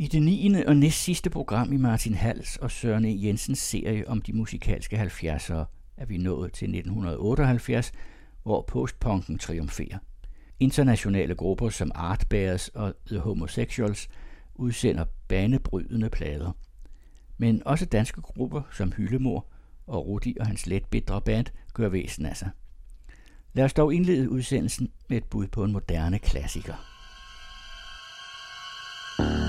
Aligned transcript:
I 0.00 0.06
det 0.06 0.22
9. 0.22 0.54
og 0.66 0.76
næst 0.76 1.02
sidste 1.02 1.30
program 1.30 1.72
i 1.72 1.76
Martin 1.76 2.14
Hals 2.14 2.56
og 2.56 2.70
Søren 2.70 3.04
E. 3.04 3.26
Jensens 3.26 3.58
serie 3.58 4.08
om 4.08 4.22
de 4.22 4.32
musikalske 4.32 5.02
70'ere 5.02 5.64
er 5.96 6.06
vi 6.06 6.16
nået 6.16 6.52
til 6.52 6.64
1978, 6.64 7.92
hvor 8.42 8.64
postpunken 8.68 9.38
triumferer. 9.38 9.98
Internationale 10.60 11.34
grupper 11.34 11.68
som 11.68 11.92
Art 11.94 12.26
Bears 12.30 12.68
og 12.68 12.94
The 13.06 13.18
Homosexuals 13.18 14.08
udsender 14.54 15.04
banebrydende 15.28 16.10
plader. 16.10 16.52
Men 17.38 17.62
også 17.66 17.84
danske 17.84 18.20
grupper 18.20 18.62
som 18.72 18.92
Hyllemor 18.92 19.46
og 19.86 20.06
Rudi 20.06 20.36
og 20.40 20.46
hans 20.46 20.66
let 20.66 20.86
bedre 20.86 21.20
band 21.20 21.46
gør 21.74 21.88
væsen 21.88 22.26
af 22.26 22.36
sig. 22.36 22.50
Lad 23.52 23.64
os 23.64 23.72
dog 23.74 23.94
indlede 23.94 24.30
udsendelsen 24.30 24.88
med 25.08 25.16
et 25.16 25.24
bud 25.24 25.46
på 25.46 25.64
en 25.64 25.72
moderne 25.72 26.18
klassiker. 26.18 26.74
baby, 29.18 29.47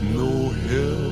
no 0.00 0.50
hill. 0.50 1.07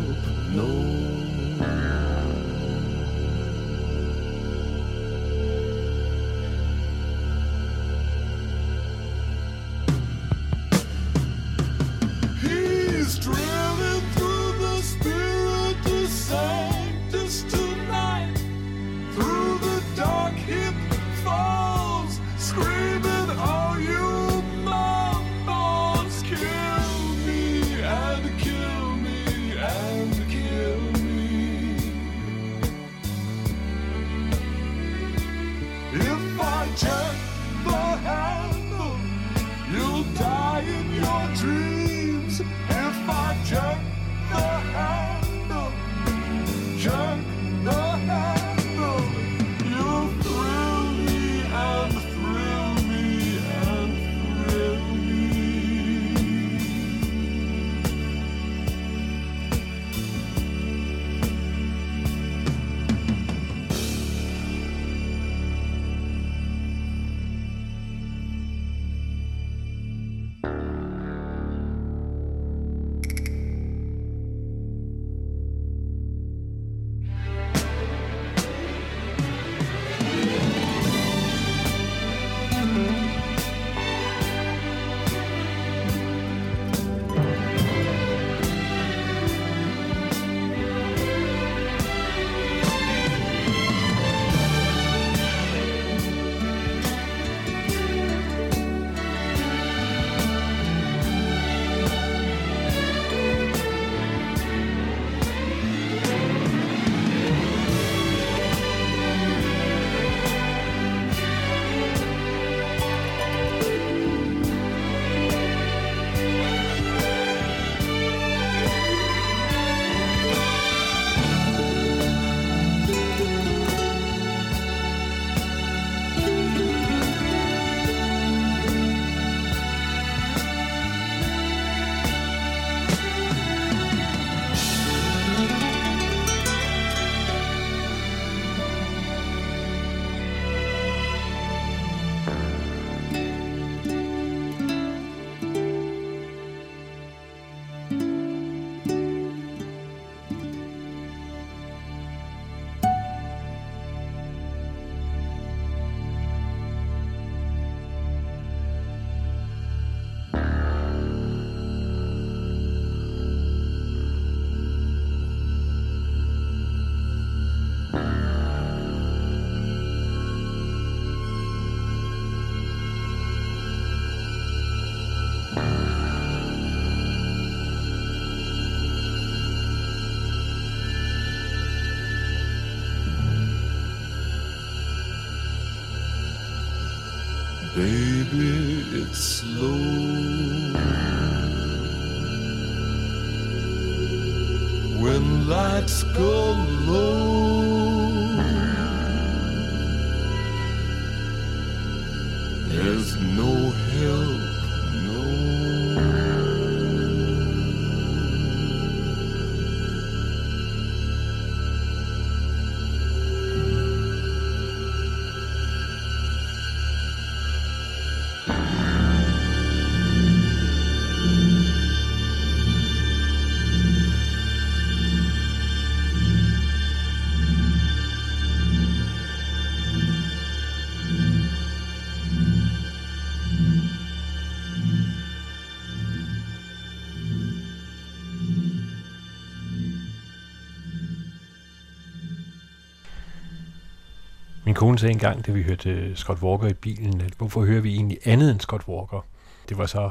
Min 244.97 245.01
sagde 245.01 245.13
engang, 245.13 245.47
da 245.47 245.53
vi 245.53 245.63
hørte 245.63 245.91
øh, 245.91 246.17
Scott 246.17 246.43
Walker 246.43 246.67
i 246.67 246.73
bilen, 246.73 247.21
at 247.21 247.33
hvorfor 247.39 247.65
hører 247.65 247.81
vi 247.81 247.95
egentlig 247.95 248.19
andet 248.25 248.51
end 248.51 248.61
Scott 248.61 248.89
Walker? 248.89 249.27
Det 249.69 249.79
var 249.79 249.87
så 249.87 250.11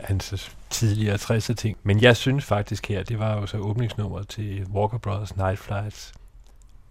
hans 0.00 0.56
tidligere 0.70 1.14
60'er 1.14 1.54
ting. 1.54 1.76
Men 1.82 2.02
jeg 2.02 2.16
synes 2.16 2.44
faktisk 2.44 2.88
her, 2.88 3.02
det 3.02 3.18
var 3.18 3.40
jo 3.40 3.46
så 3.46 3.56
åbningsnummeret 3.56 4.28
til 4.28 4.66
Walker 4.74 4.98
Brothers 4.98 5.36
Night 5.36 5.58
Flights. 5.58 6.12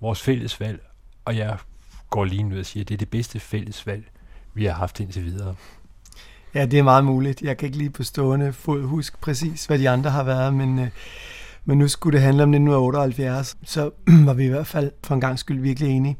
Vores 0.01 0.21
fælles 0.21 0.59
valg, 0.59 0.81
og 1.25 1.37
jeg 1.37 1.57
går 2.09 2.25
lige 2.25 2.43
nu 2.43 2.59
og 2.59 2.65
siger, 2.65 2.83
at 2.83 2.87
det 2.87 2.93
er 2.93 2.97
det 2.97 3.09
bedste 3.09 3.39
fælles 3.39 3.87
valg, 3.87 4.03
vi 4.53 4.65
har 4.65 4.73
haft 4.73 4.99
indtil 4.99 5.25
videre. 5.25 5.55
Ja, 6.53 6.65
det 6.65 6.79
er 6.79 6.83
meget 6.83 7.05
muligt. 7.05 7.41
Jeg 7.41 7.57
kan 7.57 7.65
ikke 7.65 7.77
lige 7.77 7.89
på 7.89 8.03
stående 8.03 8.53
fod 8.53 8.83
huske 8.83 9.17
præcis, 9.21 9.65
hvad 9.65 9.79
de 9.79 9.89
andre 9.89 10.09
har 10.09 10.23
været, 10.23 10.53
men, 10.53 10.79
øh, 10.79 10.87
men 11.65 11.77
nu 11.77 11.87
skulle 11.87 12.17
det 12.17 12.25
handle 12.25 12.43
om 12.43 12.49
1978, 12.49 13.57
så 13.63 13.91
var 14.27 14.33
vi 14.33 14.45
i 14.45 14.49
hvert 14.49 14.67
fald 14.67 14.91
for 15.03 15.15
en 15.15 15.21
gang 15.21 15.39
skyld 15.39 15.59
virkelig 15.59 15.89
enige 15.89 16.17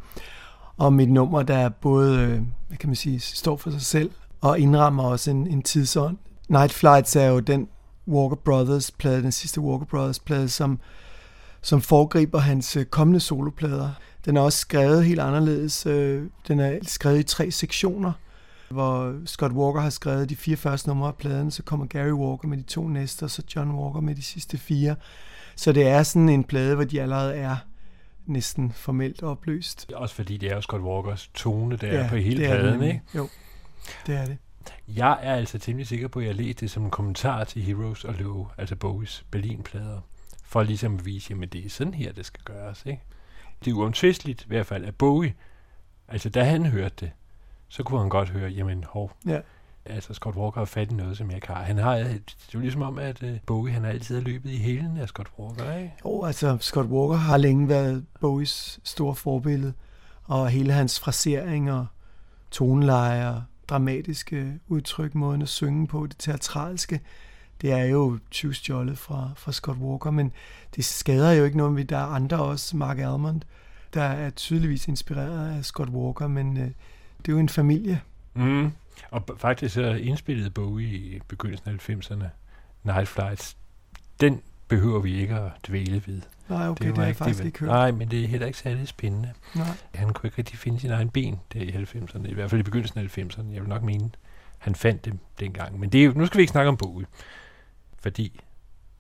om 0.82 1.00
et 1.00 1.10
nummer, 1.10 1.44
der 1.44 1.70
både, 1.70 2.20
øh, 2.20 2.42
hvad 2.68 2.78
kan 2.78 2.90
man 2.90 2.96
sige, 2.96 3.20
står 3.20 3.58
for 3.58 3.72
sig 3.72 3.82
selv 3.82 4.12
og 4.42 4.60
indrammer 4.60 5.04
også 5.04 5.32
en, 5.32 5.48
en 5.48 5.62
tidsånd. 5.62 6.18
Night 6.50 6.74
Flights 6.74 7.16
er 7.16 7.26
jo 7.26 7.40
den 7.40 7.68
Walker 8.08 8.36
Brothers 8.36 8.92
plade, 8.92 9.24
den 9.24 9.32
sidste 9.32 9.62
Walker 9.62 9.86
Brothers 9.86 10.20
plade, 10.20 10.50
som, 10.50 10.80
som 11.62 11.82
foregriber 11.82 12.40
hans 12.40 12.78
øh, 12.78 12.86
kommende 12.86 13.20
soloplader. 13.20 13.90
Den 14.26 14.38
er 14.38 14.42
også 14.42 14.60
skrevet 14.60 15.06
helt 15.06 15.20
anderledes. 15.20 15.86
Øh, 15.86 16.24
den 16.48 16.60
er 16.60 16.80
skrevet 16.82 17.20
i 17.20 17.24
tre 17.24 17.52
sektioner, 17.52 18.12
hvor 18.70 19.16
Scott 19.26 19.54
Walker 19.54 19.82
har 19.82 19.90
skrevet 19.90 20.30
de 20.30 20.36
fire 20.36 20.58
første 20.58 20.90
numre 20.90 21.08
af 21.08 21.16
pladen, 21.16 21.52
så 21.52 21.64
kommer 21.64 21.86
Gary 21.86 22.12
Walker 22.12 22.48
med 22.48 22.58
de 22.58 22.64
to 22.64 22.88
næste, 22.88 23.24
og 23.24 23.30
så 23.30 23.42
John 23.56 23.72
Walker 23.72 24.02
med 24.02 24.16
de 24.16 24.24
sidste 24.24 24.58
fire. 24.58 24.96
Så 25.56 25.72
det 25.72 25.88
er 25.88 26.04
sådan 26.04 26.30
en 26.30 26.44
plade, 26.44 26.76
hvor 26.76 26.84
de 26.84 27.02
allerede 27.02 27.36
er 27.36 27.56
næsten 28.26 28.72
formelt 28.72 29.24
opløst. 29.24 29.92
Også 29.96 30.16
fordi 30.16 30.38
det 30.38 30.52
er 30.52 30.56
jo 30.56 30.62
Scott 30.62 30.82
Walkers 30.82 31.30
tone, 31.34 31.76
der 31.76 31.88
ja, 31.88 31.94
er 31.94 32.10
på 32.10 32.16
hele 32.16 32.38
pladen, 32.46 32.84
ikke? 32.84 33.02
Jo, 33.16 33.30
det 34.08 34.16
er 34.16 34.26
det. 34.26 34.38
Jeg 34.88 35.20
er 35.22 35.36
altså 35.36 35.60
temmelig 35.60 35.88
sikker 35.88 36.08
på, 36.08 36.20
at 36.20 36.26
jeg 36.26 36.36
læste 36.36 36.62
det 36.62 36.72
som 36.72 36.84
en 36.84 36.92
kommentar 36.92 37.44
til 37.44 37.62
Heroes 37.62 38.06
og 38.06 38.14
Low, 38.14 38.48
altså 38.58 38.76
Bowies 38.76 39.26
Berlin-plader, 39.32 40.02
for 40.44 40.64
ligesom 40.64 40.96
at 40.96 41.06
vise, 41.06 41.34
at 41.42 41.54
det 41.54 41.66
er 41.66 41.70
sådan 41.70 41.94
her, 41.94 42.12
det 42.12 42.26
skal 42.26 42.42
gøres. 42.44 42.84
Ikke? 42.86 43.02
Det 43.66 43.72
er 43.72 43.76
uomtvisteligt 43.76 44.42
i 44.44 44.48
hvert 44.48 44.66
fald, 44.66 44.86
at 44.86 44.96
Bowie, 44.96 45.34
altså 46.08 46.30
da 46.30 46.44
han 46.44 46.66
hørte 46.66 46.96
det, 47.00 47.12
så 47.68 47.84
kunne 47.84 48.00
han 48.00 48.10
godt 48.10 48.30
høre, 48.30 48.50
jamen 48.50 48.84
hov, 48.84 49.12
Ja. 49.28 49.40
Altså 49.86 50.14
Scott 50.14 50.36
Walker 50.36 50.62
har 50.62 50.66
fat 50.66 50.92
i 50.92 50.96
noget, 50.96 51.18
som 51.18 51.28
jeg 51.28 51.36
ikke 51.36 51.48
har. 51.48 51.64
Han 51.64 51.78
har, 51.78 51.96
det 51.96 52.06
er 52.06 52.52
jo 52.54 52.60
ligesom 52.60 52.82
om, 52.82 53.00
at 53.00 53.24
uh, 53.24 53.30
Bowie, 53.46 53.74
han 53.74 53.84
har 53.84 53.92
altid 53.92 54.16
har 54.16 54.24
løbet 54.24 54.50
i 54.50 54.58
hælen 54.58 54.98
af 54.98 55.08
Scott 55.08 55.32
Walker, 55.40 55.78
ikke? 55.78 55.94
Jo, 56.06 56.24
altså 56.24 56.58
Scott 56.60 56.90
Walker 56.90 57.16
har 57.18 57.38
længe 57.38 57.70
været 57.70 58.06
Bowies 58.20 58.80
store 58.84 59.16
forbillede, 59.16 59.74
og 60.24 60.50
hele 60.50 60.74
hans 60.74 61.00
fraseringer, 61.00 61.86
tonelejer, 62.52 63.42
dramatiske 63.68 64.60
udtryk, 64.68 65.16
måden 65.16 65.42
at 65.42 65.50
synge 65.50 65.88
på, 65.88 66.08
det 66.08 66.16
teatralske, 66.20 67.00
det 67.62 67.72
er 67.72 67.84
jo 67.84 68.20
tyvstjålet 68.32 68.98
fra, 68.98 69.30
fra 69.36 69.52
Scott 69.52 69.78
Walker, 69.78 70.12
men 70.12 70.32
det 70.76 70.86
skader 70.86 71.32
jo 71.32 71.46
ikke 71.46 71.58
noget, 71.58 71.76
ved 71.76 71.86
der 71.86 71.98
er 71.98 72.06
andre 72.06 72.40
også, 72.40 72.78
Mark 72.78 73.00
Almond, 73.00 73.42
der 73.94 74.02
er 74.02 74.30
tydeligvis 74.30 74.88
inspireret 74.88 75.58
af 75.58 75.66
Scott 75.66 75.90
Walker, 75.90 76.28
men 76.28 76.58
øh, 76.58 76.64
det 77.18 77.28
er 77.28 77.34
jo 77.34 77.40
en 77.40 77.50
familie. 77.50 78.02
Mm. 78.34 78.72
Og 79.10 79.26
faktisk 79.38 79.74
så 79.74 79.82
indspillede 79.82 80.50
Bowie 80.50 80.88
i 80.88 81.20
begyndelsen 81.28 81.70
af 81.70 81.90
90'erne 81.90 82.26
Night 82.84 83.08
Flights. 83.08 83.58
Den 84.22 84.42
behøver 84.68 85.00
vi 85.00 85.22
ikke 85.22 85.36
at 85.36 85.52
dvæle 85.68 86.04
ved. 86.06 86.22
Nej, 86.50 86.70
okay, 86.70 86.86
det, 86.86 86.90
var 86.90 86.94
det 86.94 86.98
har 86.98 87.06
jeg 87.06 87.16
faktisk 87.16 87.40
det, 87.40 87.46
ikke 87.46 87.60
hørt. 87.60 87.70
Nej, 87.70 87.92
men 87.92 88.12
det 88.12 88.24
er 88.24 88.28
heller 88.28 88.48
ikke 88.48 88.60
særlig 88.60 88.88
spændende. 88.88 89.34
Nej. 89.56 89.68
Han 89.94 90.14
kunne 90.14 90.28
ikke 90.28 90.38
rigtig 90.38 90.60
finde 90.60 90.80
sin 90.80 90.92
egen 90.92 91.10
ben 91.10 91.40
der 91.54 91.60
i 91.60 91.70
90'erne, 91.70 92.28
i 92.28 92.34
hvert 92.34 92.50
fald 92.50 92.62
i 92.62 92.64
begyndelsen 92.64 93.00
af 93.00 93.18
90'erne. 93.18 93.54
Jeg 93.54 93.62
vil 93.62 93.70
nok 93.70 93.84
mene, 93.84 94.10
han 94.58 94.76
fandt 94.76 95.06
dem 95.06 95.20
dengang. 95.40 95.80
Men 95.80 95.90
det 95.90 96.06
er 96.06 96.14
nu 96.14 96.26
skal 96.26 96.38
vi 96.38 96.42
ikke 96.42 96.52
snakke 96.52 96.70
om 96.70 96.78
Bowie, 96.78 97.06
fordi 98.00 98.40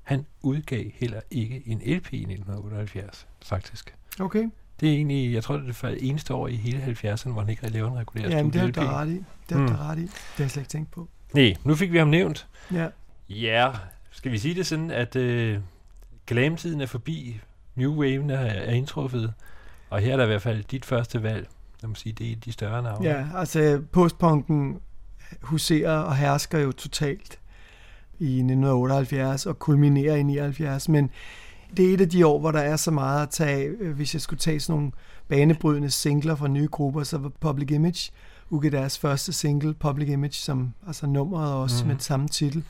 han 0.04 0.26
udgav 0.42 0.86
heller 0.94 1.22
ikke 1.32 1.64
en 1.66 1.78
LP 1.78 2.14
i 2.14 2.18
1978, 2.18 3.28
faktisk. 3.44 3.96
Okay, 4.20 4.50
Det 4.82 4.90
er 4.90 4.94
egentlig, 4.94 5.34
jeg 5.34 5.44
tror, 5.44 5.58
det 5.58 5.84
er 5.84 5.90
det 5.90 6.10
eneste 6.10 6.34
år 6.34 6.48
i 6.48 6.56
hele 6.56 6.84
70'erne, 6.84 7.30
hvor 7.32 7.42
han 7.42 7.50
ikke 7.50 7.62
har 7.62 7.70
lavet 7.70 7.92
en 7.92 7.98
regulær 7.98 8.30
jamen 8.30 8.54
det 8.54 8.62
har 8.62 8.68
studie-LP. 8.68 8.80
du 8.82 8.92
da 8.92 9.00
ret 9.02 9.10
i. 9.10 9.14
Det 9.14 9.26
du 9.50 9.58
Mm. 9.58 9.66
ret 9.68 9.98
i. 9.98 10.02
Det 10.02 10.10
har 10.38 10.44
jeg 10.44 10.52
slet 10.52 10.62
ikke 10.62 10.70
tænkt 10.70 10.92
på. 10.92 11.08
Nej, 11.34 11.54
nu 11.64 11.76
fik 11.76 11.92
vi 11.92 11.98
ham 11.98 12.08
nævnt. 12.08 12.48
Ja, 12.74 12.88
Ja, 13.30 13.72
skal 14.12 14.32
vi 14.32 14.38
sige 14.38 14.56
det 14.56 14.66
sådan, 14.68 14.92
at 14.92 15.16
øh, 15.16 15.60
glam-tiden 16.28 16.82
er 16.82 16.86
forbi, 16.86 17.40
New 17.76 17.96
Waven 17.96 18.30
er, 18.30 18.38
er 18.40 18.72
indtruffet, 18.72 19.34
og 19.90 20.00
her 20.00 20.14
er 20.14 20.18
der 20.18 20.24
i 20.24 20.28
hvert 20.28 20.42
fald 20.42 20.64
dit 20.64 20.86
første 20.86 21.24
valg. 21.24 21.48
Lad 21.82 21.88
mig 21.88 21.98
sige, 21.98 22.14
det 22.14 22.32
er 22.32 22.36
de 22.36 22.52
større 22.52 22.82
navne. 22.84 23.10
Ja, 23.10 23.26
altså 23.36 23.82
postpunken 23.92 24.80
huserer 25.42 25.98
og 25.98 26.16
hersker 26.18 26.60
jo 26.60 26.72
totalt 26.72 27.40
i 28.20 28.26
1978 28.26 29.46
og 29.46 29.60
kulminerer 29.60 30.16
i 30.16 30.24
79, 30.24 30.90
men 30.90 31.10
det 31.78 31.90
er 31.90 31.94
et 31.94 32.02
af 32.02 32.10
de 32.10 32.28
år, 32.28 32.40
hvor 32.40 32.52
der 32.52 32.60
er 32.60 32.76
så 32.76 32.92
meget 32.92 33.22
at 33.22 33.30
tage. 33.30 33.66
Øh, 33.80 33.96
Hvis 33.96 34.14
jeg 34.14 34.22
skulle 34.22 34.40
tage 34.40 34.60
sådan 34.60 34.76
nogle 34.76 34.92
banebrydende 35.28 35.92
singler 35.92 36.36
fra 36.36 36.48
nye 36.48 36.68
grupper, 36.68 37.04
så 37.04 37.18
var 37.18 37.32
Public 37.40 37.72
Image 37.72 38.12
udgivet 38.50 38.74
deres 38.74 38.98
første 38.98 39.34
single, 39.34 39.74
Public 39.74 40.10
Image, 40.10 40.34
som 40.34 40.74
altså 40.88 41.08
nummeret 41.08 41.54
også 41.54 41.84
mm. 41.84 41.88
med 41.88 42.00
samme 42.00 42.28
titel, 42.28 42.64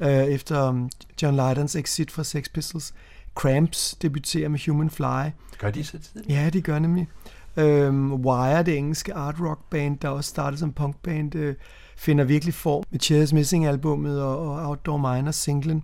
øh, 0.00 0.08
efter 0.08 0.68
um, 0.68 0.90
John 1.22 1.36
Lydons 1.36 1.76
exit 1.76 2.10
fra 2.10 2.24
Sex 2.24 2.44
Pistols. 2.54 2.94
Cramps 3.34 3.94
debuterer 4.02 4.48
med 4.48 4.58
Human 4.66 4.90
Fly, 4.90 5.30
Gør 5.58 5.70
de 5.70 5.84
så 5.84 5.98
tidligt? 5.98 6.30
Ja, 6.30 6.50
de 6.50 6.60
gør 6.62 6.78
nemlig. 6.78 7.08
Øhm, 7.56 8.12
Wire, 8.12 8.62
det 8.62 8.78
engelske 8.78 9.14
art 9.14 9.34
rock 9.40 9.60
band, 9.70 9.98
der 9.98 10.08
også 10.08 10.30
startede 10.30 10.60
som 10.60 10.72
punkband, 10.72 11.34
øh, 11.34 11.54
finder 11.96 12.24
virkelig 12.24 12.54
form 12.54 12.84
med 12.90 13.00
Cheers 13.00 13.32
Missing 13.32 13.66
albummet 13.66 14.22
og, 14.22 14.38
og 14.38 14.68
Outdoor 14.68 14.96
Miners 15.14 15.36
singlen. 15.36 15.82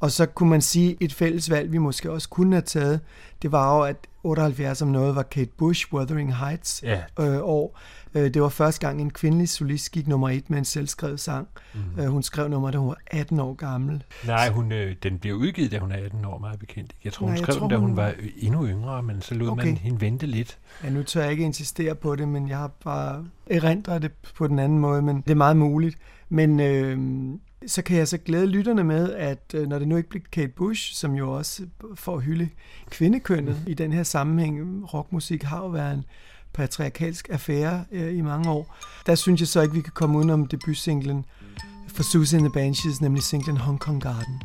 Og 0.00 0.10
så 0.10 0.26
kunne 0.26 0.50
man 0.50 0.60
sige, 0.60 0.96
et 1.00 1.12
fælles 1.14 1.50
valg, 1.50 1.72
vi 1.72 1.78
måske 1.78 2.10
også 2.12 2.28
kunne 2.28 2.52
have 2.52 2.62
taget, 2.62 3.00
det 3.42 3.52
var 3.52 3.76
jo, 3.76 3.82
at 3.82 3.96
78 4.22 4.82
om 4.82 4.88
noget 4.88 5.16
var 5.16 5.22
Kate 5.22 5.50
Bush, 5.58 5.92
Wuthering 5.92 6.36
Heights 6.36 6.82
Ja. 6.82 7.00
øh, 7.20 7.38
år. 7.42 7.78
Øh, 8.14 8.34
det 8.34 8.42
var 8.42 8.48
første 8.48 8.86
gang, 8.86 9.00
en 9.00 9.10
kvindelig 9.10 9.48
solist 9.48 9.92
gik 9.92 10.08
nummer 10.08 10.28
et 10.28 10.50
med 10.50 10.58
en 10.58 10.64
selvskrevet 10.64 11.20
sang. 11.20 11.48
Mm. 11.74 12.00
Øh, 12.02 12.06
hun 12.08 12.22
skrev 12.22 12.48
nummer, 12.48 12.70
da 12.70 12.78
hun 12.78 12.88
var 12.88 12.96
18 13.06 13.40
år 13.40 13.54
gammel. 13.54 14.02
Nej, 14.26 14.48
hun, 14.50 14.72
øh, 14.72 14.96
den 15.02 15.18
bliver 15.18 15.36
udgivet, 15.36 15.72
da 15.72 15.78
hun 15.78 15.92
er 15.92 15.96
18 16.04 16.24
år, 16.24 16.38
meget 16.38 16.58
bekendt. 16.58 16.92
Jeg 17.04 17.12
tror, 17.12 17.26
hun 17.26 17.36
skrev 17.36 17.54
tror, 17.56 17.60
den, 17.60 17.70
da 17.70 17.76
hun 17.76 17.88
hun- 17.88 17.96
var 17.96 18.12
endnu 18.38 18.66
yngre, 18.66 19.02
men 19.02 19.22
så 19.22 19.34
lod 19.34 19.48
Okay. 19.48 19.64
man 19.66 19.76
hende 19.76 20.00
vente 20.00 20.26
lidt. 20.26 20.58
Ja, 20.84 20.90
nu 20.90 21.02
tør 21.02 21.22
jeg 21.22 21.30
ikke 21.30 21.44
insistere 21.44 21.94
på 21.94 22.16
det, 22.16 22.28
men 22.28 22.48
jeg 22.48 22.58
har 22.58 22.70
bare 22.84 23.24
erindret 23.50 24.02
det 24.02 24.10
på 24.36 24.46
den 24.46 24.58
anden 24.58 24.78
måde, 24.78 25.02
men 25.02 25.20
det 25.20 25.30
er 25.30 25.34
meget 25.34 25.56
muligt. 25.56 25.98
Men 26.28 26.60
øh, 26.60 26.98
så 27.66 27.82
kan 27.82 27.96
jeg 27.96 28.08
så 28.08 28.18
glæde 28.18 28.46
lytterne 28.46 28.84
med, 28.84 29.12
at 29.12 29.54
øh, 29.54 29.68
når 29.68 29.78
det 29.78 29.88
nu 29.88 29.96
ikke 29.96 30.08
bliver 30.08 30.24
Kate 30.32 30.52
Bush, 30.56 30.94
som 30.94 31.14
jo 31.14 31.32
også 31.32 31.66
får 31.94 32.16
at 32.16 32.22
hylde 32.22 32.48
kvindekønnet 32.90 33.56
i 33.66 33.74
den 33.74 33.92
her 33.92 34.02
sammenhæng, 34.02 34.84
rockmusik 34.94 35.42
har 35.42 35.58
jo 35.58 35.68
været 35.68 35.94
en 35.94 36.04
patriarkalsk 36.52 37.28
affære 37.30 37.84
øh, 37.92 38.16
i 38.16 38.20
mange 38.20 38.50
år, 38.50 38.76
der 39.06 39.14
synes 39.14 39.40
jeg 39.40 39.48
så 39.48 39.62
ikke, 39.62 39.74
vi 39.74 39.80
kan 39.80 39.92
komme 39.92 40.18
udenom 40.18 40.46
debutsinglen 40.46 41.24
for 41.88 42.02
Susie 42.02 42.38
and 42.38 42.46
the 42.46 42.52
Banshees, 42.52 43.00
nemlig 43.00 43.22
singlen 43.22 43.56
Hong 43.56 43.80
Kong 43.80 44.02
Garden. 44.02 44.42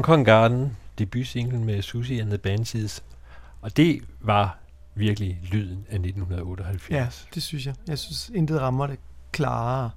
Hong 0.00 0.04
Kong 0.04 0.26
Garden, 0.26 0.76
debutsingle 0.98 1.58
med 1.58 1.82
Susie 1.82 2.20
and 2.20 2.28
the 2.28 2.38
Banshees. 2.38 3.02
Og 3.60 3.76
det 3.76 4.02
var 4.20 4.58
virkelig 4.94 5.40
lyden 5.52 5.86
af 5.90 5.94
1978. 5.94 6.90
Ja, 6.90 7.06
det 7.34 7.42
synes 7.42 7.66
jeg. 7.66 7.74
Jeg 7.88 7.98
synes, 7.98 8.30
intet 8.34 8.60
rammer 8.60 8.86
det 8.86 8.98
klarere. 9.32 9.90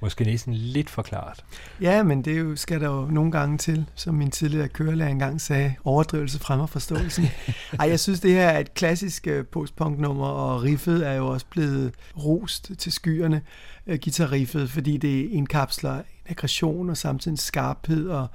Måske 0.00 0.24
næsten 0.24 0.54
lidt 0.54 0.90
forklaret. 0.90 1.44
Ja, 1.80 2.02
men 2.02 2.22
det 2.22 2.38
jo, 2.38 2.56
skal 2.56 2.80
der 2.80 2.86
jo 2.86 3.06
nogle 3.06 3.32
gange 3.32 3.58
til, 3.58 3.86
som 3.94 4.14
min 4.14 4.30
tidligere 4.30 4.68
kørelærer 4.68 5.08
engang 5.08 5.40
sagde, 5.40 5.74
overdrivelse 5.84 6.38
fremmer 6.38 6.66
forståelsen. 6.66 7.24
Ej, 7.80 7.88
jeg 7.88 8.00
synes, 8.00 8.20
det 8.20 8.30
her 8.30 8.48
er 8.48 8.58
et 8.58 8.74
klassisk 8.74 9.26
uh, 9.30 9.46
postpunk-nummer, 9.46 10.26
og 10.26 10.62
riffet 10.62 11.06
er 11.06 11.12
jo 11.12 11.26
også 11.26 11.46
blevet 11.50 11.94
rost 12.18 12.70
til 12.78 12.92
skyerne, 12.92 13.42
uh, 13.86 13.94
guitarriffet, 13.94 14.70
fordi 14.70 14.96
det 14.96 15.30
indkapsler 15.30 15.96
en 15.96 16.04
aggression 16.26 16.90
og 16.90 16.96
samtidig 16.96 17.38
skarphed 17.38 18.08
og 18.08 18.28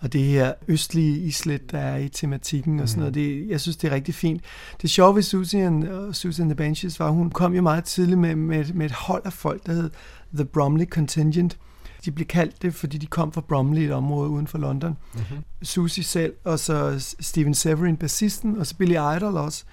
og 0.00 0.12
det 0.12 0.24
her 0.24 0.52
østlige 0.68 1.18
islet, 1.18 1.70
der 1.70 1.78
er 1.78 1.96
i 1.96 2.08
tematikken 2.08 2.80
og 2.80 2.88
sådan 2.88 3.00
noget. 3.00 3.14
Det, 3.14 3.48
jeg 3.48 3.60
synes, 3.60 3.76
det 3.76 3.90
er 3.90 3.94
rigtig 3.94 4.14
fint. 4.14 4.42
Det 4.82 4.90
sjove 4.90 5.14
ved 5.14 5.22
Susan 5.22 5.88
og 5.88 6.16
Susan 6.16 6.46
the 6.46 6.54
Banshees 6.54 7.00
var, 7.00 7.10
hun 7.10 7.30
kom 7.30 7.54
jo 7.54 7.62
meget 7.62 7.84
tidligt 7.84 8.18
med, 8.18 8.34
med, 8.34 8.72
med 8.72 8.86
et 8.86 8.92
hold 8.92 9.22
af 9.24 9.32
folk, 9.32 9.66
der 9.66 9.72
hed 9.72 9.90
The 10.34 10.44
Bromley 10.44 10.86
Contingent. 10.86 11.58
De 12.04 12.10
blev 12.10 12.26
kaldt 12.26 12.62
det, 12.62 12.74
fordi 12.74 12.98
de 12.98 13.06
kom 13.06 13.32
fra 13.32 13.40
Bromley, 13.40 13.82
et 13.82 13.92
område 13.92 14.28
uden 14.28 14.46
for 14.46 14.58
London. 14.58 14.96
Mm-hmm. 15.14 15.38
Susie 15.62 16.04
selv, 16.04 16.32
og 16.44 16.58
så 16.58 17.04
Steven 17.20 17.54
Severin, 17.54 17.96
bassisten, 17.96 18.56
og 18.56 18.66
så 18.66 18.76
Billy 18.76 19.16
Idol 19.16 19.36
også. 19.36 19.64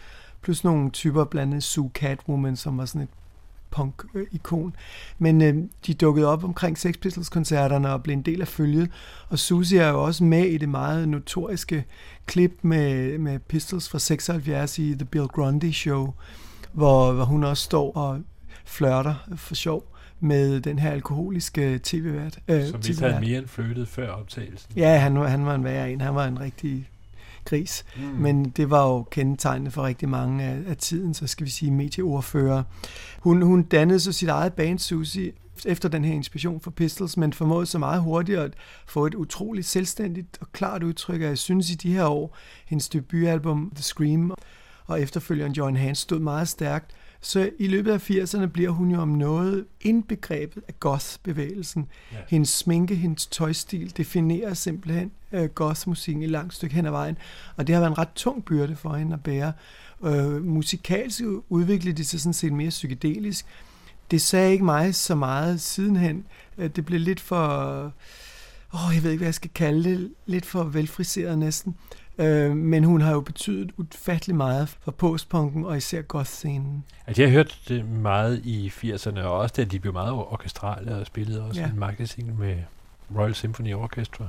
Plus 0.41 0.63
nogle 0.63 0.89
typer, 0.89 1.23
blandt 1.23 1.53
andet 1.53 1.63
Sue 1.63 1.91
Catwoman, 1.93 2.55
som 2.55 2.77
var 2.77 2.85
sådan 2.85 3.01
et 3.01 3.09
punk-ikon. 3.75 4.75
Men 5.19 5.41
øh, 5.41 5.55
de 5.87 5.93
dukkede 5.93 6.27
op 6.27 6.43
omkring 6.43 6.77
Sex 6.77 6.95
Pistols-koncerterne 7.01 7.91
og 7.93 8.03
blev 8.03 8.13
en 8.13 8.21
del 8.21 8.41
af 8.41 8.47
følget. 8.47 8.89
Og 9.29 9.39
Susie 9.39 9.79
er 9.79 9.89
jo 9.89 10.03
også 10.03 10.23
med 10.23 10.43
i 10.45 10.57
det 10.57 10.69
meget 10.69 11.09
notoriske 11.09 11.85
klip 12.25 12.51
med, 12.61 13.17
med 13.17 13.39
Pistols 13.39 13.89
fra 13.89 13.99
76 13.99 14.79
i 14.79 14.95
The 14.95 15.05
Bill 15.05 15.27
Grundy 15.27 15.71
Show, 15.71 16.13
hvor, 16.73 17.11
hvor 17.11 17.25
hun 17.25 17.43
også 17.43 17.63
står 17.63 17.91
og 17.97 18.19
flørter 18.65 19.15
for 19.35 19.55
sjov 19.55 19.95
med 20.19 20.59
den 20.61 20.79
her 20.79 20.91
alkoholiske 20.91 21.79
tv-vært. 21.83 22.39
Øh, 22.47 22.67
Som 22.67 22.81
vi 22.87 22.93
havde 22.93 23.19
mere 23.19 23.37
end 23.39 23.47
flyttet 23.47 23.87
før 23.87 24.09
optagelsen. 24.09 24.71
Ja, 24.75 24.97
han, 24.97 25.15
han 25.15 25.45
var 25.45 25.55
en 25.55 25.63
værre 25.63 25.91
en. 25.91 26.01
Han 26.01 26.15
var 26.15 26.27
en 26.27 26.39
rigtig 26.39 26.89
gris. 27.45 27.85
Mm. 27.97 28.03
Men 28.03 28.45
det 28.49 28.69
var 28.69 28.87
jo 28.87 29.03
kendetegnende 29.03 29.71
for 29.71 29.83
rigtig 29.83 30.09
mange 30.09 30.43
af, 30.43 30.59
af 30.67 30.77
tiden, 30.77 31.13
så 31.13 31.27
skal 31.27 31.45
vi 31.45 31.51
sige 31.51 31.71
medieordfører. 31.71 32.63
Hun, 33.19 33.41
hun 33.41 33.63
dannede 33.63 33.99
så 33.99 34.11
sit 34.11 34.29
eget 34.29 34.53
band, 34.53 34.79
Susie, 34.79 35.31
efter 35.65 35.89
den 35.89 36.05
her 36.05 36.13
inspiration 36.13 36.59
for 36.59 36.71
Pistols, 36.71 37.17
men 37.17 37.33
formåede 37.33 37.65
så 37.65 37.77
meget 37.79 38.01
hurtigt 38.01 38.39
at 38.39 38.53
få 38.85 39.05
et 39.05 39.15
utroligt 39.15 39.67
selvstændigt 39.67 40.37
og 40.41 40.51
klart 40.51 40.83
udtryk, 40.83 41.21
jeg 41.21 41.37
synes 41.37 41.69
i 41.69 41.75
de 41.75 41.93
her 41.93 42.05
år, 42.05 42.37
hendes 42.65 42.89
debutalbum 42.89 43.71
The 43.75 43.83
Scream 43.83 44.33
og 44.85 45.01
efterfølgeren 45.01 45.51
Joan 45.51 45.75
Hans 45.75 45.99
stod 45.99 46.19
meget 46.19 46.47
stærkt, 46.47 46.91
så 47.21 47.49
i 47.59 47.67
løbet 47.67 47.91
af 47.91 48.09
80'erne 48.09 48.45
bliver 48.45 48.69
hun 48.69 48.91
jo 48.91 49.01
om 49.01 49.07
noget 49.07 49.65
indbegrebet 49.81 50.63
af 50.67 50.79
goth-bevægelsen. 50.79 51.87
Ja. 52.11 52.17
Hendes 52.27 52.49
sminke, 52.49 52.95
hendes 52.95 53.27
tøjstil 53.27 53.97
definerer 53.97 54.53
simpelthen 54.53 55.11
uh, 55.41 55.45
goth-musikken 55.45 56.23
i 56.23 56.27
langt 56.27 56.53
stykke 56.53 56.75
hen 56.75 56.85
ad 56.85 56.91
vejen. 56.91 57.17
Og 57.55 57.67
det 57.67 57.75
har 57.75 57.81
været 57.81 57.91
en 57.91 57.97
ret 57.97 58.11
tung 58.15 58.45
byrde 58.45 58.75
for 58.75 58.93
hende 58.93 59.13
at 59.13 59.23
bære. 59.23 59.53
Uh, 59.99 60.45
musikalsk 60.45 61.21
udviklede 61.49 61.97
det 61.97 62.07
sig 62.07 62.19
sådan 62.19 62.33
set 62.33 62.53
mere 62.53 62.69
psykedelisk. 62.69 63.45
Det 64.11 64.21
sagde 64.21 64.51
ikke 64.51 64.65
mig 64.65 64.95
så 64.95 65.15
meget 65.15 65.61
sidenhen. 65.61 66.25
Uh, 66.57 66.65
det 66.65 66.85
blev 66.85 66.99
lidt 66.99 67.19
for... 67.19 67.45
Åh, 68.73 68.87
oh, 68.87 68.95
jeg 68.95 69.03
ved 69.03 69.11
ikke, 69.11 69.19
hvad 69.19 69.27
jeg 69.27 69.33
skal 69.33 69.51
kalde 69.55 69.89
det. 69.89 70.11
Lidt 70.25 70.45
for 70.45 70.63
velfriseret 70.63 71.39
næsten. 71.39 71.75
Øh, 72.17 72.55
men 72.55 72.83
hun 72.83 73.01
har 73.01 73.11
jo 73.11 73.21
betydet 73.21 73.71
ufattelig 73.77 74.35
meget 74.35 74.69
for 74.69 74.91
postpunken 74.91 75.65
og 75.65 75.77
især 75.77 76.01
goth-scenen. 76.01 76.83
Altså, 77.07 77.21
jeg 77.21 77.31
har 77.31 77.37
hørt 77.37 77.59
det 77.67 77.85
meget 77.89 78.41
i 78.43 78.67
80'erne, 78.67 79.19
og 79.19 79.37
også 79.39 79.53
da 79.57 79.63
de 79.63 79.79
blev 79.79 79.93
meget 79.93 80.11
orkestrale 80.11 80.95
og 80.95 81.05
spillede 81.05 81.43
også 81.43 81.61
ja. 81.61 81.67
en 81.67 81.79
magasin 81.79 82.39
med 82.39 82.57
Royal 83.15 83.35
Symphony 83.35 83.73
Orchestra. 83.73 84.27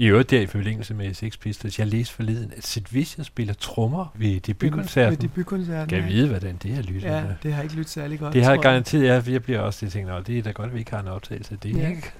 I 0.00 0.06
øvrigt 0.06 0.30
der 0.30 0.40
i 0.40 0.46
forlængelse 0.46 0.94
med 0.94 1.14
Sex 1.14 1.38
Pistols, 1.38 1.78
jeg 1.78 1.86
læste 1.86 2.14
forleden, 2.14 2.52
at 2.56 2.66
Sid 2.66 2.82
Vicious 2.90 3.26
spiller 3.26 3.54
trommer 3.54 4.14
ved 4.14 4.40
debutkoncerten. 4.40 5.10
Ved 5.10 5.28
debutkoncerten, 5.28 5.88
Kan 5.88 5.98
jeg 5.98 6.08
vide, 6.08 6.28
hvordan 6.28 6.56
det 6.62 6.74
har 6.74 6.82
lyttet? 6.82 7.02
Ja, 7.02 7.24
det 7.42 7.52
har 7.52 7.62
ikke 7.62 7.74
lyttet 7.74 7.92
særlig 7.92 8.18
godt. 8.18 8.34
Det 8.34 8.44
har 8.44 8.56
garanteret, 8.56 9.04
jeg, 9.04 9.28
jeg 9.28 9.42
bliver 9.42 9.60
også 9.60 9.86
det 9.86 9.92
tænkt, 9.92 10.26
det 10.26 10.38
er 10.38 10.42
da 10.42 10.50
godt, 10.50 10.68
at 10.68 10.74
vi 10.74 10.78
ikke 10.78 10.90
har 10.90 11.00
en 11.00 11.08
optagelse 11.08 11.54
af 11.54 11.58
det, 11.58 11.76
ja. 11.76 11.88
ikke? 11.88 12.12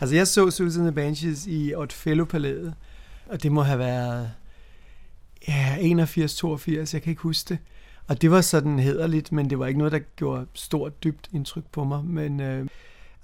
Altså, 0.00 0.16
jeg 0.16 0.26
så 0.26 0.50
Susan 0.50 0.82
the 0.82 0.92
Banshees 0.92 1.46
i 1.46 1.74
Othello-palæet, 1.74 2.74
og 3.26 3.42
det 3.42 3.52
må 3.52 3.62
have 3.62 3.78
været 3.78 4.30
ja, 5.48 5.76
81, 5.80 6.36
82, 6.36 6.94
jeg 6.94 7.02
kan 7.02 7.10
ikke 7.10 7.22
huske 7.22 7.48
det. 7.48 7.58
Og 8.06 8.22
det 8.22 8.30
var 8.30 8.40
sådan 8.40 8.78
hederligt, 8.78 9.32
men 9.32 9.50
det 9.50 9.58
var 9.58 9.66
ikke 9.66 9.78
noget, 9.78 9.92
der 9.92 10.00
gjorde 10.16 10.46
stort, 10.54 11.04
dybt 11.04 11.28
indtryk 11.32 11.64
på 11.72 11.84
mig. 11.84 12.04
Men 12.04 12.40
øh, 12.40 12.66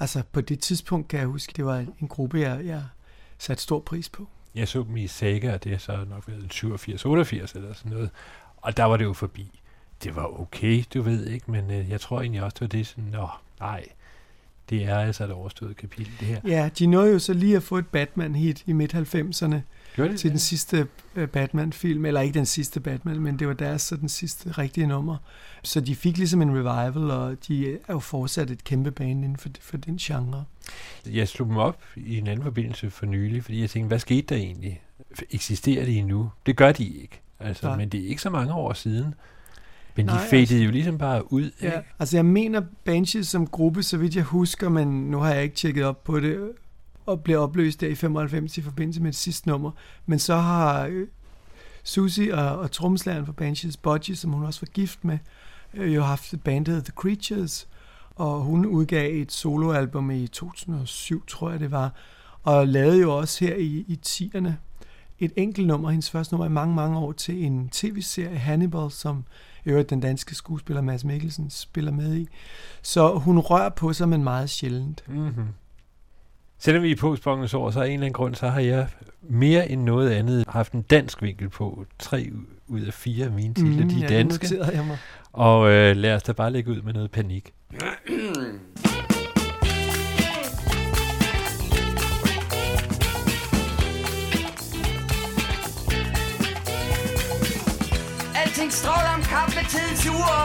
altså 0.01 0.23
på 0.33 0.41
det 0.41 0.61
tidspunkt 0.61 1.09
kan 1.09 1.19
jeg 1.19 1.27
huske, 1.27 1.53
det 1.57 1.65
var 1.65 1.79
en 2.01 2.09
gruppe, 2.09 2.41
jeg, 2.41 2.61
jeg 2.65 2.83
satte 3.41 3.63
stor 3.63 3.81
pris 3.81 4.09
på. 4.09 4.29
Jeg 4.55 4.69
så 4.69 4.83
dem 4.83 4.97
i 4.97 5.07
Saga, 5.07 5.55
og 5.55 5.65
det 5.65 5.73
er 5.73 5.79
så 5.79 6.05
nok 6.11 6.29
været 6.29 6.47
87, 6.51 7.05
88 7.05 7.53
eller 7.53 7.73
sådan 7.73 7.93
noget. 7.93 8.11
Og 8.57 8.77
der 8.77 8.85
var 8.85 8.97
det 8.97 9.05
jo 9.05 9.13
forbi. 9.13 9.61
Det 10.05 10.17
var 10.17 10.41
okay, 10.41 10.85
du 10.95 11.03
ved 11.03 11.27
ikke, 11.27 11.51
men 11.51 11.71
øh, 11.71 11.91
jeg 11.91 12.01
tror 12.01 12.21
egentlig 12.21 12.43
også, 12.43 12.55
det 12.55 12.61
var 12.61 12.79
det 12.79 12.87
sådan, 12.87 13.05
nå, 13.05 13.29
nej, 13.61 13.85
det 14.71 14.85
er 14.85 14.99
altså 14.99 15.25
et 15.25 15.31
overstået 15.31 15.77
kapitel, 15.77 16.13
det 16.21 16.29
her. 16.29 16.41
Ja, 16.45 16.71
de 16.79 16.87
nåede 16.87 17.13
jo 17.13 17.19
så 17.19 17.33
lige 17.33 17.57
at 17.57 17.63
få 17.63 17.79
et 17.79 17.87
Batman-hit 17.87 18.63
i 18.67 18.73
midt-90'erne 18.73 19.57
til 19.95 20.11
det? 20.11 20.23
den 20.23 20.39
sidste 20.39 20.87
øh, 21.17 21.29
Batman-film, 21.29 22.05
eller 22.05 22.21
ikke 22.21 22.35
den 22.35 22.47
sidste 22.47 22.81
Batman, 22.81 23.21
men 23.21 23.39
det 23.39 23.49
var 23.49 23.55
deres 23.55 23.83
så 23.83 23.97
den 23.97 24.09
sidste 24.09 24.51
rigtige 24.51 24.87
nummer. 24.87 25.17
Så 25.63 25.81
de 25.81 25.97
fik 25.97 26.19
ligesom 26.19 26.43
en 26.43 26.51
revival, 26.51 27.11
og 27.11 27.37
de 27.49 27.73
er 27.73 27.93
jo 27.93 27.99
fortsat 27.99 28.51
et 28.51 28.65
kæmpe 28.65 28.91
band 28.91 29.25
inden 29.25 29.37
for, 29.37 29.49
for 29.61 29.77
den 29.77 29.97
genre. 29.97 30.45
Jeg 31.07 31.29
slog 31.29 31.49
dem 31.49 31.57
op 31.57 31.83
i 31.97 32.19
en 32.19 32.27
anden 32.27 32.45
forbindelse 32.45 32.91
for 32.91 33.07
nylig, 33.07 33.45
fordi 33.45 33.61
jeg 33.61 33.71
tænkte, 33.71 33.89
hvad 33.89 33.99
skete 33.99 34.23
der 34.23 34.37
egentlig? 34.37 34.83
Eksisterer 35.31 35.85
de 35.85 35.99
endnu? 35.99 36.31
Det 36.47 36.57
gør 36.57 36.73
de 36.73 36.89
ikke. 36.89 37.21
Altså, 37.41 37.67
Nej. 37.67 37.77
men 37.77 37.89
det 37.89 38.05
er 38.05 38.09
ikke 38.09 38.23
så 38.23 38.31
mange 38.31 38.55
år 38.55 38.73
siden. 38.73 39.15
Men 39.97 40.07
Nej, 40.07 40.15
de 40.15 40.29
fadede 40.29 40.41
altså, 40.41 40.57
jo 40.57 40.71
ligesom 40.71 40.99
bare 40.99 41.33
ud. 41.33 41.51
Ja, 41.63 41.67
ikke? 41.67 41.89
altså 41.99 42.17
jeg 42.17 42.25
mener 42.25 42.63
Banshees 42.85 43.29
som 43.29 43.47
gruppe, 43.47 43.83
så 43.83 43.97
vidt 43.97 44.17
jeg 44.17 44.25
husker, 44.25 44.69
men 44.69 45.11
nu 45.11 45.19
har 45.19 45.35
jeg 45.35 45.43
ikke 45.43 45.57
tjekket 45.57 45.85
op 45.85 46.05
på 46.05 46.21
det, 46.21 46.53
og 47.07 47.23
blev 47.23 47.41
opløst 47.41 47.81
der 47.81 47.89
i 47.89 47.95
95 47.95 48.59
i 48.59 48.63
forbindelse 48.63 49.03
med 49.03 49.13
det 49.13 49.19
sidste 49.19 49.49
nummer. 49.49 49.71
Men 50.07 50.19
så 50.19 50.37
har 50.37 50.87
øh, 50.87 51.07
Susie 51.83 52.35
og, 52.35 52.59
og 52.59 52.71
tromslæren 52.71 53.27
for 53.27 53.33
Banshees, 53.33 53.77
Budgie, 53.77 54.17
som 54.17 54.33
hun 54.33 54.45
også 54.45 54.61
var 54.61 54.69
gift 54.73 55.05
med, 55.05 55.19
øh, 55.75 55.95
jo 55.95 56.03
haft 56.03 56.33
et 56.33 56.43
band, 56.43 56.67
der 56.67 56.81
The 56.81 56.93
Creatures, 56.97 57.69
og 58.17 58.41
hun 58.41 58.67
udgav 58.67 59.21
et 59.23 59.33
soloalbum 59.33 60.11
i 60.11 60.27
2007, 60.27 61.27
tror 61.27 61.51
jeg 61.51 61.61
det 61.61 61.71
var, 61.71 61.95
og 62.43 62.69
lavede 62.69 63.01
jo 63.01 63.17
også 63.17 63.45
her 63.45 63.57
i, 63.57 63.85
i 63.89 64.01
10'erne 64.07 64.51
et 65.21 65.33
enkelt 65.37 65.67
nummer, 65.67 65.91
hendes 65.91 66.11
første 66.11 66.35
nummer 66.35 66.47
i 66.47 66.53
mange, 66.53 66.75
mange 66.75 66.99
år, 66.99 67.13
til 67.13 67.45
en 67.45 67.69
tv-serie, 67.69 68.39
Hannibal, 68.39 68.91
som 68.91 69.25
øvrigt 69.67 69.91
den 69.91 70.01
danske 70.01 70.35
skuespiller 70.35 70.83
Mads 70.83 71.05
Mikkelsen 71.05 71.51
spiller 71.51 71.93
med 71.93 72.17
i. 72.17 72.29
Så 72.83 73.19
hun 73.19 73.39
rører 73.39 73.69
på 73.69 73.93
sig, 73.93 74.09
men 74.09 74.25
meget 74.25 74.51
sjældent. 74.51 75.05
Mm-hmm. 75.09 75.47
Selvom 76.63 76.83
vi 76.83 76.89
er 76.89 76.93
i 76.93 76.97
postbongens 76.97 77.55
år, 77.55 77.71
så 77.71 77.81
er 77.81 77.85
en 77.85 77.93
eller 77.93 78.07
anden 78.07 78.13
grund, 78.13 78.35
så 78.35 78.49
har 78.49 78.61
jeg 78.61 78.87
mere 79.23 79.71
end 79.71 79.83
noget 79.83 80.11
andet 80.11 80.45
haft 80.49 80.73
en 80.73 80.83
dansk 80.83 81.23
vinkel 81.23 81.49
på. 81.49 81.85
Tre 81.99 82.31
ud 82.69 82.81
af 82.81 82.95
fire 82.95 83.25
af 83.25 83.33
mine 83.33 83.55
titler, 83.55 83.85
mm, 83.85 83.89
de 83.89 83.97
er 83.97 84.01
ja, 84.01 84.17
danske. 84.17 84.57
Jeg 84.73 84.85
mig. 84.87 84.99
Og 85.33 85.71
øh, 85.71 85.97
lad 85.97 86.15
os 86.15 86.23
da 86.23 86.33
bare 86.33 86.51
lægge 86.51 86.71
ud 86.71 86.83
med 86.83 86.93
noget 86.93 87.11
panik. 87.11 87.53
Alting 98.37 98.73
stråler 98.73 99.15
om 99.17 99.23
kamp 99.23 99.55
med 99.55 99.65
tidens 99.71 100.07
ure 100.07 100.41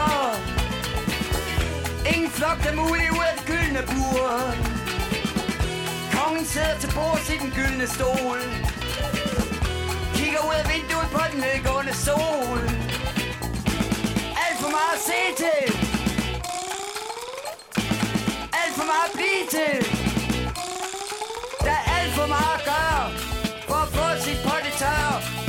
Ingen 2.14 2.30
flok, 2.30 2.58
der 2.64 2.74
muligt 2.74 3.10
ud 3.10 3.24
af 3.30 3.34
det 3.38 3.46
gyldne 3.46 3.80
bur 3.86 4.75
Kongen 6.36 6.52
sidder 6.52 6.78
til 6.78 6.90
bords 6.94 7.30
i 7.30 7.36
den 7.38 7.50
gyldne 7.50 7.86
stol. 7.86 8.40
Kigger 10.14 10.40
ud 10.48 10.54
af 10.62 10.66
vinduet 10.72 11.08
på 11.16 11.22
den 11.32 11.40
nedgående 11.40 11.94
sol. 12.06 12.60
Alt 14.44 14.58
for 14.62 14.70
meget 14.76 14.94
at 14.98 15.02
se 15.10 15.20
til. 15.42 15.62
Alt 18.60 18.74
for 18.78 18.86
meget 18.92 19.08
at 19.08 19.14
blive 19.18 19.44
til. 19.56 19.76
Der 21.66 21.76
er 21.80 21.84
alt 21.98 22.12
for 22.18 22.26
meget 22.26 22.54
at 22.58 22.64
gøre 22.72 23.04
For 23.68 23.78
at 23.84 23.88
få 23.96 24.06
sit 24.24 24.38
potte 24.44 24.70
tør 24.80 25.45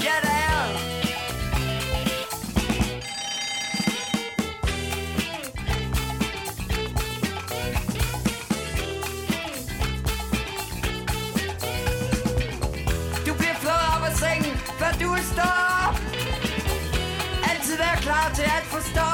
klar 18.08 18.32
til 18.36 18.50
at 18.60 18.66
forstå. 18.76 19.10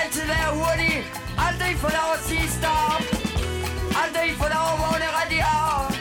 Altid 0.00 0.24
være 0.34 0.50
hurtig. 0.58 0.94
Aldrig 1.46 1.72
få 1.84 1.88
lov 1.98 2.10
at 2.18 2.22
sige 2.28 2.48
stop. 2.58 3.02
Aldrig 4.02 4.28
få 4.42 4.46
lov 4.54 4.66
at 4.74 4.78
vågne 4.84 5.08
rigtig 5.20 5.42
op. 5.64 5.92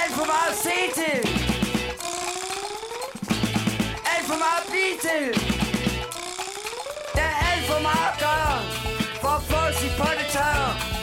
Alt 0.00 0.12
for 0.18 0.26
meget 0.32 0.50
at 0.54 0.58
se 0.66 0.78
til. 0.98 1.18
Alt 4.12 4.26
for 4.30 4.38
meget 4.44 4.60
at 4.62 4.68
blive 4.72 4.94
til. 5.06 5.24
Der 7.16 7.26
er 7.32 7.36
alt 7.50 7.64
for 7.70 7.80
meget 7.88 8.08
at 8.12 8.18
gøre 8.26 8.56
For 9.22 9.32
at 9.38 9.42
få 9.50 9.60
sit 9.80 9.94
på 10.00 10.08
det 10.18 10.26
tørre 10.36 10.95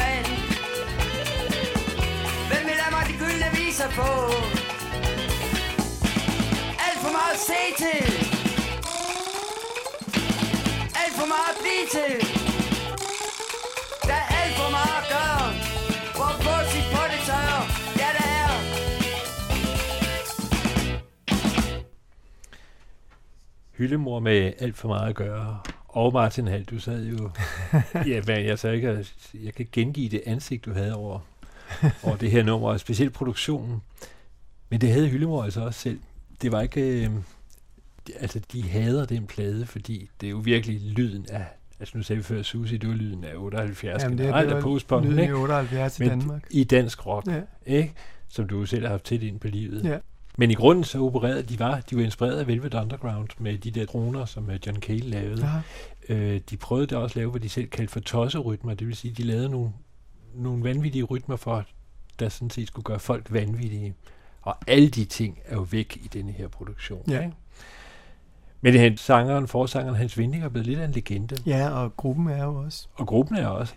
er 0.00 0.12
en? 0.18 0.26
Hvem 2.50 2.62
vil 2.68 2.76
have 2.82 2.92
mig 2.96 3.04
de 3.10 3.14
gyldne 3.22 3.48
viser 3.58 3.88
på? 3.98 4.10
Alt 6.86 6.98
for 7.04 7.12
meget 7.18 7.34
at 7.38 7.42
se 7.50 7.60
til 7.82 8.02
Alt 11.02 11.14
for 11.20 11.28
meget 11.34 11.50
at 11.54 11.58
blive 11.62 11.84
til 11.96 12.12
Der 14.08 14.18
er 14.24 14.28
alt 14.40 14.54
for 14.60 14.70
meget 14.78 14.96
at 15.02 15.06
gøre 15.16 15.44
For 16.16 16.26
at 16.32 16.38
få 16.44 16.54
sit 16.72 16.86
på 16.94 17.02
det 17.12 17.20
tørre 17.28 17.62
Ja, 18.02 18.08
der 18.18 18.26
er 18.40 18.50
Hyldemor 23.78 24.20
med 24.20 24.52
alt 24.58 24.76
for 24.76 24.88
meget 24.88 25.08
at 25.08 25.14
gøre. 25.14 25.71
Og 25.92 26.12
Martin 26.12 26.46
Hall, 26.48 26.64
du 26.64 26.78
sad 26.78 27.04
jo... 27.04 27.30
ja, 28.10 28.20
hvad, 28.20 28.38
jeg, 28.38 28.58
så 28.58 28.68
ikke, 28.68 29.06
jeg 29.44 29.54
kan 29.54 29.68
gengive 29.72 30.08
det 30.08 30.22
ansigt, 30.26 30.64
du 30.64 30.72
havde 30.72 30.94
over, 30.94 31.18
over 32.02 32.16
det 32.16 32.30
her 32.30 32.42
nummer, 32.42 32.68
og 32.68 32.80
specielt 32.80 33.12
produktionen. 33.12 33.82
Men 34.70 34.80
det 34.80 34.88
havde 34.92 35.08
Hyldemor 35.08 35.42
altså 35.44 35.60
også 35.60 35.80
selv. 35.80 36.00
Det 36.42 36.52
var 36.52 36.60
ikke... 36.60 37.04
Øh, 37.04 37.10
altså, 38.20 38.40
de 38.52 38.62
hader 38.62 39.04
den 39.04 39.26
plade, 39.26 39.66
fordi 39.66 40.10
det 40.20 40.26
er 40.26 40.30
jo 40.30 40.36
virkelig 40.36 40.80
lyden 40.80 41.26
af... 41.30 41.44
Altså, 41.80 41.98
nu 41.98 42.02
sagde 42.02 42.18
vi 42.18 42.22
før, 42.22 42.42
Susi, 42.42 42.76
det 42.76 42.88
var 42.88 42.94
lyden 42.94 43.24
af 43.24 43.32
78. 43.36 44.02
Jamen, 44.02 44.18
det, 44.18 44.26
generelt 44.26 44.48
det 44.48 44.56
var 44.56 44.62
postpunken, 44.62 45.10
lyden 45.10 45.18
i 45.20 45.22
ikke? 45.22 45.34
78 45.34 45.98
i 45.98 46.02
Men 46.02 46.08
Danmark. 46.18 46.46
I 46.50 46.64
dansk 46.64 47.06
rock, 47.06 47.26
Ja. 47.26 47.40
ikke? 47.66 47.94
Som 48.28 48.48
du 48.48 48.66
selv 48.66 48.82
har 48.82 48.90
haft 48.90 49.04
tæt 49.04 49.22
ind 49.22 49.40
på 49.40 49.48
livet. 49.48 49.84
Ja. 49.84 49.98
Men 50.38 50.50
i 50.50 50.54
grunden 50.54 50.84
så 50.84 50.98
opererede 51.02 51.42
de 51.42 51.58
var, 51.58 51.80
de 51.80 51.96
var 51.96 52.02
inspireret 52.02 52.38
af 52.38 52.46
Velvet 52.46 52.74
Underground 52.74 53.28
med 53.38 53.58
de 53.58 53.70
der 53.70 53.86
droner, 53.86 54.24
som 54.24 54.50
øh, 54.50 54.58
John 54.66 54.80
Cale 54.80 54.98
lavede. 55.00 55.62
Øh, 56.08 56.40
de 56.50 56.56
prøvede 56.56 56.86
da 56.86 56.96
også 56.96 57.12
at 57.12 57.16
lave, 57.16 57.30
hvad 57.30 57.40
de 57.40 57.48
selv 57.48 57.68
kaldte 57.68 57.92
for 57.92 58.00
tosserytmer. 58.00 58.74
Det 58.74 58.86
vil 58.86 58.96
sige, 58.96 59.14
de 59.14 59.22
lavede 59.22 59.48
nogle, 59.48 59.72
nogle 60.34 60.64
vanvittige 60.64 61.04
rytmer 61.04 61.36
for, 61.36 61.64
der 62.18 62.28
sådan 62.28 62.50
set 62.50 62.68
skulle 62.68 62.84
gøre 62.84 62.98
folk 62.98 63.32
vanvittige. 63.32 63.94
Og 64.42 64.56
alle 64.66 64.88
de 64.88 65.04
ting 65.04 65.38
er 65.44 65.54
jo 65.54 65.62
væk 65.70 65.98
i 66.04 66.08
denne 66.08 66.32
her 66.32 66.48
produktion. 66.48 67.04
Ja. 67.08 67.20
Ikke? 67.20 67.34
Men 68.60 68.74
han, 68.74 68.96
sangeren, 68.96 69.48
forsangeren 69.48 69.96
Hans 69.96 70.18
Vinding 70.18 70.44
er 70.44 70.48
blevet 70.48 70.66
lidt 70.66 70.78
af 70.78 70.84
en 70.84 70.90
legende. 70.92 71.36
ja, 71.46 71.70
og 71.70 71.96
gruppen 71.96 72.28
er 72.28 72.44
jo 72.44 72.54
også. 72.54 72.86
Og 72.94 73.06
gruppen 73.06 73.36
er 73.36 73.46
også. 73.46 73.74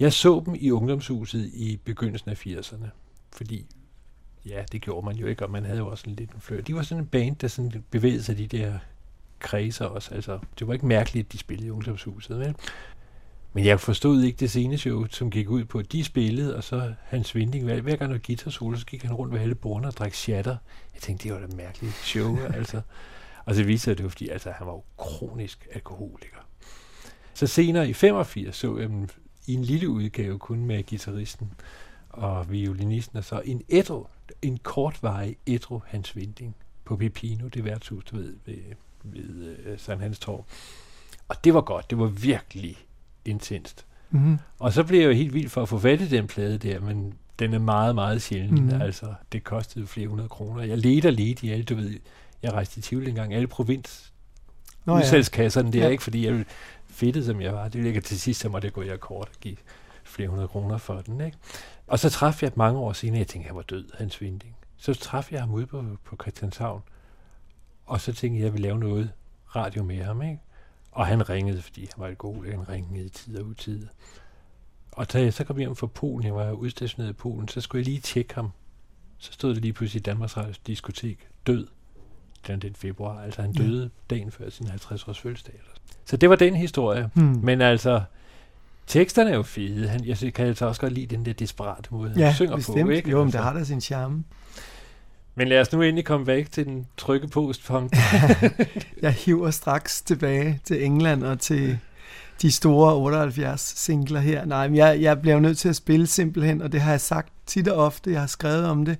Jeg 0.00 0.12
så 0.12 0.42
dem 0.46 0.54
i 0.58 0.70
ungdomshuset 0.70 1.50
i 1.54 1.80
begyndelsen 1.84 2.30
af 2.30 2.46
80'erne. 2.46 2.86
Fordi, 3.32 3.66
ja, 4.48 4.64
det 4.72 4.82
gjorde 4.82 5.06
man 5.06 5.16
jo 5.16 5.26
ikke, 5.26 5.44
og 5.44 5.50
man 5.50 5.64
havde 5.64 5.78
jo 5.78 5.88
også 5.88 6.04
en 6.06 6.14
lidt 6.14 6.30
en 6.30 6.40
flør. 6.40 6.60
De 6.60 6.74
var 6.74 6.82
sådan 6.82 7.02
en 7.02 7.08
band, 7.08 7.36
der 7.36 7.48
sådan 7.48 7.84
bevægede 7.90 8.22
sig 8.22 8.38
de 8.38 8.46
der 8.46 8.78
kredser 9.38 9.84
også. 9.84 10.14
Altså, 10.14 10.38
det 10.58 10.66
var 10.66 10.72
ikke 10.72 10.86
mærkeligt, 10.86 11.26
at 11.26 11.32
de 11.32 11.38
spillede 11.38 11.66
i 11.66 11.70
ungdomshuset, 11.70 12.38
vel? 12.38 12.54
Men 13.52 13.64
jeg 13.64 13.80
forstod 13.80 14.22
ikke 14.22 14.36
det 14.36 14.50
sceneshow, 14.50 15.06
som 15.10 15.30
gik 15.30 15.48
ud 15.48 15.64
på, 15.64 15.78
at 15.78 15.92
de 15.92 16.04
spillede, 16.04 16.56
og 16.56 16.64
så 16.64 16.94
Hans 17.04 17.34
Vinding, 17.34 17.64
hver, 17.64 17.80
hver 17.80 17.96
gang 17.96 18.12
der 18.12 18.18
guitar 18.26 18.50
solo, 18.50 18.76
så 18.76 18.86
gik 18.86 19.02
han 19.02 19.14
rundt 19.14 19.34
ved 19.34 19.40
alle 19.40 19.54
bordene 19.54 19.88
og 19.88 19.92
drak 19.92 20.14
shatter. 20.14 20.56
Jeg 20.94 21.02
tænkte, 21.02 21.28
det 21.28 21.32
var 21.34 21.46
da 21.46 21.56
mærkeligt 21.56 21.94
show, 21.94 22.38
altså. 22.58 22.80
Og 23.44 23.54
så 23.54 23.64
viste 23.64 23.94
det 23.94 24.02
var 24.02 24.08
fordi, 24.08 24.28
altså, 24.28 24.50
han 24.50 24.66
var 24.66 24.72
jo 24.72 24.82
kronisk 24.96 25.66
alkoholiker. 25.72 26.36
Så 27.34 27.46
senere 27.46 27.88
i 27.88 27.92
85 27.92 28.56
så 28.56 28.78
jeg 28.78 28.88
dem 28.88 29.08
i 29.46 29.54
en 29.54 29.62
lille 29.62 29.88
udgave 29.88 30.38
kun 30.38 30.64
med 30.64 30.82
gitarristen 30.82 31.52
og 32.08 32.50
violinisten, 32.50 33.18
og 33.18 33.24
så 33.24 33.42
en 33.44 33.62
ædru, 33.68 34.06
en 34.42 34.58
kortvarig 34.62 35.36
ædru 35.46 35.80
Hans 35.86 36.16
Vinding 36.16 36.56
på 36.84 36.96
Pepino, 36.96 37.48
det 37.48 37.64
værtshus, 37.64 38.04
du 38.04 38.16
ved, 38.16 38.34
ved, 38.46 38.56
ved 39.02 39.56
uh, 39.72 39.78
Sankt 39.78 40.02
Hans 40.02 40.18
Torv. 40.18 40.44
Og 41.28 41.44
det 41.44 41.54
var 41.54 41.60
godt, 41.60 41.90
det 41.90 41.98
var 41.98 42.06
virkelig 42.06 42.76
intenst. 43.24 43.86
Mm-hmm. 44.10 44.38
Og 44.58 44.72
så 44.72 44.84
blev 44.84 45.00
jeg 45.00 45.06
jo 45.08 45.12
helt 45.12 45.34
vild 45.34 45.48
for 45.48 45.62
at 45.62 45.68
få 45.68 45.78
fat 45.78 46.00
i 46.00 46.08
den 46.08 46.26
plade 46.26 46.58
der, 46.58 46.80
men 46.80 47.14
den 47.38 47.54
er 47.54 47.58
meget, 47.58 47.94
meget 47.94 48.22
sjælden. 48.22 48.54
Mhm. 48.64 48.74
Mm. 48.74 48.82
Altså, 48.82 49.14
det 49.32 49.44
kostede 49.44 49.86
flere 49.86 50.08
hundrede 50.08 50.28
kroner. 50.28 50.62
Jeg 50.62 50.78
ledte 50.78 51.06
og 51.06 51.12
ledte 51.12 51.46
i 51.46 51.50
alle, 51.50 51.64
du 51.64 51.74
ved, 51.74 51.98
jeg 52.42 52.52
rejste 52.52 52.78
i 52.78 52.82
Tivoli 52.82 53.08
engang, 53.08 53.34
alle 53.34 53.46
provins 53.46 54.12
Nå 54.84 54.92
ja. 54.96 55.00
udsalgskasserne. 55.00 55.72
Det 55.72 55.80
er 55.80 55.84
Ja. 55.84 55.90
ikke, 55.90 56.02
fordi 56.02 56.26
jeg 56.26 56.44
fedtet, 56.86 57.24
som 57.24 57.40
jeg 57.40 57.54
var. 57.54 57.68
Det 57.68 57.82
ligger 57.82 58.00
til 58.00 58.20
sidst, 58.20 58.40
så 58.40 58.48
måtte 58.48 58.66
jeg 58.66 58.72
gå 58.72 58.82
i 58.82 58.88
akkord 58.88 59.28
og 59.34 59.40
give 59.40 59.56
flere 60.04 60.28
hundrede 60.28 60.48
kroner 60.48 60.78
for 60.78 61.00
den. 61.00 61.20
Ikke? 61.20 61.38
Og 61.88 61.98
så 61.98 62.10
traf 62.10 62.42
jeg 62.42 62.52
mange 62.56 62.78
år 62.78 62.92
senere, 62.92 63.18
jeg 63.18 63.26
tænkte, 63.26 63.46
han 63.46 63.56
var 63.56 63.62
død, 63.62 63.84
Hans 63.98 64.20
Vinding. 64.20 64.56
Så 64.76 64.94
traf 64.94 65.32
jeg 65.32 65.40
ham 65.40 65.50
ude 65.50 65.66
på, 65.66 65.84
på 66.04 66.16
Christianshavn, 66.22 66.82
og 67.86 68.00
så 68.00 68.12
tænkte 68.12 68.36
jeg, 68.38 68.42
at 68.42 68.44
jeg 68.44 68.52
ville 68.52 68.68
lave 68.68 68.78
noget 68.78 69.12
radio 69.56 69.82
med 69.82 70.02
ham. 70.02 70.22
Ikke? 70.22 70.38
Og 70.92 71.06
han 71.06 71.28
ringede, 71.28 71.62
fordi 71.62 71.80
han 71.80 72.02
var 72.02 72.06
alkoholiker, 72.06 72.56
han 72.58 72.68
ringede 72.68 73.04
i 73.04 73.08
tid 73.08 73.38
og 73.38 73.46
utid. 73.46 73.86
Og 74.92 75.12
da 75.12 75.20
jeg 75.22 75.32
så 75.34 75.44
kom 75.44 75.56
hjem 75.56 75.76
fra 75.76 75.86
Polen, 75.86 76.26
jeg 76.26 76.34
var 76.34 76.50
udstationeret 76.52 77.10
i 77.10 77.12
Polen, 77.12 77.48
så 77.48 77.60
skulle 77.60 77.80
jeg 77.80 77.84
lige 77.86 78.00
tjekke 78.00 78.34
ham. 78.34 78.50
Så 79.18 79.32
stod 79.32 79.54
det 79.54 79.62
lige 79.62 79.72
pludselig 79.72 80.00
i 80.00 80.02
Danmarks 80.02 80.36
Radios 80.36 80.58
diskotek, 80.58 81.28
død, 81.46 81.66
den, 82.46 82.60
den 82.60 82.74
februar. 82.74 83.20
Altså 83.22 83.42
han 83.42 83.50
Ja. 83.52 83.62
døde 83.62 83.90
dagen 84.10 84.30
før 84.30 84.50
sin 84.50 84.66
50-års 84.66 85.18
fødselsdag. 85.18 85.60
Så 86.04 86.16
det 86.16 86.30
var 86.30 86.36
den 86.36 86.56
historie. 86.56 87.10
Hmm. 87.14 87.24
Men 87.42 87.60
altså, 87.60 88.02
teksterne 88.88 89.30
er 89.30 89.34
jo 89.34 89.42
fede. 89.42 89.88
Han, 89.88 90.04
jeg 90.04 90.34
kan 90.34 90.46
altså 90.46 90.66
også 90.66 90.80
godt 90.80 90.92
lide 90.92 91.06
den 91.16 91.24
der 91.26 91.32
desperate 91.32 91.88
måde, 91.90 92.10
han 92.10 92.18
ja, 92.18 92.34
synger 92.34 92.56
bestemt. 92.56 92.82
på. 92.82 92.88
Ikke? 92.88 93.10
Jo, 93.10 93.16
men 93.18 93.26
Altså. 93.26 93.38
det 93.38 93.44
har 93.44 93.52
da 93.52 93.64
sin 93.64 93.80
charme. 93.80 94.24
Men 95.34 95.48
lad 95.48 95.60
os 95.60 95.72
nu 95.72 95.82
endelig 95.82 96.04
komme 96.04 96.26
væk 96.26 96.50
til 96.52 96.64
den 96.66 96.86
trygge 96.96 97.28
postpunk. 97.28 97.92
Jeg 99.02 99.12
hiver 99.12 99.50
straks 99.50 100.02
tilbage 100.02 100.60
til 100.64 100.84
England 100.84 101.24
og 101.24 101.40
til 101.40 101.78
de 102.42 102.52
store 102.52 102.94
78 102.94 103.60
singler 103.60 104.20
her. 104.20 104.44
Nej, 104.44 104.68
men 104.68 104.76
jeg, 104.76 105.00
jeg 105.00 105.20
bliver 105.20 105.34
jo 105.34 105.40
nødt 105.40 105.58
til 105.58 105.68
at 105.68 105.76
spille 105.76 106.06
simpelthen, 106.06 106.62
og 106.62 106.72
det 106.72 106.80
har 106.80 106.90
jeg 106.90 107.00
sagt 107.00 107.32
tit 107.46 107.68
og 107.68 107.84
ofte, 107.84 108.12
jeg 108.12 108.20
har 108.20 108.26
skrevet 108.26 108.64
om 108.66 108.84
det. 108.84 108.98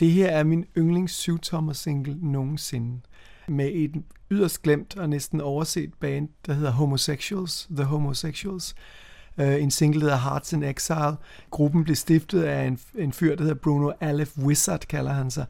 Det 0.00 0.10
her 0.10 0.28
er 0.28 0.44
min 0.44 0.64
yndlings 0.78 1.12
syvtommer 1.14 1.72
single 1.72 2.16
nogensinde. 2.22 3.00
Med 3.48 3.70
et 3.74 3.92
yderst 4.30 4.62
glemt 4.62 4.96
og 4.96 5.08
næsten 5.08 5.40
overset 5.40 5.90
band, 6.00 6.28
der 6.46 6.52
hedder 6.52 6.70
Homosexuals, 6.70 7.68
The 7.70 7.84
Homosexuals. 7.84 8.74
Uh, 9.38 9.62
en 9.62 9.70
single, 9.70 10.00
der 10.00 10.06
hedder 10.06 10.18
Hearts 10.30 10.52
in 10.52 10.62
Exile. 10.62 11.16
Gruppen 11.50 11.84
blev 11.84 11.96
stiftet 11.96 12.42
af 12.42 12.66
en, 12.66 12.78
en 12.98 13.12
fyr, 13.12 13.34
der 13.36 13.42
hedder 13.42 13.54
Bruno 13.56 13.92
Aleph 14.00 14.38
Wizard, 14.38 14.80
kalder 14.80 15.12
han 15.12 15.30
sig. 15.30 15.44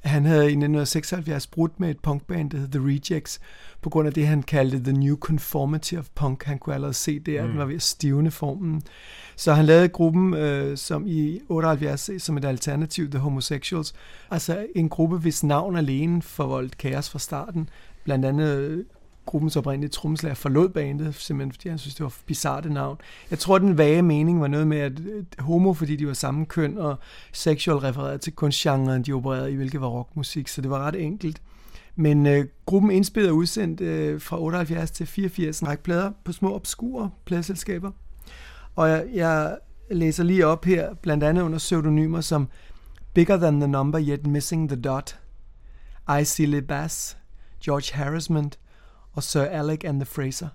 Han 0.00 0.24
havde 0.24 0.42
i 0.44 0.46
1976 0.46 1.46
brudt 1.46 1.80
med 1.80 1.90
et 1.90 1.98
punkband, 1.98 2.50
der 2.50 2.58
hed 2.58 2.68
The 2.68 2.80
Rejects, 2.86 3.40
på 3.82 3.90
grund 3.90 4.08
af 4.08 4.14
det, 4.14 4.26
han 4.26 4.42
kaldte 4.42 4.82
The 4.84 4.92
New 4.92 5.16
Conformity 5.16 5.94
of 5.94 6.06
Punk. 6.14 6.44
Han 6.44 6.58
kunne 6.58 6.74
allerede 6.74 6.94
se 6.94 7.18
det, 7.18 7.36
at 7.36 7.44
Mm. 7.44 7.50
den 7.50 7.58
var 7.58 7.64
ved 7.64 7.74
at 7.74 7.82
stivne 7.82 8.30
formen. 8.30 8.82
Så 9.36 9.52
han 9.54 9.64
lavede 9.64 9.88
gruppen 9.88 10.34
øh, 10.34 10.76
som 10.78 11.04
i 11.06 11.40
78 11.48 12.00
ses 12.00 12.22
som 12.22 12.36
et 12.36 12.44
alternativ, 12.44 13.10
The 13.10 13.18
Homosexuals. 13.18 13.94
Altså 14.30 14.66
en 14.74 14.88
gruppe, 14.88 15.18
hvis 15.18 15.44
navn 15.44 15.76
alene 15.76 16.22
forvoldt 16.22 16.78
kaos 16.78 17.10
fra 17.10 17.18
starten. 17.18 17.68
Blandt 18.04 18.24
andet 18.24 18.48
øh, 18.58 18.84
gruppens 19.26 19.56
oprindelige 19.56 19.90
trommeslager 19.90 20.34
forlod 20.34 20.68
bandet, 20.68 21.14
simpelthen 21.14 21.52
fordi 21.52 21.68
han 21.68 21.78
synes, 21.78 21.94
det 21.94 22.04
var 22.04 22.14
bizarre 22.26 22.68
navn. 22.68 22.98
Jeg 23.30 23.38
tror, 23.38 23.58
den 23.58 23.78
vage 23.78 24.02
mening 24.02 24.40
var 24.40 24.46
noget 24.46 24.66
med, 24.66 24.78
at 24.78 24.92
homo, 25.38 25.74
fordi 25.74 25.96
de 25.96 26.06
var 26.06 26.12
samme 26.12 26.46
køn, 26.46 26.78
og 26.78 26.96
sexual 27.32 27.76
refereret 27.76 28.20
til 28.20 28.32
kunstgenren, 28.32 29.02
de 29.02 29.12
opererede 29.12 29.52
i, 29.52 29.54
hvilket 29.54 29.80
var 29.80 29.88
rockmusik, 29.88 30.48
så 30.48 30.60
det 30.60 30.70
var 30.70 30.78
ret 30.78 31.02
enkelt. 31.02 31.42
Men 31.96 32.26
øh, 32.26 32.46
gruppen 32.66 32.90
indspillede 32.90 33.32
og 33.32 33.36
udsendt 33.36 33.80
øh, 33.80 34.20
fra 34.20 34.40
78 34.40 34.90
til 34.90 35.06
84 35.06 35.60
en 35.60 35.68
række 35.68 35.82
plader 35.82 36.12
på 36.24 36.32
små 36.32 36.54
obskure 36.54 37.10
pladeselskaber. 37.24 37.90
Og 38.76 38.88
jeg, 38.88 39.06
jeg 39.14 39.58
læser 39.90 40.24
lige 40.24 40.46
op 40.46 40.64
her, 40.64 40.94
blandt 40.94 41.24
andet 41.24 41.42
under 41.42 41.58
pseudonymer 41.58 42.20
som 42.20 42.48
Bigger 43.14 43.36
Than 43.36 43.60
The 43.60 43.68
Number 43.68 44.00
Yet 44.00 44.26
Missing 44.26 44.68
The 44.68 44.80
Dot, 44.80 45.18
I 46.20 46.24
Silly 46.24 46.58
Bass, 46.58 47.16
George 47.64 47.94
Harrisman 47.94 48.52
og 49.16 49.22
Sir 49.22 49.42
Alec 49.42 49.84
and 49.84 50.00
the 50.00 50.06
Fraser. 50.06 50.48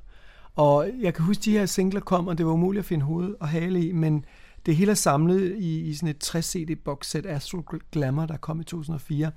Og 0.55 0.89
jeg 1.01 1.13
kan 1.13 1.25
huske, 1.25 1.41
de 1.41 1.51
her 1.51 1.65
singler 1.65 1.99
kom, 1.99 2.27
og 2.27 2.37
det 2.37 2.45
var 2.45 2.51
umuligt 2.51 2.79
at 2.79 2.85
finde 2.85 3.05
hoved 3.05 3.35
og 3.39 3.47
hale 3.47 3.85
i, 3.85 3.91
men 3.91 4.25
det 4.65 4.75
hele 4.75 4.91
er 4.91 4.95
samlet 4.95 5.55
i, 5.57 5.79
i 5.79 5.93
sådan 5.93 6.09
et 6.09 6.17
60 6.17 6.45
CD 6.45 6.77
boxsæt 6.85 7.25
Astro 7.25 7.63
Glamour, 7.91 8.25
der 8.25 8.37
kom 8.37 8.61
i 8.61 8.63
2004. 8.63 9.31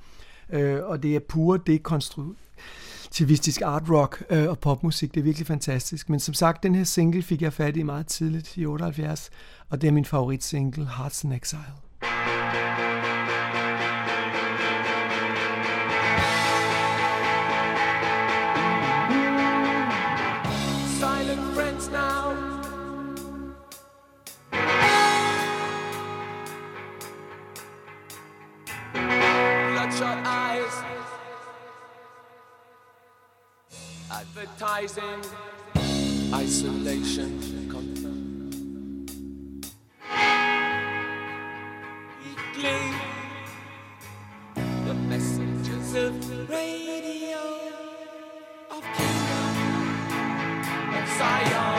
Øh, 0.50 0.84
og 0.84 1.02
det 1.02 1.16
er 1.16 1.20
pure 1.28 1.60
dekonstruktivistisk 1.66 3.60
art 3.62 3.90
rock 3.90 4.24
øh, 4.30 4.48
og 4.48 4.58
popmusik. 4.58 5.14
Det 5.14 5.20
er 5.20 5.24
virkelig 5.24 5.46
fantastisk. 5.46 6.08
Men 6.08 6.20
som 6.20 6.34
sagt, 6.34 6.62
den 6.62 6.74
her 6.74 6.84
single 6.84 7.22
fik 7.22 7.42
jeg 7.42 7.52
fat 7.52 7.76
i 7.76 7.82
meget 7.82 8.06
tidligt 8.06 8.56
i 8.56 8.66
78, 8.66 9.30
og 9.68 9.80
det 9.80 9.88
er 9.88 9.92
min 9.92 10.04
favorit 10.04 10.44
single, 10.44 10.88
Hearts 10.96 11.24
in 11.24 11.32
Exile. 11.32 11.83
Advertising. 34.24 35.20
Isolation. 36.32 37.40
Weekly. 42.24 42.80
The 44.86 44.94
messengers 44.94 45.94
of 45.94 46.48
radio. 46.48 47.42
Of 48.70 48.82
kingdom 48.96 49.56
of 50.94 51.08
Zion. 51.18 51.73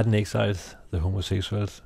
Heart 0.00 0.06
and 0.06 0.14
Exiles, 0.14 0.76
The 0.92 1.00
Homosexuals. 1.00 1.82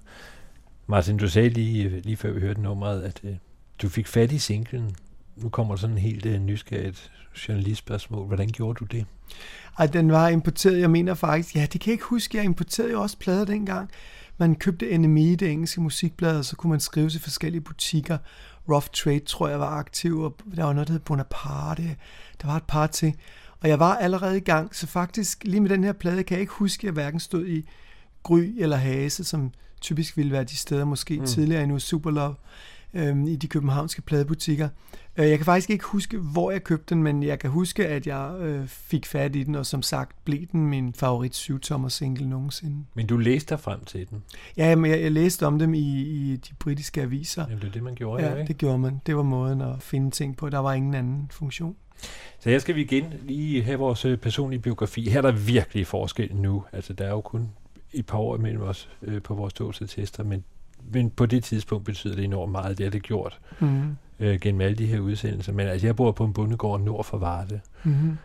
Martin, 0.87 1.17
du 1.17 1.29
sagde 1.29 1.49
lige, 1.49 2.01
lige 2.01 2.17
før 2.17 2.33
vi 2.33 2.41
hørte 2.41 2.61
nummeret, 2.61 3.03
at 3.03 3.21
øh, 3.25 3.37
du 3.83 3.89
fik 3.89 4.07
fat 4.07 4.33
i 4.33 4.39
singlen. 4.39 4.97
Nu 5.37 5.49
kommer 5.49 5.75
der 5.75 5.81
sådan 5.81 5.97
en 5.97 6.03
helt 6.03 6.27
øh, 6.27 6.41
nysgerrigt 6.41 7.13
journalistspørgsmål. 7.49 8.27
Hvordan 8.27 8.49
gjorde 8.49 8.79
du 8.79 8.85
det? 8.85 9.07
Ej, 9.79 9.87
den 9.87 10.13
var 10.13 10.29
importeret, 10.29 10.81
jeg 10.81 10.91
mener 10.91 11.15
faktisk, 11.15 11.57
ja, 11.57 11.61
det 11.61 11.81
kan 11.81 11.91
jeg 11.91 11.93
ikke 11.93 12.05
huske, 12.05 12.37
jeg 12.37 12.45
importerede 12.45 12.93
jo 12.93 13.03
også 13.03 13.19
plader 13.19 13.45
dengang. 13.45 13.91
Man 14.39 14.55
købte 14.55 14.99
NME, 14.99 15.37
det 15.37 15.51
engelske 15.51 15.81
musikblad, 15.81 16.39
og 16.39 16.45
så 16.45 16.57
kunne 16.57 16.71
man 16.71 16.81
skrive 16.81 17.11
til 17.11 17.21
forskellige 17.21 17.61
butikker. 17.61 18.19
Rough 18.69 18.87
Trade, 18.93 19.21
tror 19.21 19.49
jeg, 19.49 19.61
var 19.61 19.71
aktiv, 19.71 20.21
og 20.21 20.37
der 20.57 20.65
var 20.65 20.73
noget, 20.73 20.89
der 20.89 20.95
hed 20.95 21.01
Bonaparte. 21.01 21.97
Der 22.43 22.47
var 22.47 22.57
et 22.57 22.65
par 22.69 22.87
til. 22.87 23.15
Og 23.61 23.69
jeg 23.69 23.79
var 23.79 23.95
allerede 23.95 24.37
i 24.37 24.41
gang, 24.41 24.77
så 24.77 24.87
faktisk 24.87 25.45
lige 25.45 25.61
med 25.61 25.71
den 25.71 25.85
her 25.85 25.93
plade, 25.93 26.23
kan 26.23 26.35
jeg 26.35 26.41
ikke 26.41 26.53
huske, 26.53 26.81
at 26.81 26.85
jeg 26.85 26.93
hverken 26.93 27.21
stod 27.21 27.47
i 27.47 27.69
Gry 28.25 28.55
eller 28.59 28.77
Hase, 28.77 29.25
som 29.25 29.51
typisk 29.81 30.17
ville 30.17 30.33
være 30.33 30.45
de 30.45 30.57
steder, 30.57 30.85
måske 30.85 31.19
mm. 31.21 31.27
tidligere 31.27 31.63
endnu 31.63 31.79
Superlove, 31.79 32.35
øhm, 32.95 33.27
i 33.27 33.37
de 33.37 33.47
københavnske 33.47 34.03
pladebutikker. 34.03 34.69
Øh, 35.17 35.29
Jeg 35.29 35.39
kan 35.39 35.45
faktisk 35.45 35.71
ikke 35.71 35.85
huske, 35.85 36.19
hvor 36.19 36.51
jeg 36.51 36.65
købte 36.65 36.95
den, 36.95 37.03
men 37.03 37.23
jeg 37.23 37.39
kan 37.39 37.51
huske, 37.51 37.87
at 37.89 38.07
jeg 38.07 38.35
øh, 38.41 38.67
fik 38.69 39.07
fat 39.07 39.37
i 39.37 39.43
den, 39.43 39.55
og 39.55 39.67
som 39.67 39.83
sagt 39.83 40.25
blev 40.25 40.47
den 40.53 40.67
min 40.67 40.93
favorit 40.93 41.35
syvtommer 41.35 41.89
single 41.89 42.29
nogensinde. 42.29 42.85
Men 42.95 43.07
du 43.07 43.17
læste 43.17 43.49
dig 43.55 43.61
frem 43.61 43.85
til 43.85 44.11
den. 44.11 44.23
Ja, 44.57 44.75
men 44.77 44.91
jeg, 44.91 45.03
jeg 45.03 45.13
læste 45.13 45.47
om 45.47 45.59
dem 45.59 45.75
i, 45.75 46.01
i 46.03 46.37
de 46.37 46.55
britiske 46.59 47.03
aviser. 47.03 47.45
Jamen, 47.49 47.61
det 47.61 47.69
er 47.69 47.73
det, 47.73 47.83
man 47.83 47.95
gjorde, 47.95 48.25
Ja, 48.25 48.35
ikke? 48.35 48.49
det 48.49 48.59
gjorde 48.59 48.79
man. 48.79 49.01
Det 49.07 49.17
var 49.17 49.23
måden 49.23 49.61
at 49.61 49.83
finde 49.83 50.11
ting 50.11 50.37
på. 50.37 50.49
Der 50.51 50.59
var 50.59 50.73
ingen 50.73 50.95
anden 50.95 51.29
funktion. 51.33 51.77
Så 52.41 52.51
her 52.51 52.59
skal 52.59 52.75
vi 52.75 52.81
igen 52.81 53.05
lige 53.23 53.63
have 53.63 53.79
vores 53.79 54.05
øh, 54.05 54.19
personlige 54.19 54.61
biografi. 54.61 55.11
Her 55.11 55.19
er 55.19 55.23
der 55.23 55.33
virkelig 55.33 55.87
forskel 55.87 56.37
nu. 56.37 56.65
Altså, 56.73 56.93
der 56.93 57.05
er 57.05 57.11
jo 57.11 57.21
kun 57.21 57.49
et 57.95 58.07
par 58.07 58.19
år 58.19 58.37
imellem 58.37 58.63
os 58.63 58.89
øh, 59.03 59.23
på 59.23 59.35
vores 59.35 59.53
dåbsattester, 59.53 60.25
men, 60.25 60.45
men 60.93 61.11
på 61.11 61.27
det 61.27 61.45
tidspunkt 61.45 61.85
betyder 61.85 62.15
det 62.15 62.25
enormt 62.25 62.53
meget. 62.53 62.79
Det 62.79 62.87
har 62.87 62.91
det 62.91 63.03
gjort 63.03 63.39
Mm. 63.61 63.97
øh, 64.21 64.41
gennem 64.41 64.61
alle 64.61 64.77
de 64.77 64.87
her 64.87 65.01
udsendelser. 65.01 65.53
Men 65.53 65.67
altså, 65.67 65.87
jeg 65.87 65.97
bor 65.97 66.13
på 66.13 66.25
en 66.25 66.33
bondegård 66.33 66.81
nord 66.81 67.05
for 67.05 67.19
Varde. 67.19 67.61
Mm-hmm. 67.85 68.17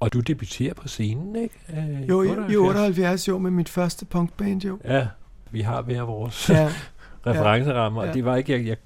Og 0.00 0.12
du 0.12 0.20
debuterer 0.20 0.74
på 0.74 0.88
scenen, 0.88 1.36
ikke? 1.36 1.54
Øh, 1.76 2.08
Jo, 2.08 2.22
i, 2.22 2.52
i 2.52 2.56
78 2.56 3.28
jo 3.28 3.38
med 3.38 3.50
mit 3.50 3.68
første 3.68 4.04
punkband 4.04 4.62
jo. 4.64 4.78
Ja, 4.84 5.06
vi 5.50 5.60
har 5.60 5.82
hver 5.82 6.02
vores 6.02 6.50
Ja, 6.50 6.72
referencerammer, 7.26 8.02
Ja. 8.02 8.08
og 8.08 8.14
det 8.14 8.24
var 8.24 8.36
ikke, 8.36 8.52
jeg, 8.52 8.66
jeg, 8.66 8.76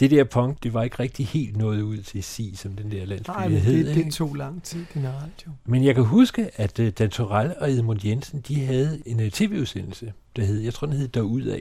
det 0.00 0.10
der 0.10 0.24
punk, 0.24 0.62
det 0.62 0.74
var 0.74 0.82
ikke 0.82 0.96
rigtig 1.00 1.26
helt 1.26 1.56
nået 1.56 1.82
ud 1.82 1.96
til 1.98 2.24
sig, 2.24 2.52
som 2.54 2.72
den 2.76 2.90
der 2.90 3.04
landsby 3.04 3.30
nej, 3.30 3.48
men 3.48 3.58
hed. 3.58 3.86
det, 3.86 4.04
det 4.04 4.12
tog 4.12 4.34
lang 4.34 4.62
tid 4.62 4.84
generelt 4.94 5.44
jo. 5.46 5.50
Men 5.64 5.84
jeg 5.84 5.94
kan 5.94 6.04
huske, 6.04 6.50
at 6.60 6.78
uh, 6.78 6.88
Dan 6.88 7.10
Torell 7.10 7.54
og 7.60 7.70
Edmund 7.70 8.06
Jensen, 8.06 8.40
de 8.48 8.64
havde 8.64 9.02
en 9.06 9.20
uh, 9.20 9.28
tv-udsendelse, 9.28 10.12
der 10.36 10.44
hed, 10.44 10.60
jeg 10.60 10.74
tror, 10.74 10.86
den 10.86 10.96
hed 10.96 11.08
Derudad. 11.08 11.60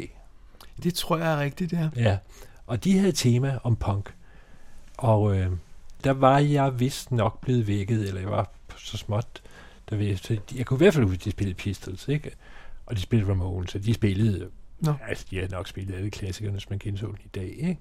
Det 0.83 0.93
tror 0.93 1.17
jeg 1.17 1.33
er 1.33 1.39
rigtigt, 1.39 1.73
ja. 1.73 1.89
Ja, 1.95 2.17
og 2.67 2.83
de 2.83 2.97
havde 2.97 3.11
tema 3.11 3.59
om 3.63 3.75
punk. 3.75 4.13
Og 4.97 5.37
øh, 5.37 5.47
der 6.03 6.11
var 6.11 6.39
jeg 6.39 6.79
vist 6.79 7.11
nok 7.11 7.41
blevet 7.41 7.67
vækket, 7.67 8.07
eller 8.07 8.21
jeg 8.21 8.29
var 8.29 8.51
så 8.77 8.97
småt, 8.97 9.41
der 9.89 9.95
ved, 9.95 10.17
så 10.17 10.33
de- 10.33 10.57
jeg 10.57 10.65
kunne 10.65 10.77
i 10.77 10.83
hvert 10.83 10.93
fald 10.93 11.05
huske, 11.05 11.19
at 11.21 11.25
de 11.25 11.31
spillede 11.31 11.55
Pistols, 11.55 12.07
ikke? 12.07 12.31
Og 12.85 12.95
de 12.95 13.01
spillede 13.01 13.31
Ramones, 13.31 13.71
så 13.71 13.79
de 13.79 13.93
spillede, 13.93 14.49
Nå. 14.79 14.93
altså 15.09 15.25
de 15.31 15.35
havde 15.35 15.51
nok 15.51 15.67
spillet 15.67 15.95
alle 15.95 16.09
klassikerne, 16.11 16.53
hvis 16.53 16.69
man 16.69 16.79
kendte 16.79 16.99
sådan 16.99 17.15
i 17.25 17.27
dag, 17.35 17.55
ikke? 17.59 17.77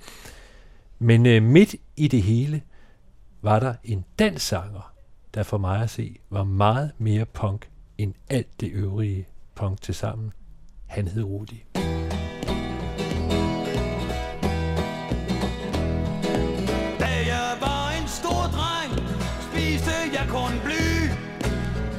Men 0.99 1.27
øh, 1.27 1.43
midt 1.43 1.75
i 1.97 2.09
det 2.09 2.23
hele 2.23 2.63
var 3.43 3.61
der 3.61 3.75
en 3.85 4.05
dansk 4.19 4.47
sanger, 4.47 4.93
der 5.35 5.43
for 5.43 5.59
mig 5.59 5.83
at 5.83 5.91
se 5.91 6.17
var 6.31 6.45
meget 6.45 6.93
mere 6.99 7.27
punk 7.27 7.71
end 7.99 8.15
alt 8.31 8.61
det 8.61 8.71
øvrige 8.73 9.27
punk 9.55 9.83
til 9.83 9.95
sammen. 9.95 10.33
Han 10.87 11.09
hed 11.09 11.23
Rudi. 11.23 11.65
Da 17.01 17.13
jeg 17.33 17.57
var 17.61 18.01
en 18.03 18.09
stor 18.09 18.43
dreng, 18.57 18.93
spiste 19.51 19.91
jeg 20.13 20.27
kun 20.29 20.53
bly. 20.65 21.11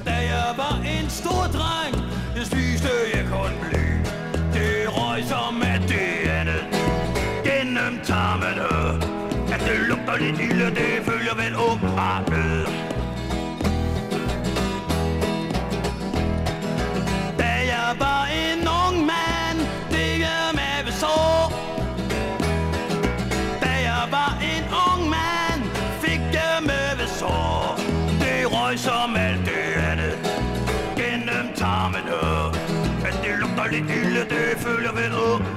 Da 0.06 0.16
jeg 0.16 0.54
var 0.58 0.78
en 0.82 1.10
stor 1.10 1.44
dreng, 1.58 1.96
jeg 2.36 2.46
spiste 2.46 2.90
jeg 3.14 3.26
kun 3.32 3.52
bly. 3.62 3.79
Det 10.20 10.38
lille, 10.38 10.66
det 10.66 11.04
følger 11.04 11.36
vel 11.36 11.56
åbenbart 11.56 12.30
med. 12.30 12.66
Da 17.40 17.52
jeg 17.74 17.96
var 18.00 18.26
en 18.26 18.60
ung 18.82 19.06
mand, 19.06 19.60
det 19.92 20.20
jeg 20.26 20.50
er 20.56 20.92
så. 20.92 21.18
Da 23.62 23.72
jeg 23.90 24.04
var 24.12 24.32
en 24.54 24.66
ung 24.88 25.10
mand, 25.10 25.62
fik 26.02 26.22
jeg 26.34 26.56
med 26.62 27.08
så. 27.08 27.36
Det 28.20 28.40
røg 28.54 28.80
som 28.80 29.16
alt 29.16 29.46
det 29.46 29.66
andet 29.92 30.16
gennem 30.98 31.54
tarmene. 31.56 32.16
Men 33.04 33.14
øh, 33.14 33.24
det 33.24 33.40
lugter 33.40 33.68
lidt 33.72 33.90
ilde, 33.90 34.20
det 34.20 34.58
følger 34.58 34.92
vel 34.92 35.14
åbenbart 35.14 35.49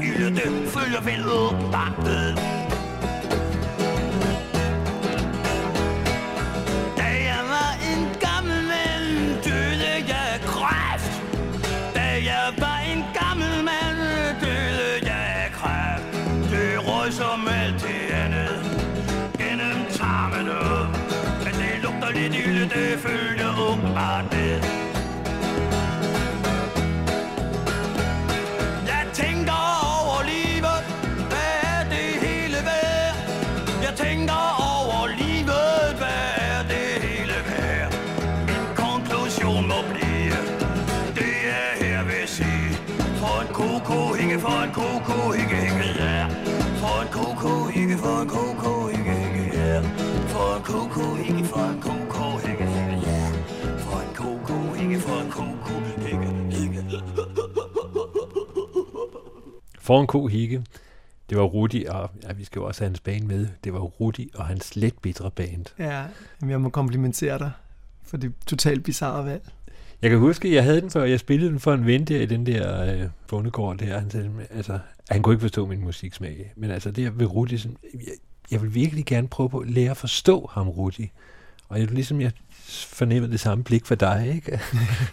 det 0.00 0.36
det 0.36 0.68
følger 0.68 1.00
vel 1.00 1.24
åbenbart 1.30 1.98
med. 1.98 2.61
En 48.22 48.28
koko, 48.28 48.88
ikke 48.88 49.14
ikke 49.26 49.44
ja. 49.58 49.80
For 50.32 50.56
en 50.56 50.62
koko, 50.70 51.04
ikke 51.28 51.44
for 51.44 51.64
en 51.72 51.80
koko, 51.80 52.24
ikke 52.48 52.66
ikke 52.80 52.96
ja. 53.06 53.22
For 53.84 53.98
en 54.04 54.14
koko, 54.14 54.56
ikke 54.82 54.98
for 55.00 55.18
en 55.24 55.30
koko, 55.30 55.74
ikke 56.06 56.28
ikke 56.62 56.82
For 59.80 60.00
en 60.00 60.06
ko 60.06 60.26
hikke. 60.26 60.64
Det 61.30 61.38
var 61.38 61.44
Rudi, 61.44 61.84
og 61.84 62.10
ja, 62.22 62.32
vi 62.32 62.44
skal 62.44 62.60
jo 62.60 62.66
også 62.66 62.80
have 62.80 62.88
hans 62.88 63.00
band 63.00 63.24
med. 63.24 63.46
Det 63.64 63.72
var 63.72 63.78
Rudi 63.80 64.30
og 64.34 64.46
hans 64.46 64.76
let 64.76 64.94
bitre 65.02 65.30
band. 65.30 65.64
Ja, 65.78 66.04
jeg 66.48 66.60
må 66.60 66.68
komplimentere 66.68 67.38
dig 67.38 67.50
for 68.02 68.16
det 68.16 68.32
totalt 68.46 68.84
bizarre 68.84 69.26
valg. 69.26 69.42
Jeg 70.02 70.10
kan 70.10 70.18
huske, 70.18 70.48
at 70.48 70.54
jeg 70.54 70.64
havde 70.64 70.80
den 70.80 70.90
før, 70.90 71.04
jeg 71.04 71.20
spillede 71.20 71.50
den 71.50 71.60
for 71.60 71.74
en 71.74 71.86
ven 71.86 72.04
der 72.04 72.20
i 72.20 72.26
den 72.26 72.46
der 72.46 72.94
øh, 72.94 73.08
bondegård 73.28 73.76
der. 73.76 73.98
Han, 73.98 74.10
sagde, 74.10 74.30
altså, 74.50 74.78
han 75.12 75.22
kunne 75.22 75.34
ikke 75.34 75.40
forstå 75.40 75.66
min 75.66 75.80
musiksmag. 75.80 76.52
Men 76.56 76.70
altså, 76.70 76.90
det 76.90 77.18
ved 77.18 77.26
Rudi, 77.26 77.58
sådan, 77.58 77.76
jeg, 77.94 78.00
jeg 78.50 78.62
vil 78.62 78.74
virkelig 78.74 79.06
gerne 79.06 79.28
prøve 79.28 79.50
på 79.50 79.58
at 79.58 79.70
lære 79.70 79.90
at 79.90 79.96
forstå 79.96 80.50
ham, 80.52 80.68
Rudi. 80.68 81.10
Og 81.68 81.80
jeg, 81.80 81.90
ligesom 81.90 82.20
jeg 82.20 82.32
fornemmede 82.88 83.32
det 83.32 83.40
samme 83.40 83.64
blik 83.64 83.86
for 83.86 83.94
dig, 83.94 84.32
ikke? 84.34 84.60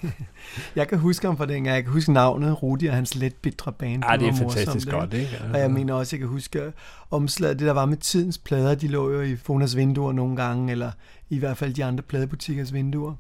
Jeg 0.76 0.88
kan 0.88 0.98
huske 0.98 1.28
ham 1.28 1.38
fra 1.38 1.46
dengang. 1.46 1.76
Jeg 1.76 1.84
kan 1.84 1.94
huske 1.94 2.14
navnet, 2.14 2.64
Rudi 2.64 2.86
og 2.86 2.96
hans 2.96 3.16
let 3.16 3.36
bitre 3.36 3.74
band. 3.74 4.04
Ej, 4.04 4.18
det 4.18 4.28
er 4.28 4.34
fantastisk 4.34 4.88
ikke? 4.88 4.98
godt, 4.98 5.14
ikke? 5.14 5.42
Og 5.54 5.60
jeg 5.60 5.72
mener 5.72 5.94
også, 5.94 6.16
jeg 6.16 6.20
kan 6.20 6.28
huske 6.28 6.74
omslaget, 7.12 7.60
det 7.60 7.68
der 7.68 7.74
var 7.74 7.86
med 7.86 7.98
tidens 7.98 8.38
plader, 8.38 8.76
de 8.76 8.88
lå 8.88 9.12
jo 9.12 9.22
i 9.22 9.36
Fonas 9.36 9.76
vinduer 9.76 10.12
nogle 10.12 10.36
gange, 10.36 10.72
eller 10.72 10.92
i 11.30 11.38
hvert 11.38 11.58
fald 11.58 11.74
de 11.74 11.86
andre 11.86 12.04
pladebutikkers 12.04 12.74
vinduer, 12.74 13.16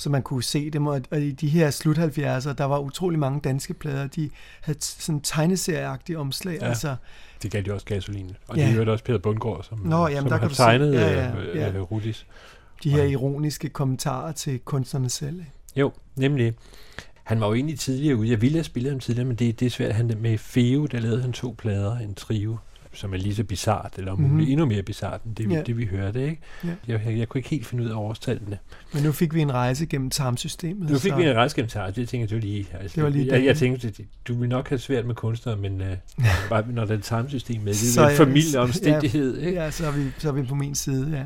så 0.00 0.10
man 0.10 0.22
kunne 0.22 0.42
se 0.42 0.70
dem. 0.70 0.86
Og 0.86 1.00
og 1.10 1.20
i 1.20 1.30
de 1.32 1.48
her 1.48 1.70
slut 1.70 1.98
70'er, 1.98 2.52
der 2.52 2.64
var 2.64 2.78
utrolig 2.78 3.18
mange 3.18 3.40
danske 3.40 3.74
plader, 3.74 4.06
de 4.06 4.30
havde 4.60 4.78
sådan 4.80 5.20
tegneserieagtige 5.20 6.18
omslag. 6.18 6.58
Ja. 6.60 6.68
Altså, 6.68 6.96
Det 7.42 7.50
gav 7.50 7.62
jo 7.62 7.74
også 7.74 7.86
gasolin. 7.86 8.30
Og 8.48 8.56
Ja. 8.56 8.62
det 8.66 8.72
hørte 8.72 8.90
også 8.90 9.04
Peter 9.04 9.18
Bundgaard, 9.18 9.62
som, 9.64 9.78
Nå, 9.78 10.08
jamen, 10.08 10.16
som 10.18 10.28
der 10.28 10.36
har 10.36 10.46
kan 10.48 10.56
tegnet 10.56 10.92
Ja, 10.94 11.00
ja, 11.00 11.24
ja, 11.28 11.58
ja, 11.66 11.72
ja. 11.72 11.78
Rudis. 11.80 12.26
de 12.84 12.90
her 12.90 13.02
ironiske 13.04 13.68
kommentarer 13.68 14.32
til 14.32 14.58
kunstnerne 14.58 15.10
selv. 15.10 15.38
ikke? 15.38 15.52
Jo, 15.76 15.92
nemlig. 16.16 16.54
Han 17.24 17.40
var 17.40 17.46
jo 17.46 17.54
egentlig 17.54 17.78
tidligere 17.78 18.16
ude. 18.16 18.30
Jeg 18.30 18.40
ville 18.42 18.56
have 18.56 18.64
spillet 18.64 18.92
ham 18.92 19.00
tidligere, 19.00 19.26
men 19.26 19.36
det, 19.36 19.60
det 19.60 19.66
er 19.66 19.70
svært. 19.70 19.94
Han, 19.94 20.12
med 20.20 20.38
Feo, 20.38 20.86
der 20.86 21.00
lavede 21.00 21.22
han 21.22 21.32
to 21.32 21.54
plader, 21.58 21.98
en 21.98 22.14
trio, 22.14 22.56
som 22.92 23.12
er 23.14 23.18
lige 23.18 23.34
så 23.34 23.44
bizart, 23.44 23.94
eller 23.98 24.12
om 24.12 24.20
muligt 24.20 24.50
endnu 24.50 24.66
mere 24.66 24.82
bizart, 24.82 25.22
end 25.24 25.34
det, 25.36 25.48
vi, 25.48 25.54
Ja. 25.54 25.62
det 25.62 25.78
vi 25.78 25.86
hørte. 25.86 26.22
Ikke? 26.24 26.40
Ja. 26.64 26.68
Jeg, 26.88 27.00
jeg, 27.06 27.18
jeg, 27.18 27.28
kunne 27.28 27.38
ikke 27.38 27.48
helt 27.48 27.66
finde 27.66 27.84
ud 27.84 27.88
af 27.88 27.94
årstallene. 27.94 28.58
Men 28.94 29.02
nu 29.02 29.12
fik 29.12 29.34
vi 29.34 29.40
en 29.40 29.52
rejse 29.54 29.86
gennem 29.86 30.10
tarmsystemet. 30.10 30.90
Nu 30.90 30.98
fik 30.98 31.10
så, 31.10 31.16
vi 31.16 31.22
en 31.24 31.34
rejsgennemtar, 31.36 31.86
det 31.90 32.08
tænkte 32.08 32.18
jeg, 32.18 32.28
det 32.28 32.36
var 32.36 32.40
lige... 32.40 32.66
Altså, 32.80 32.94
Det 32.96 33.04
var 33.04 33.10
lige 33.10 33.26
jeg, 33.26 33.32
jeg 33.34 33.42
dagen. 33.60 33.78
tænkte, 33.78 33.88
at 33.88 34.00
du 34.28 34.34
vil 34.34 34.48
nok 34.48 34.68
have 34.68 34.78
svært 34.78 35.06
med 35.06 35.14
kunstnere, 35.14 35.56
men 35.56 35.80
uh, 35.80 35.86
bare, 36.50 36.64
når 36.72 36.84
der 36.84 36.94
er 36.94 36.98
et 36.98 37.04
tarmsystem 37.04 37.60
med, 37.60 37.72
det 37.72 37.98
er 38.02 38.08
en 38.08 38.16
familieomstændighed. 38.16 39.40
Ja, 39.40 39.46
ikke? 39.46 39.60
Ja, 39.60 39.70
så 39.70 39.86
er, 39.86 39.90
vi, 39.92 40.02
så 40.18 40.28
er 40.28 40.32
vi 40.32 40.42
på 40.42 40.54
min 40.54 40.74
side, 40.74 41.10
ja. 41.18 41.24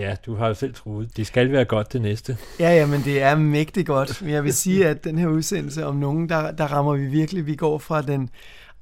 ja, 0.00 0.16
du 0.26 0.34
har 0.34 0.48
jo 0.48 0.54
selv 0.54 0.74
troet. 0.74 1.16
Det 1.16 1.26
skal 1.26 1.52
være 1.52 1.64
godt 1.64 1.92
det 1.92 2.02
næste. 2.02 2.36
Ja, 2.60 2.70
ja, 2.74 2.86
men 2.86 3.00
det 3.04 3.22
er 3.22 3.36
mægtigt 3.36 3.86
godt. 3.86 4.22
Men 4.22 4.30
jeg 4.30 4.44
vil 4.44 4.52
sige, 4.64 4.88
at 4.88 5.04
den 5.04 5.18
her 5.18 5.26
udsendelse 5.26 5.86
om 5.86 5.96
nogen, 5.96 6.28
der, 6.28 6.50
der 6.50 6.64
rammer 6.66 6.96
vi 6.96 7.06
virkelig. 7.06 7.46
Vi 7.46 7.54
går 7.56 7.78
fra 7.78 8.02
den 8.02 8.30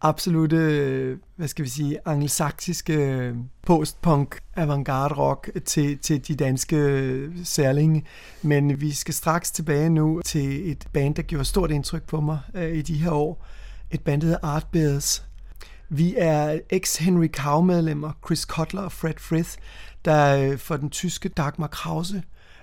absolute, 0.01 1.19
hvad 1.37 1.49
skal 1.49 1.65
vi 1.65 1.71
sige, 1.71 1.99
angelsaksiske 2.05 3.35
postpunk 3.67 4.39
avantgarde 4.57 5.15
rock 5.15 5.51
til, 5.65 5.99
til 5.99 6.29
de 6.29 6.37
danske 6.37 7.31
særlinge. 7.45 8.05
Men 8.43 8.81
vi 8.81 8.93
skal 8.93 9.15
straks 9.15 9.51
tilbage 9.51 9.91
nu 9.91 10.21
til 10.25 10.71
et 10.71 10.87
band, 10.93 11.15
der 11.15 11.23
gjorde 11.23 11.45
stort 11.45 11.71
indtryk 11.71 12.03
på 12.03 12.21
mig 12.21 12.39
øh, 12.55 12.73
i 12.73 12.83
de 12.83 12.95
her 12.95 13.11
år. 13.11 13.47
Et 13.91 14.01
band, 14.01 14.21
der 14.21 14.27
hedder 14.27 14.47
Artbears. 14.47 15.25
Vi 15.89 16.15
er 16.19 16.59
ex-Henry 16.73 17.29
Cow-medlemmer, 17.29 18.13
Chris 18.27 18.41
Cutler 18.41 18.83
og 18.83 18.93
Fred 18.93 19.15
Frith, 19.19 19.51
der 20.05 20.37
øh, 20.37 20.59
får 20.59 20.77
den 20.77 20.91
tyske 20.91 21.29
Dagmar 21.29 21.67
Krause 21.67 22.23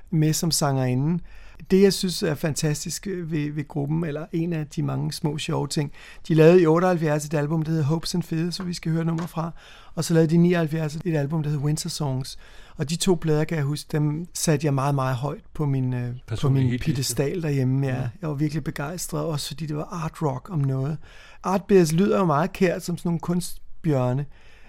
med 0.10 0.34
som 0.34 0.52
sangerinde. 0.52 1.24
Det, 1.72 1.82
jeg 1.82 1.94
synes 1.94 2.24
er 2.24 2.36
fantastisk 2.36 3.08
ved, 3.08 3.52
ved 3.52 3.68
gruppen, 3.68 4.04
eller 4.04 4.26
en 4.32 4.54
af 4.54 4.68
de 4.68 4.84
mange 4.84 5.14
små 5.14 5.38
sjove 5.38 5.68
ting, 5.68 5.92
de 6.28 6.34
lavede 6.34 6.62
i 6.62 6.66
78 6.66 7.26
et 7.26 7.34
album, 7.34 7.64
der 7.64 7.72
hedder 7.72 7.86
Hopes 7.86 8.16
and 8.16 8.24
Fears, 8.24 8.56
så 8.56 8.64
vi 8.64 8.74
skal 8.74 8.92
høre 8.92 9.06
nummer 9.06 9.28
fra, 9.28 9.52
og 9.96 10.04
så 10.04 10.14
lavede 10.14 10.30
de 10.30 10.36
i 10.36 10.38
79 10.38 10.96
et 10.96 11.16
album, 11.16 11.44
der 11.44 11.50
hedder 11.50 11.64
Winter 11.66 11.90
Songs. 11.90 12.38
Og 12.78 12.90
de 12.90 12.96
to 12.96 13.16
plader, 13.22 13.44
kan 13.44 13.58
jeg 13.58 13.66
huske, 13.66 13.88
dem 13.92 14.28
satte 14.34 14.66
jeg 14.66 14.74
meget, 14.74 14.96
meget 14.96 15.16
højt 15.16 15.44
på 15.54 15.66
min, 15.66 15.94
øh, 15.94 16.16
på 16.42 16.50
min 16.50 16.80
pedestal 16.80 17.42
derhjemme. 17.42 17.88
Ja. 17.88 17.96
Jeg 18.22 18.30
var 18.30 18.34
virkelig 18.34 18.64
begejstret, 18.64 19.26
også 19.26 19.48
fordi 19.48 19.66
det 19.66 19.76
var 19.76 20.04
art 20.04 20.22
rock 20.22 20.50
om 20.50 20.60
noget. 20.60 20.98
Artbears 21.44 21.92
lyder 21.92 22.18
jo 22.18 22.26
meget 22.26 22.54
kært 22.54 22.84
som 22.84 22.98
sådan 22.98 23.10
nogle 23.10 23.20
kunstbjørne, 23.20 24.26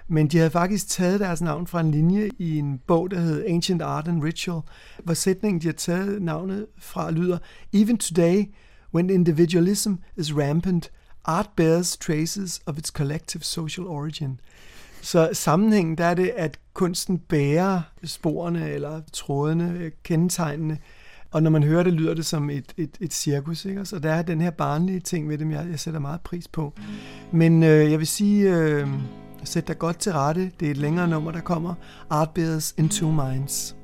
men 0.08 0.28
de 0.28 0.36
havde 0.36 0.50
faktisk 0.50 0.88
taget 0.88 1.20
deres 1.20 1.40
navn 1.40 1.66
fra 1.66 1.80
en 1.80 1.90
linje 1.90 2.30
i 2.38 2.58
en 2.58 2.80
bog, 2.86 3.10
der 3.10 3.20
hed 3.20 3.44
Ancient 3.48 3.82
Art 3.82 4.08
and 4.08 4.22
Ritual, 4.22 4.60
hvor 5.04 5.14
sætningen, 5.14 5.60
de 5.60 5.66
har 5.66 5.72
taget 5.72 6.22
navnet 6.22 6.66
fra, 6.78 7.10
lyder 7.10 7.38
Even 7.72 7.98
today, 7.98 8.44
when 8.94 9.10
individualism 9.10 9.92
is 10.16 10.36
rampant, 10.36 10.90
art 11.24 11.48
bears 11.56 11.96
traces 11.96 12.60
of 12.66 12.78
its 12.78 12.90
collective 12.90 13.42
social 13.42 13.86
origin. 13.86 14.40
Så 15.02 15.30
sammenhængen, 15.32 15.98
der 15.98 16.04
er 16.04 16.14
det, 16.14 16.32
at 16.36 16.58
kunsten 16.74 17.18
bærer 17.18 17.80
sporene 18.04 18.70
eller 18.70 19.00
trådene, 19.12 19.90
kendetegnene, 20.02 20.78
og 21.30 21.42
når 21.42 21.50
man 21.50 21.62
hører 21.62 21.82
det, 21.82 21.92
lyder 21.92 22.14
det 22.14 22.26
som 22.26 22.50
et, 22.50 22.74
et, 22.76 22.96
et 23.00 23.12
cirkus, 23.12 23.64
ikke? 23.64 23.84
Så 23.84 23.98
der 23.98 24.12
er 24.12 24.22
den 24.22 24.40
her 24.40 24.50
barnlige 24.50 25.00
ting 25.00 25.28
ved 25.28 25.38
dem, 25.38 25.50
jeg, 25.50 25.66
jeg 25.70 25.80
sætter 25.80 26.00
meget 26.00 26.20
pris 26.20 26.48
på. 26.48 26.72
Men 27.32 27.62
øh, 27.62 27.90
jeg 27.90 27.98
vil 27.98 28.06
sige, 28.06 28.56
øh, 28.56 28.88
sæt 29.44 29.68
dig 29.68 29.78
godt 29.78 29.98
til 29.98 30.12
rette. 30.12 30.52
Det 30.60 30.66
er 30.66 30.70
et 30.70 30.76
længere 30.76 31.08
nummer, 31.08 31.30
der 31.30 31.40
kommer. 31.40 31.74
Art 32.10 32.30
Bears 32.34 32.74
in 32.78 32.88
Two 32.88 33.10
Minds. 33.10 33.76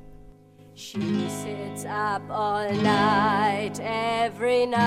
She 0.75 1.29
sits 1.29 1.85
up 1.85 2.21
all 2.31 2.73
night, 2.73 3.79
every 3.79 4.65
night. 4.65 4.79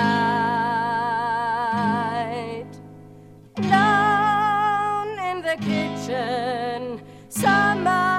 Down 3.57 5.09
in 5.31 5.43
the 5.43 5.57
kitchen, 5.61 7.01
summer 7.29 8.12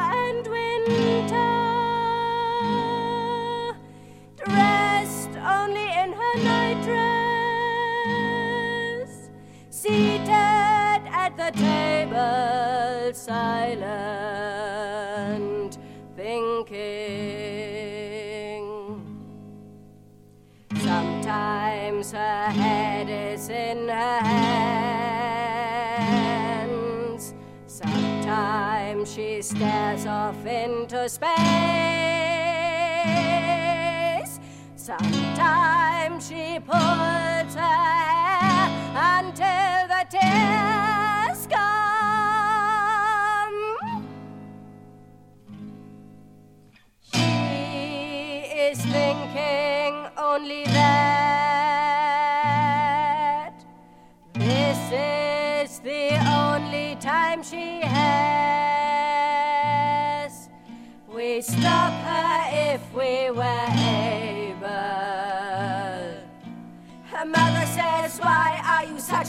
all 11.40 13.14
silent, 13.14 13.78
thinking. 16.16 16.74
Sometimes 20.78 22.12
her 22.12 22.46
head 22.50 23.10
is 23.10 23.50
in 23.50 23.88
her 23.88 24.20
hands. 24.20 24.54
Sometimes 27.68 29.12
she 29.14 29.42
stares 29.42 30.06
off 30.06 30.46
into 30.46 31.10
space. 31.10 31.34
Sometimes 34.76 36.28
she 36.28 36.60
pulls 36.60 37.33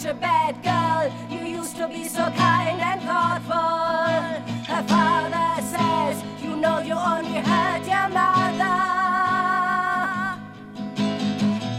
a 0.06 0.14
bad 0.14 0.62
girl? 0.62 1.10
You 1.30 1.46
used 1.46 1.76
to 1.76 1.88
be 1.88 2.04
so 2.04 2.24
kind 2.36 2.80
and 2.80 3.00
thoughtful. 3.02 3.54
Her 4.68 4.82
father 4.82 5.62
says, 5.62 6.22
You 6.42 6.56
know 6.56 6.78
you 6.80 6.94
only 6.94 7.40
hurt 7.40 7.86
your 7.86 8.08
mother. 8.08 8.74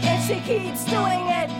And 0.08 0.22
she 0.24 0.40
keeps 0.40 0.84
doing 0.86 1.26
it, 1.40 1.50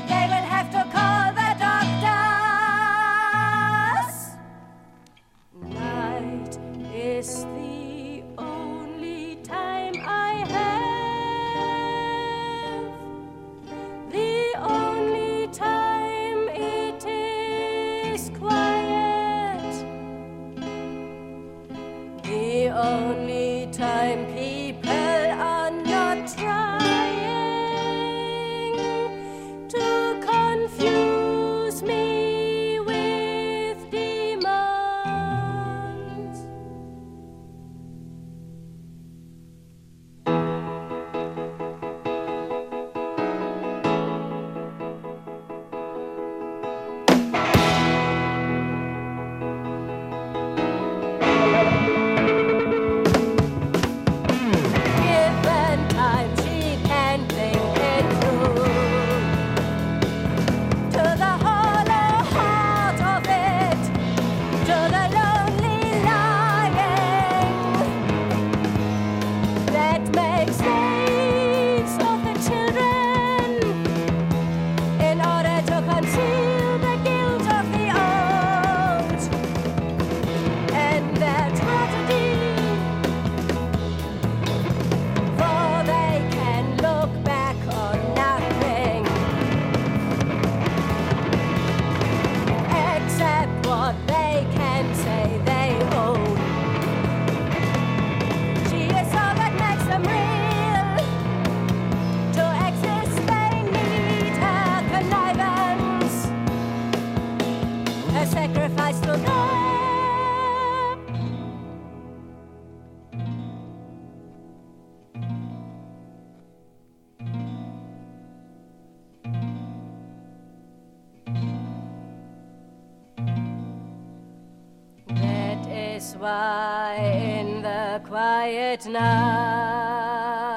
quiet 128.77 128.93
night 128.93 130.57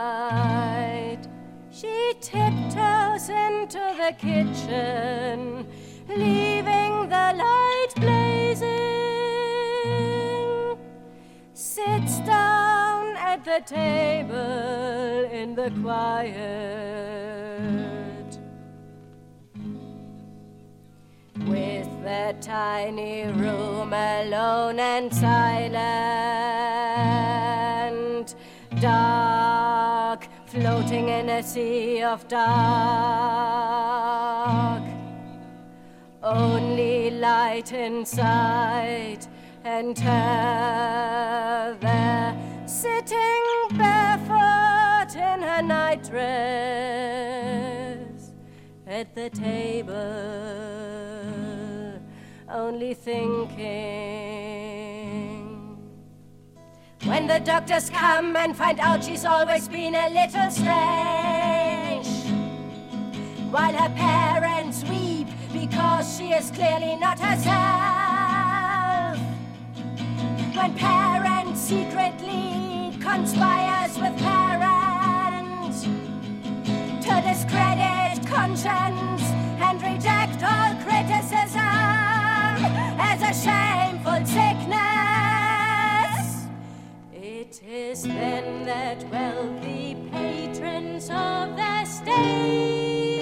she 1.71 2.13
tiptoes 2.19 3.29
into 3.29 3.79
the 3.97 4.13
kitchen, 4.17 5.65
leaving 6.09 7.07
the 7.07 7.33
light 7.37 7.93
blazing. 7.95 8.67
Sits 11.53 12.19
down 12.19 13.15
at 13.17 13.45
the 13.45 13.61
table 13.65 15.29
in 15.31 15.55
the 15.55 15.71
quiet. 15.81 16.99
with 21.47 21.89
the 22.03 22.35
tiny 22.41 23.23
room 23.23 23.93
alone 23.93 24.79
and 24.79 25.13
silent, 25.13 25.79
floating 30.59 31.07
in 31.07 31.29
a 31.29 31.41
sea 31.41 32.03
of 32.03 32.27
dark. 32.27 32.43
Only 36.21 37.11
light 37.11 37.71
inside, 37.71 39.25
and 39.63 39.97
her 39.99 41.77
there, 41.79 42.35
sitting 42.65 43.69
barefoot 43.77 45.15
in 45.15 45.41
her 45.41 45.61
nightdress 45.61 46.19
at 48.85 49.15
the 49.15 49.29
table, 49.29 49.93
only 52.49 52.93
thinking. 52.93 54.88
When 57.09 57.25
the 57.25 57.39
doctors 57.39 57.89
come 57.89 58.35
and 58.35 58.55
find 58.55 58.79
out 58.79 59.03
she's 59.03 59.25
always 59.25 59.67
been 59.67 59.95
a 59.95 60.09
little 60.09 60.51
strange, 60.51 62.07
while 63.49 63.73
her 63.73 63.89
parents 63.95 64.83
weep 64.83 65.27
because 65.51 66.15
she 66.15 66.33
is 66.33 66.51
clearly 66.51 66.95
not 66.97 67.19
herself. 67.19 67.57
When 70.55 70.75
parents 70.75 71.59
secretly 71.59 72.95
conspires 73.01 73.97
with 73.97 74.15
parents 74.19 75.81
to 75.81 77.21
discredit 77.25 78.23
conscience 78.27 79.23
and 79.65 79.81
reject 79.81 80.43
all 80.43 80.75
criticism 80.85 81.59
as 83.01 83.19
a 83.23 83.33
shameful 83.33 84.23
sickness. 84.27 84.98
'Tis 87.61 88.03
then 88.03 88.63
that 88.63 89.03
wealthy 89.11 89.97
patrons 90.13 91.09
of 91.09 91.57
their 91.57 91.85
state, 91.85 93.19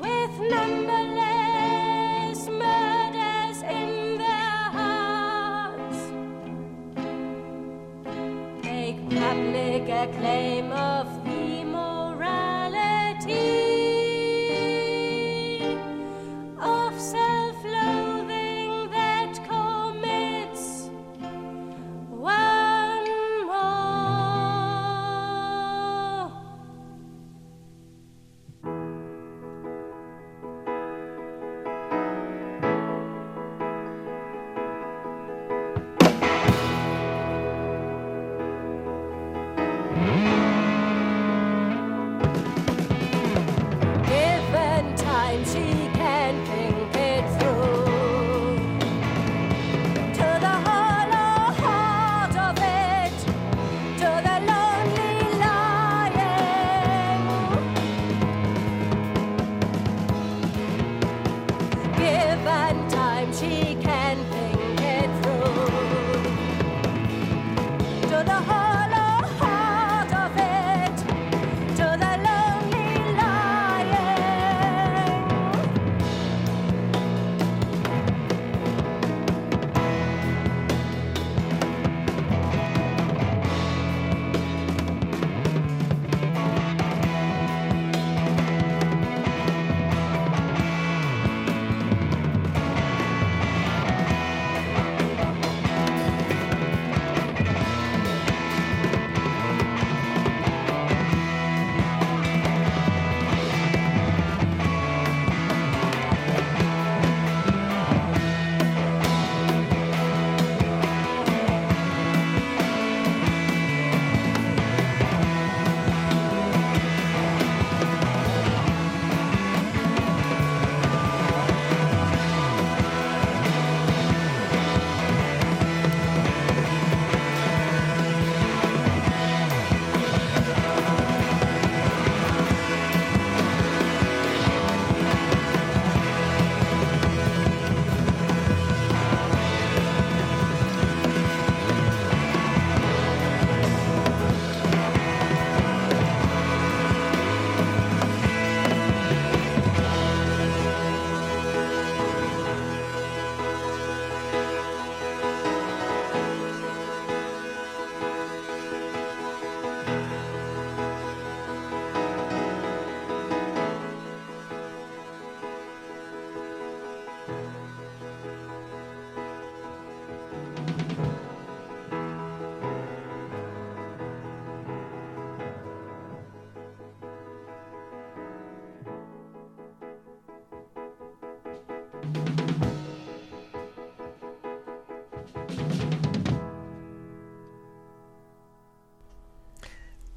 with 0.00 0.40
numberless 0.54 2.48
murders 2.48 3.60
in 3.78 4.16
their 4.16 4.70
hearts, 4.78 6.00
make 8.64 8.98
public 9.10 9.86
acclaim. 9.90 10.55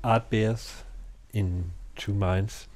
Art 0.10 0.24
Bears 0.24 0.86
in 1.34 1.64
Two 1.95 2.14
Minds. 2.14 2.70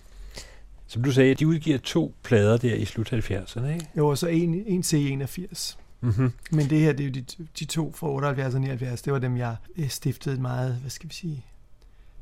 Som 0.88 1.04
du 1.04 1.12
sagde, 1.12 1.36
de 1.36 1.48
udgiver 1.48 1.78
to 1.78 2.14
plader 2.24 2.58
der 2.58 2.76
i 2.76 2.86
slut 2.86 3.14
70'erne, 3.14 3.66
ikke? 3.66 3.90
Jo, 3.98 4.08
og 4.08 4.18
så 4.18 4.28
en, 4.28 4.64
en 4.66 4.82
C81. 4.82 5.76
Mm-hmm. 6.02 6.32
Men 6.52 6.70
det 6.70 6.80
her, 6.80 6.94
det 6.94 7.04
er 7.04 7.08
jo 7.08 7.12
de, 7.12 7.26
de 7.60 7.66
to 7.66 7.92
fra 7.92 8.10
78 8.10 8.56
og 8.56 8.62
79, 8.62 9.02
det 9.02 9.14
var 9.14 9.20
dem, 9.20 9.38
jeg 9.38 9.56
stiftede 9.90 10.36
et 10.36 10.42
meget, 10.42 10.76
hvad 10.76 10.90
skal 10.90 11.10
vi 11.10 11.14
sige, 11.14 11.46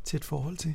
tæt 0.03 0.24
forhold 0.24 0.57
til. 0.57 0.74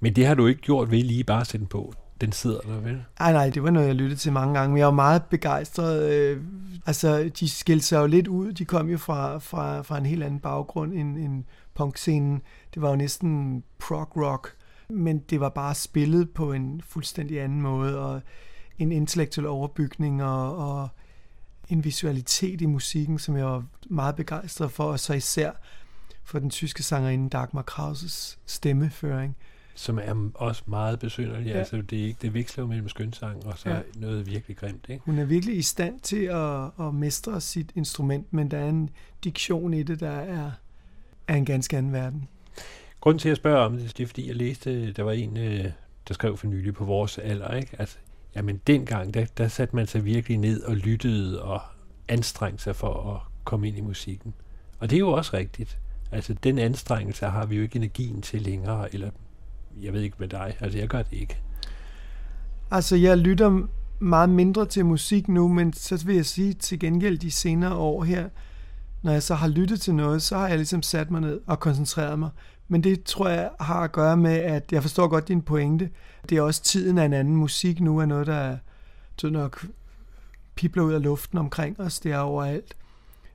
Men 0.00 0.16
det 0.16 0.26
har 0.26 0.34
du 0.34 0.46
ikke 0.46 0.60
gjort 0.60 0.90
ved 0.90 1.02
lige 1.02 1.24
bare 1.24 1.40
at 1.40 1.46
sætte 1.46 1.58
den 1.58 1.68
på. 1.68 1.94
Den 2.20 2.32
sidder 2.32 2.60
der, 2.60 2.80
vel? 2.80 3.04
Nej, 3.18 3.32
nej, 3.32 3.50
det 3.50 3.62
var 3.62 3.70
noget, 3.70 3.86
jeg 3.86 3.94
lyttede 3.94 4.20
til 4.20 4.32
mange 4.32 4.54
gange, 4.54 4.72
men 4.72 4.78
jeg 4.78 4.86
var 4.86 4.92
meget 4.92 5.24
begejstret. 5.24 6.10
Øh, 6.12 6.42
altså, 6.86 7.30
de 7.40 7.48
skilte 7.48 7.86
sig 7.86 7.98
jo 7.98 8.06
lidt 8.06 8.28
ud. 8.28 8.52
De 8.52 8.64
kom 8.64 8.88
jo 8.88 8.98
fra, 8.98 9.38
fra, 9.38 9.82
fra 9.82 9.98
en 9.98 10.06
helt 10.06 10.22
anden 10.22 10.40
baggrund 10.40 10.94
end, 10.94 11.18
end 11.18 11.44
punkscenen. 11.74 12.42
Det 12.74 12.82
var 12.82 12.90
jo 12.90 12.96
næsten 12.96 13.62
prog-rock, 13.78 14.56
men 14.88 15.18
det 15.18 15.40
var 15.40 15.48
bare 15.48 15.74
spillet 15.74 16.30
på 16.30 16.52
en 16.52 16.82
fuldstændig 16.88 17.40
anden 17.40 17.62
måde, 17.62 17.98
og 17.98 18.22
en 18.78 18.92
intellektuel 18.92 19.46
overbygning, 19.46 20.22
og, 20.22 20.56
og 20.56 20.88
en 21.68 21.84
visualitet 21.84 22.60
i 22.60 22.66
musikken, 22.66 23.18
som 23.18 23.36
jeg 23.36 23.44
var 23.44 23.64
meget 23.90 24.16
begejstret 24.16 24.72
for, 24.72 24.84
og 24.84 25.00
så 25.00 25.14
især 25.14 25.50
for 26.24 26.38
den 26.38 26.50
tyske 26.50 26.82
sangerinde 26.82 27.30
Dagmar 27.30 27.62
Krauses 27.62 28.38
stemmeføring. 28.46 29.36
Som 29.78 29.98
er 29.98 30.30
også 30.34 30.62
meget 30.66 30.98
besynderlig. 30.98 31.46
Ja. 31.46 31.58
Altså, 31.58 31.76
det, 31.76 32.00
er 32.00 32.04
ikke, 32.04 32.18
det 32.22 32.34
veksler 32.34 32.62
jo 32.64 32.68
mellem 32.68 32.88
skønsang 32.88 33.46
og 33.46 33.58
så 33.58 33.70
Ja. 33.70 33.80
noget 33.96 34.26
virkelig 34.26 34.56
grimt, 34.56 34.86
ikke? 34.88 35.02
Hun 35.04 35.18
er 35.18 35.24
virkelig 35.24 35.56
i 35.56 35.62
stand 35.62 36.00
til 36.00 36.24
at, 36.24 36.86
at 36.86 36.94
mestre 36.94 37.40
sit 37.40 37.72
instrument, 37.74 38.32
men 38.32 38.50
der 38.50 38.58
er 38.58 38.68
en 38.68 38.90
diktion 39.24 39.74
i 39.74 39.82
det, 39.82 40.00
der 40.00 40.10
er, 40.10 40.50
er 41.28 41.34
en 41.34 41.44
ganske 41.44 41.76
anden 41.76 41.92
verden. 41.92 42.28
Grunden 43.00 43.18
til, 43.18 43.28
at 43.28 43.30
jeg 43.30 43.36
spørger 43.36 43.58
om 43.66 43.76
det, 43.78 43.96
det 43.98 44.02
er, 44.02 44.06
fordi 44.06 44.28
jeg 44.28 44.36
læste, 44.36 44.92
der 44.92 45.02
var 45.02 45.12
en, 45.12 45.36
øh, 45.36 45.64
der 46.08 46.14
skrev 46.14 46.36
for 46.36 46.46
nylig 46.46 46.74
på 46.74 46.84
vores 46.84 47.18
alder, 47.18 47.54
ikke? 47.54 47.76
Altså, 47.78 47.96
jamen 48.36 48.60
dengang, 48.66 49.14
der, 49.14 49.24
der 49.38 49.48
satte 49.48 49.76
man 49.76 49.86
sig 49.86 50.04
virkelig 50.04 50.38
ned 50.38 50.62
og 50.62 50.76
lyttede 50.76 51.42
og 51.42 51.60
anstrengte 52.08 52.62
sig 52.62 52.76
for 52.76 53.14
at 53.14 53.20
komme 53.44 53.68
ind 53.68 53.76
i 53.78 53.80
musikken. 53.80 54.34
Og 54.78 54.90
det 54.90 54.96
er 54.96 55.00
jo 55.00 55.08
også 55.12 55.36
rigtigt. 55.36 55.78
Altså, 56.12 56.34
den 56.34 56.58
anstrengelse 56.58 57.26
har 57.26 57.46
vi 57.46 57.56
jo 57.56 57.62
ikke 57.62 57.76
energien 57.76 58.22
til 58.22 58.42
længere, 58.42 58.94
eller 58.94 59.10
jeg 59.82 59.92
ved 59.92 60.00
ikke 60.00 60.16
med 60.18 60.28
dig, 60.28 60.56
altså 60.60 60.78
jeg 60.78 60.88
gør 60.88 61.02
det 61.02 61.12
ikke. 61.16 61.36
Altså, 62.70 62.96
jeg 62.96 63.18
lytter 63.18 63.66
meget 63.98 64.28
mindre 64.28 64.66
til 64.66 64.86
musik 64.86 65.28
nu, 65.28 65.48
men 65.48 65.72
så 65.72 66.06
vil 66.06 66.14
jeg 66.14 66.26
sige 66.26 66.52
til 66.52 66.78
gengæld 66.78 67.18
de 67.18 67.30
senere 67.30 67.74
år 67.74 68.04
her, 68.04 68.28
når 69.02 69.12
jeg 69.12 69.22
så 69.22 69.34
har 69.34 69.48
lyttet 69.48 69.80
til 69.80 69.94
noget, 69.94 70.22
så 70.22 70.36
har 70.36 70.48
jeg 70.48 70.56
ligesom 70.56 70.82
sat 70.82 71.10
mig 71.10 71.20
ned 71.20 71.40
og 71.46 71.60
koncentreret 71.60 72.18
mig. 72.18 72.30
Men 72.68 72.84
det 72.84 73.04
tror 73.04 73.28
jeg 73.28 73.50
har 73.60 73.80
at 73.80 73.92
gøre 73.92 74.16
med, 74.16 74.36
at 74.36 74.72
jeg 74.72 74.82
forstår 74.82 75.08
godt 75.08 75.28
din 75.28 75.42
pointe. 75.42 75.90
Det 76.28 76.38
er 76.38 76.42
også 76.42 76.62
tiden 76.62 76.98
af 76.98 77.04
en 77.04 77.12
anden 77.12 77.36
musik 77.36 77.80
nu, 77.80 77.98
er 77.98 78.06
noget, 78.06 78.26
der 78.26 78.34
er 78.34 79.30
nok 79.30 79.66
pipler 80.54 80.82
ud 80.82 80.92
af 80.92 81.02
luften 81.02 81.38
omkring 81.38 81.80
os. 81.80 82.00
Det 82.00 82.12
er 82.12 82.18
overalt. 82.18 82.76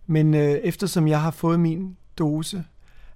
Men 0.07 0.33
øh, 0.33 0.51
eftersom 0.51 1.07
jeg 1.07 1.21
har 1.21 1.31
fået 1.31 1.59
min 1.59 1.97
dose 2.17 2.63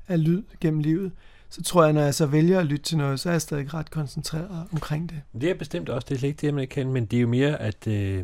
af 0.07 0.23
lyd 0.23 0.43
gennem 0.61 0.80
livet, 0.80 1.11
så 1.56 1.64
tror 1.64 1.84
jeg, 1.84 1.93
når 1.93 2.01
jeg 2.01 2.16
så 2.16 2.26
vælger 2.26 2.60
at 2.60 2.66
lytte 2.66 2.84
til 2.84 2.97
noget, 2.97 3.20
så 3.20 3.30
er 3.30 3.34
jeg 3.34 3.41
stadig 3.41 3.74
ret 3.74 3.91
koncentreret 3.91 4.68
omkring 4.74 5.10
det. 5.10 5.22
Det 5.41 5.49
er 5.49 5.53
bestemt 5.53 5.89
også, 5.89 6.06
det 6.10 6.24
er 6.24 6.28
ikke 6.28 6.41
det, 6.47 6.53
man 6.53 6.68
kan, 6.68 6.91
men 6.93 7.06
det 7.06 7.18
er 7.18 7.22
jo 7.22 7.28
mere, 7.28 7.62
at 7.62 7.88
øh, 7.88 8.24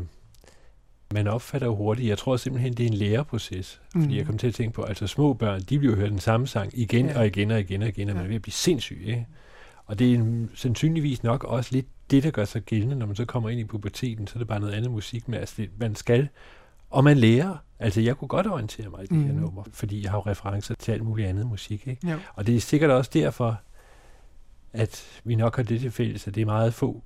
man 1.14 1.26
opfatter 1.26 1.66
jo 1.68 1.74
hurtigt. 1.76 2.08
Jeg 2.08 2.18
tror 2.18 2.36
simpelthen, 2.36 2.72
det 2.72 2.82
er 2.86 2.88
en 2.88 2.94
læreproces. 2.94 3.80
Fordi 3.92 4.04
Mhm. 4.06 4.14
jeg 4.16 4.26
kom 4.26 4.38
til 4.38 4.46
at 4.46 4.54
tænke 4.54 4.74
på, 4.74 4.82
altså 4.82 5.06
små 5.06 5.32
børn, 5.32 5.60
de 5.60 5.78
bliver 5.78 5.94
jo 5.94 6.00
hørt 6.00 6.10
den 6.10 6.18
samme 6.18 6.46
sang 6.46 6.70
igen 6.78 7.06
Ja. 7.06 7.18
og 7.18 7.26
igen 7.26 7.50
og 7.50 7.60
igen 7.60 7.82
og 7.82 7.88
igen, 7.88 8.08
og 8.08 8.14
man 8.14 8.20
er 8.20 8.24
Ja. 8.24 8.28
ved 8.28 8.36
at 8.36 8.42
blive 8.42 8.52
sindssyg. 8.52 9.02
Ikke? 9.06 9.26
Og 9.86 9.98
det 9.98 10.14
er 10.14 10.24
sandsynligvis 10.54 11.22
nok 11.22 11.44
også 11.44 11.70
lidt 11.72 11.86
det, 12.10 12.22
der 12.22 12.30
gør 12.30 12.44
sig 12.44 12.62
gældende, 12.62 12.96
når 12.96 13.06
man 13.06 13.16
så 13.16 13.24
kommer 13.24 13.50
ind 13.50 13.60
i 13.60 13.64
puberteten, 13.64 14.26
så 14.26 14.32
er 14.36 14.38
det 14.38 14.48
bare 14.48 14.60
noget 14.60 14.72
andet 14.74 14.90
musik 14.90 15.28
med. 15.28 15.38
Altså 15.38 15.54
det, 15.56 15.70
man 15.78 15.94
skal, 15.94 16.28
og 16.92 17.04
man 17.04 17.16
lærer. 17.18 17.56
Altså 17.78 18.00
jeg 18.00 18.16
kunne 18.16 18.28
godt 18.28 18.46
orientere 18.46 18.88
mig 18.90 19.02
i 19.04 19.06
det 19.06 19.16
her 19.16 19.32
Mhm. 19.32 19.40
nummer, 19.42 19.62
fordi 19.72 20.02
jeg 20.02 20.10
har 20.10 20.18
jo 20.18 20.22
referencer 20.30 20.74
til 20.74 20.92
alt 20.92 21.02
muligt 21.04 21.28
andet 21.28 21.46
musik. 21.46 21.86
Ikke? 21.88 22.06
Ja. 22.08 22.18
Og 22.34 22.46
det 22.46 22.56
er 22.56 22.60
sikkert 22.60 22.90
også 22.90 23.10
derfor, 23.14 23.60
at 24.72 25.20
vi 25.24 25.34
nok 25.34 25.56
har 25.56 25.62
det 25.62 25.80
til 25.80 25.90
fælles, 25.90 26.26
at 26.28 26.34
det 26.34 26.40
er 26.40 26.44
meget 26.46 26.74
få 26.74 27.02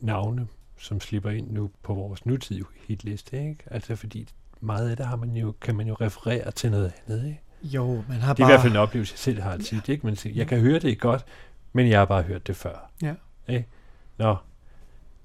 navne, 0.00 0.46
som 0.78 1.00
slipper 1.00 1.30
ind 1.30 1.50
nu 1.50 1.70
på 1.82 1.94
vores 1.94 2.26
nutidige 2.26 2.64
hitliste. 2.88 3.48
Ikke? 3.48 3.58
Altså 3.66 3.96
fordi 3.96 4.28
meget 4.60 4.90
af 4.90 4.96
det 4.96 5.06
har 5.06 5.16
man 5.16 5.36
jo, 5.36 5.54
kan 5.60 5.76
man 5.76 5.88
jo 5.88 5.94
referere 5.94 6.50
til 6.50 6.70
noget 6.70 6.92
andet. 7.06 7.24
Ikke? 7.26 7.40
Jo, 7.62 8.04
man 8.08 8.20
har 8.20 8.34
Det 8.34 8.42
er 8.42 8.46
bare... 8.46 8.50
i 8.50 8.52
hvert 8.52 8.60
fald 8.60 8.72
en 8.72 8.78
oplevelse, 8.78 9.12
jeg 9.12 9.18
selv 9.18 9.40
har 9.40 9.56
tit. 9.56 9.88
Ikke? 9.88 10.06
Men 10.06 10.16
jeg 10.34 10.46
kan 10.46 10.60
høre 10.60 10.78
det 10.78 11.00
godt, 11.00 11.24
men 11.72 11.88
jeg 11.88 11.98
har 11.98 12.04
bare 12.04 12.22
hørt 12.22 12.46
det 12.46 12.56
før. 12.56 12.90
Ja. 13.02 13.14
Ikke? 13.48 13.66
Nå, 14.18 14.36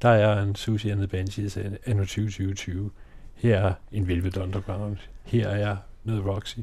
der 0.02 0.10
er 0.10 0.42
en 0.44 0.56
Susie 0.56 0.92
and 0.92 1.00
the 1.00 1.08
Banshees 1.08 1.58
anno 1.86 2.02
2020. 2.04 2.92
Her 3.44 3.58
er 3.60 3.74
en 3.92 4.08
Velvet 4.08 4.38
Underground. 4.38 4.98
Her 5.24 5.48
er 5.48 5.78
noget 6.04 6.26
Roxy. 6.26 6.58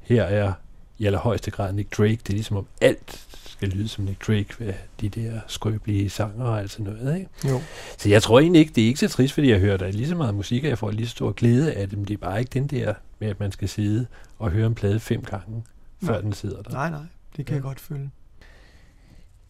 Her 0.00 0.22
er 0.22 0.52
i 0.98 1.06
allerhøjeste 1.06 1.50
grad 1.50 1.72
Nick 1.72 1.96
Drake. 1.98 2.16
Det 2.16 2.28
er 2.28 2.32
ligesom 2.32 2.56
om 2.56 2.66
alt 2.80 3.26
skal 3.46 3.68
lyde 3.68 3.88
som 3.88 4.04
Nick 4.04 4.26
Drake 4.26 4.48
ved 4.58 4.74
de 5.00 5.08
der 5.08 5.40
skrøbelige 5.46 6.10
sanger 6.10 6.44
og 6.44 6.58
alt 6.60 6.70
sådan 6.70 6.92
noget. 6.92 7.16
Ikke? 7.18 7.30
Jo. 7.48 7.60
Så 7.98 8.08
jeg 8.08 8.22
tror 8.22 8.40
egentlig 8.40 8.60
ikke, 8.60 8.72
det 8.74 8.82
er 8.82 8.88
ikke 8.88 9.00
så 9.00 9.08
trist, 9.08 9.34
fordi 9.34 9.50
jeg 9.50 9.58
hører 9.60 9.76
der 9.76 9.90
lige 9.92 10.08
så 10.08 10.14
meget 10.14 10.34
musik, 10.34 10.64
og 10.64 10.68
jeg 10.70 10.78
får 10.78 10.90
lige 10.90 11.06
så 11.06 11.10
stor 11.10 11.32
glæde 11.32 11.72
af 11.72 11.88
dem. 11.88 12.04
Det 12.04 12.14
er 12.14 12.18
bare 12.18 12.40
ikke 12.40 12.50
den 12.50 12.66
der 12.66 12.94
med, 13.18 13.28
at 13.28 13.40
man 13.40 13.52
skal 13.52 13.68
sidde 13.68 14.06
og 14.38 14.50
høre 14.50 14.66
en 14.66 14.74
plade 14.74 15.00
fem 15.00 15.22
gange, 15.24 15.62
før 16.04 16.12
Nej. 16.12 16.20
den 16.20 16.32
sidder 16.32 16.62
der. 16.62 16.70
Nej, 16.70 16.90
nej, 16.90 17.00
det 17.36 17.46
kan 17.46 17.52
Ja. 17.52 17.54
jeg 17.54 17.62
godt 17.62 17.80
føle. 17.80 18.10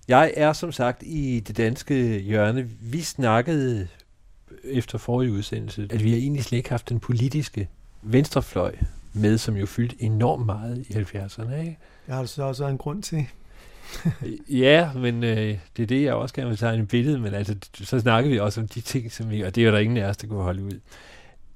Jeg 0.09 0.33
er 0.37 0.53
som 0.53 0.73
sagt 0.73 1.03
i 1.07 1.41
det 1.41 1.57
danske 1.57 2.19
hjørne. 2.19 2.69
Vi 2.81 3.01
snakkede 3.01 3.89
efter 4.65 4.99
forrige 4.99 5.33
udsendelse, 5.33 5.89
at 5.91 6.05
vi 6.05 6.11
har 6.11 6.19
egentlig 6.19 6.45
slet 6.45 6.57
ikke 6.59 6.71
haft 6.71 6.89
den 6.89 7.01
politiske 7.01 7.69
venstrefløj 8.03 8.77
med, 9.13 9.39
som 9.39 9.57
jo 9.57 9.67
fyldte 9.67 9.97
enormt 10.03 10.47
meget 10.47 10.87
i 10.89 10.93
70'erne. 10.93 11.55
Ikke? 11.55 11.79
Det 12.07 12.15
har 12.15 12.21
du 12.23 12.29
så 12.29 12.43
også 12.43 12.67
en 12.67 12.79
grund 12.79 13.03
til. 13.03 13.27
Ja, 14.49 14.93
men 14.93 15.25
øh, 15.25 15.59
det 15.77 15.83
er 15.83 15.87
det, 15.87 16.03
jeg 16.03 16.15
også 16.15 16.35
gerne 16.35 16.49
vil 16.49 16.59
tage 16.59 16.75
en 16.75 16.87
billede, 16.87 17.19
men 17.19 17.35
altså, 17.35 17.57
så 17.75 18.01
snakker 18.01 18.31
vi 18.31 18.39
også 18.39 18.61
om 18.61 18.69
de 18.69 18.81
ting, 18.81 19.13
som 19.13 19.31
vi, 19.31 19.41
og 19.41 19.55
det 19.55 19.61
er 19.63 19.67
jo 19.67 19.73
der 19.73 19.79
ingen 19.79 19.97
af 19.97 20.05
os, 20.09 20.17
der 20.17 20.27
kunne 20.29 20.43
holde 20.43 20.63
ud. 20.65 20.81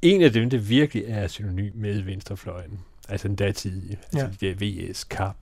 En 0.03 0.23
af 0.23 0.33
dem, 0.33 0.51
der 0.51 0.59
virkelig 0.59 1.05
er 1.09 1.29
synonym 1.29 1.71
med 1.75 2.03
venstrefløjen, 2.03 2.81
altså 3.09 3.29
den 3.29 3.37
datidige, 3.37 3.99
altså 4.13 4.19
Ja. 4.43 4.49
de 4.53 4.55
der 4.55 4.89
VS, 4.91 5.05
KAP, 5.05 5.37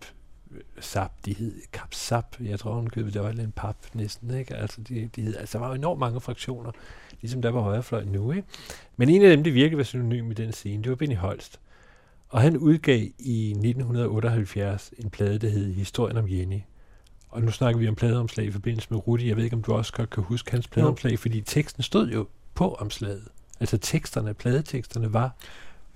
SAP, 0.80 1.12
de 1.26 1.34
hed 1.34 1.54
KAP, 1.72 1.94
SAP, 1.94 2.36
jeg 2.40 2.58
tror, 2.58 2.74
hun 2.74 2.86
købte, 2.90 3.12
der 3.12 3.20
var 3.20 3.30
en 3.30 3.52
pap 3.56 3.76
næsten, 3.94 4.34
ikke? 4.34 4.56
Altså, 4.56 4.80
de, 4.80 5.10
de 5.16 5.22
hed, 5.22 5.36
altså, 5.36 5.58
der 5.58 5.64
var 5.64 5.68
jo 5.70 5.74
enormt 5.74 6.00
mange 6.00 6.20
fraktioner, 6.20 6.70
ligesom 7.22 7.42
der 7.42 7.52
på 7.52 7.60
højrefløjen 7.60 8.08
nu, 8.08 8.32
ikke? 8.32 8.48
Men 8.96 9.08
en 9.08 9.22
af 9.22 9.36
dem, 9.36 9.44
der 9.44 9.52
virkelig 9.52 9.78
var 9.78 9.84
synonym 9.84 10.24
med 10.24 10.34
den 10.34 10.52
scene, 10.52 10.82
det 10.82 10.90
var 10.90 10.96
Benny 10.96 11.16
Holst. 11.16 11.60
Og 12.28 12.40
han 12.40 12.56
udgav 12.56 13.00
i 13.18 13.50
1978 13.50 14.92
en 14.98 15.10
plade, 15.10 15.38
der 15.38 15.48
hed 15.48 15.72
Historien 15.72 16.16
om 16.16 16.28
Jenny. 16.28 16.60
Og 17.28 17.42
nu 17.42 17.50
snakker 17.50 17.80
vi 17.80 17.88
om 17.88 17.94
pladeomslag 17.94 18.46
i 18.46 18.50
forbindelse 18.50 18.88
med 18.90 19.08
Rudi. 19.08 19.28
Jeg 19.28 19.36
ved 19.36 19.44
ikke, 19.44 19.56
om 19.56 19.62
du 19.62 19.72
også 19.72 19.92
godt 19.92 20.10
kan 20.10 20.22
huske 20.22 20.50
hans 20.50 20.68
pladeomslag, 20.68 21.18
fordi 21.18 21.40
teksten 21.40 21.82
stod 21.82 22.08
jo 22.08 22.26
på 22.54 22.74
omslaget. 22.74 23.28
Altså 23.60 23.78
teksterne, 23.78 24.34
pladeteksterne 24.34 25.12
var... 25.12 25.36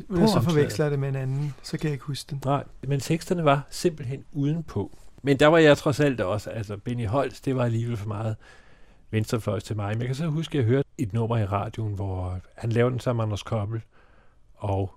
Men 0.08 0.20
På 0.20 0.26
så 0.26 0.40
forveksler 0.40 0.84
jeg 0.84 0.90
det 0.90 0.98
med 0.98 1.08
en 1.08 1.16
anden, 1.16 1.54
så 1.62 1.78
kan 1.78 1.88
jeg 1.88 1.92
ikke 1.92 2.04
huske 2.04 2.30
den. 2.30 2.42
Nej, 2.44 2.64
men 2.82 3.00
teksterne 3.00 3.44
var 3.44 3.66
simpelthen 3.70 4.24
udenpå. 4.32 4.98
Men 5.22 5.38
der 5.38 5.46
var 5.46 5.58
jeg 5.58 5.78
trods 5.78 6.00
alt 6.00 6.20
også, 6.20 6.50
altså 6.50 6.76
Benny 6.76 7.06
Holst, 7.06 7.44
det 7.44 7.56
var 7.56 7.64
alligevel 7.64 7.96
for 7.96 8.08
meget 8.08 8.36
venstrefløjs 9.10 9.64
til 9.64 9.76
mig. 9.76 9.88
Men 9.88 9.98
jeg 9.98 10.06
kan 10.06 10.14
så 10.14 10.26
huske, 10.26 10.58
at 10.58 10.64
jeg 10.64 10.70
hørte 10.70 10.88
et 10.98 11.12
nummer 11.12 11.36
i 11.36 11.44
radioen, 11.44 11.94
hvor 11.94 12.40
han 12.56 12.70
lavede 12.70 12.92
den 12.92 13.00
sammen 13.00 13.18
med 13.18 13.24
Anders 13.24 13.42
Koppel, 13.42 13.82
og 14.54 14.94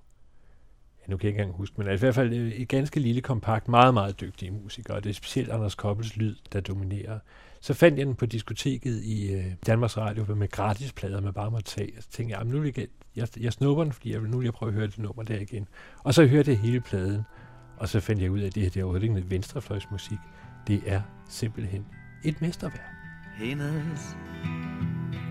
ja, 1.01 1.11
nu 1.11 1.17
kan 1.17 1.25
jeg 1.25 1.29
ikke 1.29 1.41
engang 1.41 1.57
huske, 1.57 1.75
men 1.77 1.87
altså 1.87 2.05
i 2.05 2.07
hvert 2.07 2.15
fald 2.15 2.33
øh, 2.33 2.51
et 2.51 2.67
ganske 2.67 2.99
lille 2.99 3.21
kompakt, 3.21 3.67
meget, 3.67 3.93
meget 3.93 4.21
dygtige 4.21 4.51
musikere, 4.51 4.97
og 4.97 5.03
det 5.03 5.09
er 5.09 5.13
specielt 5.13 5.49
Anders 5.49 5.75
Koppels 5.75 6.17
lyd, 6.17 6.35
der 6.53 6.59
dominerer. 6.59 7.19
Så 7.61 7.73
fandt 7.73 7.97
jeg 7.99 8.07
den 8.07 8.15
på 8.15 8.25
diskoteket 8.25 9.03
i 9.03 9.33
øh, 9.33 9.45
Danmarks 9.65 9.97
Radio 9.97 10.35
med 10.35 10.47
gratisplader, 10.47 11.21
man 11.21 11.33
bare 11.33 11.51
måtte 11.51 11.71
tage. 11.71 11.91
Og 11.97 12.03
så 12.03 12.09
tænkte 12.09 12.33
jeg, 12.33 12.41
ah, 12.41 12.47
nu 12.47 12.59
vil 12.59 12.73
jeg, 12.77 12.87
jeg, 13.15 13.27
jeg 13.39 13.53
snupper 13.53 13.83
den, 13.83 13.93
fordi 13.93 14.11
jeg 14.13 14.21
vil, 14.21 14.29
nu 14.29 14.37
vil 14.37 14.45
jeg 14.45 14.53
prøve 14.53 14.69
at 14.69 14.73
høre 14.73 14.87
det 14.87 14.97
nummer 14.97 15.23
der 15.23 15.39
igen. 15.39 15.67
Og 16.03 16.13
så 16.13 16.25
hørte 16.25 16.51
jeg 16.51 16.59
hele 16.59 16.81
pladen, 16.81 17.23
og 17.77 17.89
så 17.89 17.99
fandt 17.99 18.21
jeg 18.21 18.31
ud 18.31 18.39
af, 18.39 18.45
at 18.47 18.55
det 18.55 18.63
her 18.63 18.69
det 18.69 18.79
er 18.79 18.83
overhovedet 18.83 19.03
ikke 19.03 19.13
noget 19.13 19.31
venstrefløjsmusik. 19.31 20.19
Det 20.67 20.81
er 20.85 21.01
simpelthen 21.29 21.85
et 22.23 22.41
mesterværk. 22.41 22.98
Hendes 23.39 24.17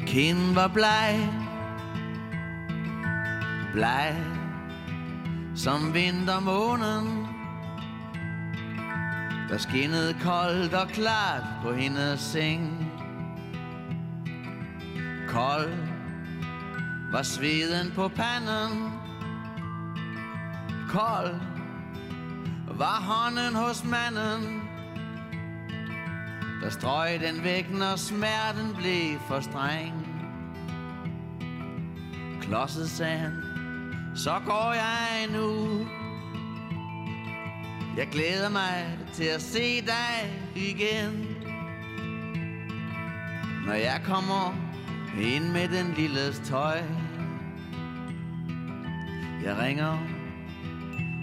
kind 0.07 0.55
var 0.55 0.69
bleg. 0.69 1.29
Bleg 3.73 4.17
Som 5.55 5.95
vintermånen. 5.95 7.27
Der 9.49 9.59
skinnede 9.59 10.15
koldt 10.23 10.75
og 10.75 10.89
klart 10.89 11.45
på 11.63 11.73
hendes 11.73 12.21
seng. 12.21 12.93
Kold 15.29 15.77
Var 17.13 17.23
sveden 17.23 17.93
på 17.95 18.09
panden. 18.09 18.93
Kold 20.89 21.41
Var 22.69 23.01
hånden 23.01 23.55
hos 23.55 23.85
manden 23.85 24.68
der 26.63 26.71
strøg 26.71 27.21
den 27.21 27.45
væk, 27.45 27.71
når 27.71 27.97
smerten 27.97 28.75
blev 28.77 29.19
for 29.29 29.41
streng. 29.41 30.07
Klodset 32.41 32.91
sagde 32.91 33.19
han, 33.19 33.43
så 34.17 34.41
går 34.47 34.73
jeg 34.73 35.29
nu. 35.33 35.79
Jeg 37.97 38.09
glæder 38.13 38.49
mig 38.49 38.99
til 39.13 39.25
at 39.25 39.43
se 39.43 39.81
dig 39.81 40.41
igen. 40.57 41.27
Når 43.67 43.75
jeg 43.75 44.01
kommer 44.05 44.55
ind 45.21 45.45
med 45.45 45.69
den 45.69 45.95
lille 45.97 46.33
tøj. 46.45 46.83
Jeg 49.45 49.59
ringer 49.59 49.99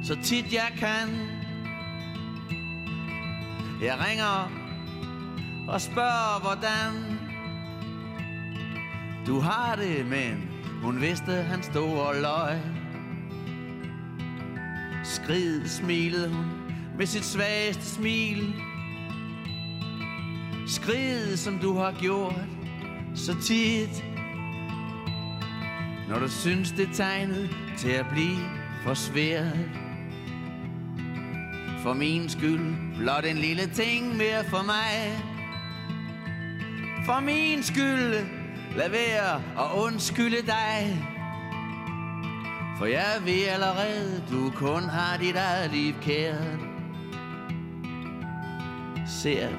så 0.05 0.17
tit 0.23 0.53
jeg 0.53 0.71
kan. 0.77 1.09
Jeg 3.81 3.99
ringer 4.07 4.64
og 5.67 5.81
spørger 5.81 6.39
hvordan 6.41 7.19
du 9.25 9.39
har 9.39 9.75
det, 9.75 10.05
men 10.05 10.49
hun 10.83 11.01
vidste, 11.01 11.31
han 11.31 11.63
stod 11.63 11.97
og 11.97 12.15
løg. 12.21 12.59
Skrid 15.03 15.67
smilede 15.67 16.29
hun 16.29 16.45
med 16.97 17.05
sit 17.05 17.25
svageste 17.25 17.85
smil. 17.85 18.53
Skrid, 20.67 21.37
som 21.37 21.59
du 21.59 21.77
har 21.77 21.91
gjort 21.91 22.45
så 23.15 23.35
tit. 23.41 24.05
Når 26.09 26.19
du 26.19 26.29
synes, 26.29 26.71
det 26.71 26.89
tegnet 26.93 27.49
til 27.77 27.89
at 27.89 28.05
blive 28.11 28.39
for 28.83 28.93
svært. 28.93 29.57
For 31.83 31.93
min 31.93 32.29
skyld, 32.29 32.75
blot 32.97 33.25
en 33.25 33.37
lille 33.37 33.67
ting 33.67 34.17
mere 34.17 34.43
for 34.43 34.63
mig. 34.63 35.34
For 37.05 37.19
min 37.19 37.63
skyld, 37.63 38.25
lad 38.75 38.89
være 38.89 39.41
og 39.57 39.77
undskylde 39.77 40.41
dig. 40.41 41.07
For 42.77 42.85
jeg 42.85 43.21
ved 43.25 43.47
allerede, 43.47 44.23
du 44.31 44.51
kun 44.55 44.83
har 44.83 45.17
dit 45.17 45.35
eget 45.35 45.71
liv 45.71 45.93
kært. 46.01 46.59
Ser, 49.07 49.49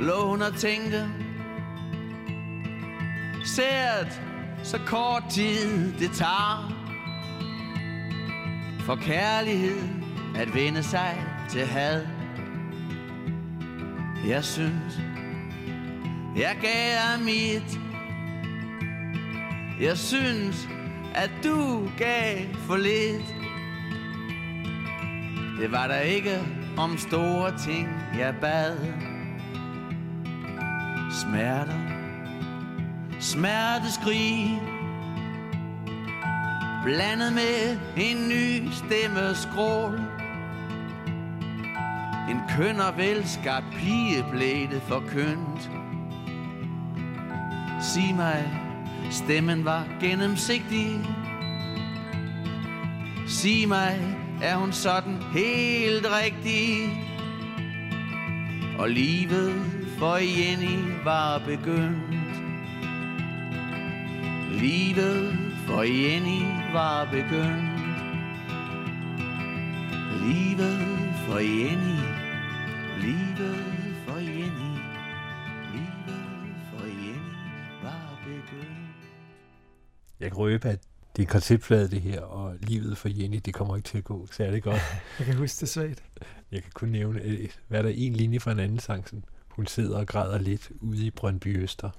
lå 0.00 0.28
hun 0.28 0.42
og 0.42 0.54
tænkte. 0.54 1.08
Sært, 3.44 4.20
så 4.62 4.78
kort 4.86 5.22
tid 5.30 5.92
det 5.98 6.10
tager. 6.12 6.72
For 8.80 8.96
kærlighed 8.96 9.82
at 10.36 10.54
vende 10.54 10.82
sig 10.82 11.26
til 11.48 11.66
had. 11.66 12.06
Jeg 14.26 14.44
synes, 14.44 15.00
jeg 16.40 16.56
gav 16.62 17.16
dig 17.16 17.24
mit 17.24 17.80
Jeg 19.80 19.98
synes 19.98 20.68
at 21.14 21.30
du 21.44 21.88
gav 21.98 22.38
for 22.54 22.76
lidt. 22.76 23.34
Det 25.60 25.72
var 25.72 25.86
der 25.86 26.00
ikke 26.00 26.38
om 26.78 26.98
store 26.98 27.58
ting 27.58 27.88
jeg 28.18 28.34
bad. 28.40 28.76
Smerter. 31.22 31.78
Smerteskrig. 33.20 34.62
Blandet 36.84 37.32
med 37.32 37.78
en 37.96 38.28
ny 38.28 38.70
stemmeskrål 38.70 40.00
En 42.30 42.40
køn 42.56 42.80
og 42.80 42.96
velskabt 42.96 43.66
pige 43.72 44.24
blev 44.32 44.70
det 44.70 44.82
for 44.82 45.02
kønt 45.08 45.79
sig 47.82 48.14
mig, 48.14 48.50
stemmen 49.10 49.64
var 49.64 49.84
gennemsigtig 50.00 51.00
Sig 53.30 53.68
mig, 53.68 54.16
er 54.42 54.56
hun 54.56 54.72
sådan 54.72 55.22
helt 55.32 56.06
rigtig? 56.06 56.90
Og 58.78 58.90
livet 58.90 59.54
for 59.98 60.16
Jenny 60.16 61.04
var 61.04 61.38
begyndt. 61.38 62.14
Livet 64.50 65.38
for 65.66 65.82
Jenny 65.82 66.72
var 66.72 67.04
begyndt. 67.04 67.70
Livet 70.22 70.80
for 71.26 71.38
Jenny, 71.38 72.00
livet 73.00 73.79
Jeg 80.20 80.30
kan 80.30 80.38
røbe, 80.38 80.68
at 80.68 80.80
det 81.16 81.22
er 81.22 81.26
konceptflade 81.26 81.90
det 81.90 82.00
her, 82.00 82.20
og 82.20 82.56
livet 82.60 82.98
for 82.98 83.08
Jenny, 83.08 83.40
det 83.44 83.54
kommer 83.54 83.76
ikke 83.76 83.88
til 83.88 83.98
at 83.98 84.04
gå 84.04 84.26
særlig 84.32 84.62
godt. 84.62 84.80
Jeg 85.18 85.26
kan 85.26 85.36
huske 85.36 85.60
det 85.60 85.68
svagt. 85.68 86.02
Jeg 86.52 86.62
kan 86.62 86.70
kun 86.74 86.88
nævne, 86.88 87.22
øh, 87.22 87.48
hvad 87.68 87.78
er 87.78 87.82
der 87.82 87.90
en 87.94 88.12
linje 88.12 88.40
fra 88.40 88.52
en 88.52 88.58
anden 88.58 88.78
sang, 88.78 89.08
sådan, 89.08 89.24
hun 89.48 89.66
sidder 89.66 89.98
og 89.98 90.06
græder 90.06 90.38
lidt 90.38 90.70
ude 90.80 91.06
i 91.06 91.10
Brøndby 91.10 91.62
Øster. 91.62 91.90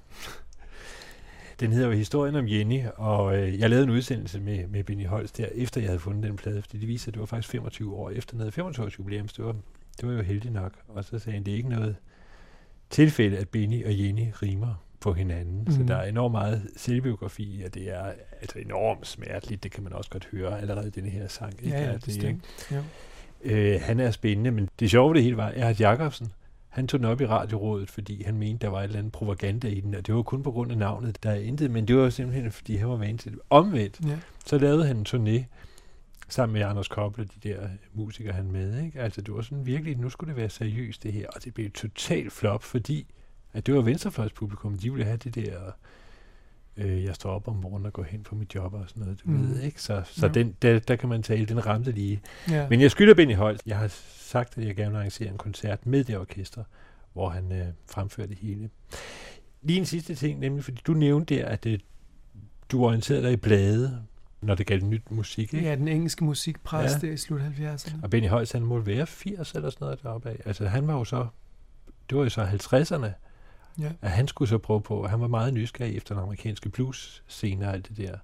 Den 1.60 1.72
hedder 1.72 1.88
jo 1.88 1.94
Historien 1.94 2.36
om 2.36 2.48
Jenny, 2.48 2.82
og 2.96 3.38
øh, 3.38 3.60
jeg 3.60 3.70
lavede 3.70 3.84
en 3.84 3.90
udsendelse 3.90 4.40
med, 4.40 4.68
med 4.68 4.84
Benny 4.84 5.08
Holst 5.08 5.38
der, 5.38 5.48
efter 5.56 5.82
jeg 5.82 5.90
havde 5.90 6.00
fundet 6.00 6.24
den 6.24 6.36
plade, 6.36 6.62
fordi 6.62 6.78
det 6.78 6.88
viser, 6.88 7.08
at 7.08 7.14
det 7.14 7.20
var 7.20 7.26
faktisk 7.26 7.50
25 7.50 7.96
år 7.96 8.10
efter, 8.10 8.32
den 8.32 8.40
havde 8.40 8.52
25 8.52 8.86
års 8.86 9.00
jubilæum, 9.00 9.28
det 9.28 9.46
var, 9.46 9.56
det 10.02 10.10
var 10.10 10.14
jo 10.14 10.22
heldig 10.22 10.52
nok. 10.52 10.74
Og 10.88 11.04
så 11.04 11.20
sagde 11.20 11.34
han, 11.34 11.46
det 11.46 11.52
er 11.52 11.56
ikke 11.56 11.70
noget 11.70 11.96
tilfælde, 12.90 13.38
at 13.38 13.50
Benny 13.50 13.86
og 13.86 14.00
Jenny 14.00 14.32
rimer 14.42 14.76
på 15.02 15.14
hinanden. 15.14 15.64
Mm. 15.68 15.72
Så 15.72 15.84
der 15.88 15.96
er 15.96 16.08
enormt 16.10 16.32
meget 16.32 16.68
selvbiografi, 16.78 17.62
og 17.66 17.74
det 17.74 17.90
er 17.90 18.12
altså 18.42 18.60
enormt 18.60 19.08
smerteligt. 19.08 19.64
Det 19.64 19.72
kan 19.72 19.84
man 19.84 19.94
også 19.94 20.10
godt 20.10 20.28
høre 20.32 20.62
allerede 20.62 20.88
i 20.88 20.92
denne 20.92 21.10
her 21.10 21.28
sang. 21.28 21.54
Ikke? 21.64 21.78
Ja, 21.78 21.84
ja, 21.86 21.94
det, 21.94 22.04
bestemt. 22.06 22.44
Ja. 22.72 22.82
Øh, 23.44 23.82
han 23.82 24.00
er 24.00 24.12
spændende, 24.12 24.52
men 24.52 24.70
det 24.80 24.92
sjove 24.92 25.14
det 25.14 25.24
hele 25.24 25.38
var, 25.38 25.48
at 25.56 25.82
Jacobsen, 25.82 26.28
han 26.70 26.88
tog 26.88 27.00
den 27.00 27.08
op 27.08 27.22
i 27.22 27.26
radiorådet, 27.26 27.90
fordi 27.90 28.24
han 28.24 28.38
mente, 28.38 28.66
der 28.66 28.72
var 28.72 28.80
et 28.80 28.84
eller 28.84 29.00
andet 29.00 29.12
propaganda 29.14 29.68
i 29.68 29.80
den, 29.80 29.96
og 29.96 30.08
det 30.08 30.16
var 30.16 30.22
kun 30.22 30.44
på 30.44 30.52
grund 30.52 30.72
af 30.72 30.78
navnet, 30.78 31.24
der 31.24 31.30
er 31.32 31.36
intet, 31.40 31.72
men 31.72 31.88
det 31.88 31.96
var 31.98 32.10
simpelthen, 32.10 32.52
fordi 32.52 32.76
han 32.76 32.90
var 32.90 32.96
vant 32.96 33.22
til 33.22 33.32
det. 33.32 33.40
Omvendt, 33.50 34.00
Ja. 34.08 34.18
så 34.46 34.58
lavede 34.58 34.86
han 34.88 34.98
en 34.98 35.06
turné 35.10 35.44
sammen 36.30 36.54
med 36.54 36.62
Anders 36.62 36.88
Koble, 36.88 37.24
de 37.44 37.50
der 37.50 37.68
musikere, 37.94 38.34
han 38.34 38.52
med. 38.52 38.84
Ikke? 38.86 39.00
Altså, 39.02 39.22
det 39.22 39.34
var 39.34 39.42
sådan 39.42 39.66
virkelig, 39.66 39.98
nu 39.98 40.10
skulle 40.10 40.30
det 40.30 40.38
være 40.38 40.50
seriøst, 40.50 41.04
det 41.04 41.14
her, 41.14 41.28
og 41.36 41.44
det 41.44 41.54
blev 41.54 41.66
et 41.66 41.74
totalt 41.74 42.32
flop, 42.34 42.64
fordi 42.64 43.08
at 43.54 43.66
det 43.66 43.74
var 43.76 43.82
venstrefløjspublikum, 43.82 44.78
de 44.78 44.92
ville 44.92 45.06
have 45.06 45.18
det 45.18 45.36
der, 45.36 45.60
øh, 46.78 47.04
jeg 47.04 47.16
står 47.16 47.32
op 47.32 47.48
om 47.48 47.56
morgenen 47.56 47.86
og 47.86 47.94
går 47.94 48.04
hen 48.04 48.24
på 48.24 48.36
mit 48.36 48.56
job 48.56 48.74
og 48.74 48.84
sådan 48.88 49.04
noget, 49.04 49.20
du 49.26 49.30
Mm. 49.30 49.42
ved, 49.50 49.62
ikke? 49.62 49.82
Så, 49.82 50.02
så 50.06 50.26
Ja. 50.26 50.32
den, 50.34 50.56
der, 50.62 50.80
der 50.80 50.96
kan 50.96 51.10
man 51.10 51.24
tale, 51.24 51.46
den 51.46 51.66
ramte 51.66 51.92
lige. 51.92 52.22
Ja. 52.50 52.70
Men 52.70 52.82
jeg 52.82 52.92
skylder 52.92 53.14
Benny 53.14 53.36
Holt. 53.36 53.62
Jeg 53.66 53.78
har 53.78 53.88
sagt, 54.18 54.58
at 54.58 54.66
jeg 54.68 54.76
gerne 54.76 54.92
vil 54.92 54.98
arrangere 54.98 55.30
en 55.32 55.38
koncert 55.38 55.86
med 55.86 56.04
det 56.04 56.18
orkester, 56.18 56.64
hvor 57.14 57.30
han 57.30 57.52
øh, 57.52 57.68
fremfører 57.92 58.28
det 58.28 58.38
hele. 58.38 58.70
Lige 59.62 59.80
en 59.80 59.86
sidste 59.86 60.16
ting, 60.16 60.40
nemlig 60.40 60.64
fordi 60.64 60.82
du 60.88 60.94
nævnte 60.94 61.36
der, 61.36 61.46
at 61.46 61.66
øh, 61.66 61.80
du 62.72 62.86
orienterede 62.86 63.24
dig 63.24 63.34
i 63.34 63.36
blade, 63.36 64.02
når 64.42 64.56
det 64.56 64.66
galt 64.68 64.84
nyt 64.86 65.12
musik, 65.12 65.54
ikke? 65.54 65.68
ja, 65.70 65.76
den 65.76 65.88
engelske 65.88 66.24
musikpres 66.24 66.92
Ja. 66.92 67.08
der 67.08 67.14
i 67.14 67.18
slut 67.18 67.42
70'erne. 67.42 67.96
Og 68.04 68.10
Benny 68.10 68.28
Holst, 68.30 68.54
han 68.54 68.62
må 68.62 68.80
være 68.80 69.08
80 69.08 69.52
eller 69.54 69.70
sådan 69.70 69.86
noget 69.86 70.04
deroppe 70.04 70.30
af. 70.30 70.38
Altså 70.46 70.68
han 70.68 70.88
var 70.88 70.94
jo 70.94 71.04
så, 71.04 71.28
det 72.10 72.18
var 72.18 72.24
jo 72.24 72.30
så 72.30 72.44
50'erne, 72.46 73.08
Ja. 73.82 73.92
at 74.02 74.12
han 74.12 74.28
skulle 74.28 74.50
så 74.50 74.58
prøve 74.58 74.82
på, 74.82 75.08
han 75.08 75.22
var 75.22 75.28
meget 75.28 75.54
nysgerrig 75.54 75.98
efter 75.98 76.16
den 76.16 76.24
amerikanske 76.24 76.70
blues 76.70 77.24
scene 77.28 77.68
og 77.68 77.74
alt 77.74 77.90
det 77.90 77.98
der. 77.98 78.18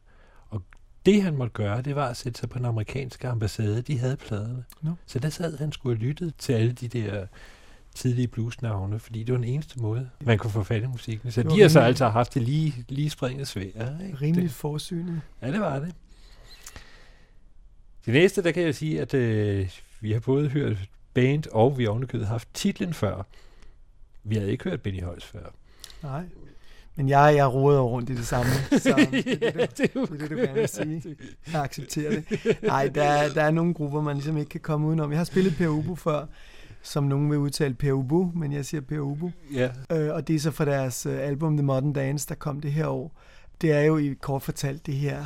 Og 0.50 0.62
det 1.06 1.24
han 1.24 1.36
måtte 1.36 1.54
gøre, 1.54 1.82
det 1.82 1.96
var 1.96 2.08
at 2.08 2.18
sætte 2.18 2.40
sig 2.40 2.50
på 2.50 2.58
den 2.58 2.66
amerikanske 2.66 3.28
ambassade, 3.28 3.82
de 3.82 4.00
havde 4.00 4.18
pladerne. 4.18 4.64
Nå. 4.82 4.92
Så 5.06 5.20
der 5.20 5.30
sad 5.30 5.58
han 5.58 5.72
skulle 5.72 5.98
have 5.98 6.08
lyttet 6.08 6.34
til 6.38 6.54
alle 6.54 6.72
de 6.72 6.88
der 6.88 7.26
tidlige 7.96 8.28
bluesnavne, 8.28 9.00
fordi 9.00 9.24
det 9.24 9.34
var 9.34 9.38
den 9.38 9.48
eneste 9.50 9.80
måde, 9.80 10.10
man 10.22 10.38
kunne 10.38 10.52
få 10.52 10.64
fat 10.64 10.84
i 10.84 10.88
musikken. 10.88 11.32
Så 11.32 11.44
de 11.44 11.62
har 11.62 11.68
så 11.68 11.80
altså 11.80 12.08
haft 12.08 12.34
det 12.34 12.42
lige, 12.42 12.86
lige 12.90 13.10
springet 13.10 13.48
svært. 13.48 14.02
Ikke? 14.06 14.18
Rimeligt 14.22 14.54
forsynet. 14.54 15.22
ja, 15.42 15.52
det 15.52 15.60
var 15.60 15.80
det. 15.80 15.94
Det 18.06 18.14
næste, 18.14 18.44
der 18.44 18.52
kan 18.52 18.64
jeg 18.64 18.76
sige, 18.76 19.02
at 19.02 19.14
øh, 19.14 19.70
vi 20.00 20.12
har 20.12 20.20
både 20.20 20.50
hørt 20.50 20.78
band, 21.14 21.44
og 21.52 21.78
vi 21.78 21.84
har 21.84 21.90
ovenikøbet 21.90 22.28
haft 22.28 22.48
titlen 22.54 22.94
før. 22.94 23.24
Vi 24.28 24.36
havde 24.36 24.52
ikke 24.52 24.64
hørt 24.64 24.82
Benny 24.82 25.04
Holst 25.04 25.26
før. 25.28 25.40
Nej. 26.04 26.24
Men 26.96 27.10
jeg, 27.10 27.34
jeg 27.36 27.54
roder 27.54 27.82
rundt 27.82 28.10
i 28.10 28.16
det 28.16 28.28
samme. 28.28 28.52
Så 28.72 28.96
det, 29.12 29.44
er 29.44 29.52
det, 29.52 29.78
det, 29.78 29.78
det, 29.78 30.20
det, 30.20 30.30
du 30.30 30.36
gerne 30.36 30.54
vil 30.54 30.68
sige. 30.70 31.04
Jeg 31.54 31.62
accepterer 31.64 32.10
det. 32.22 32.58
Nej, 32.64 32.88
der, 32.88 33.04
er- 33.04 33.34
der 33.34 33.44
er 33.44 33.52
nogle 33.52 33.74
grupper, 33.74 34.02
man 34.02 34.16
ligesom 34.16 34.38
ikke 34.38 34.50
kan 34.50 34.60
komme 34.60 34.88
udenom. 34.88 35.12
Jeg 35.12 35.20
har 35.20 35.24
spillet 35.26 35.56
Per 35.58 35.68
Ubu 35.68 35.96
før, 35.96 36.26
som 36.82 37.04
nogen 37.04 37.30
vil 37.32 37.38
udtale 37.40 37.74
Per 37.74 37.92
Ubu, 37.92 38.32
men 38.36 38.52
jeg 38.54 38.66
siger 38.66 38.82
Per 38.82 39.00
Ubu. 39.00 39.32
Ja, 39.54 39.70
Øh, 39.92 40.14
og 40.14 40.28
det 40.28 40.36
er 40.36 40.40
så 40.40 40.52
fra 40.52 40.66
deres 40.66 41.06
øh, 41.06 41.20
album 41.20 41.58
The 41.58 41.66
Modern 41.66 41.94
Dance, 41.94 42.28
der 42.30 42.36
kom 42.36 42.62
det 42.62 42.72
her 42.72 42.88
år. 42.88 43.20
Det 43.62 43.72
er 43.72 43.82
jo 43.82 43.98
i 43.98 44.14
kort 44.22 44.42
fortalt 44.42 44.86
det 44.86 44.94
her, 44.94 45.26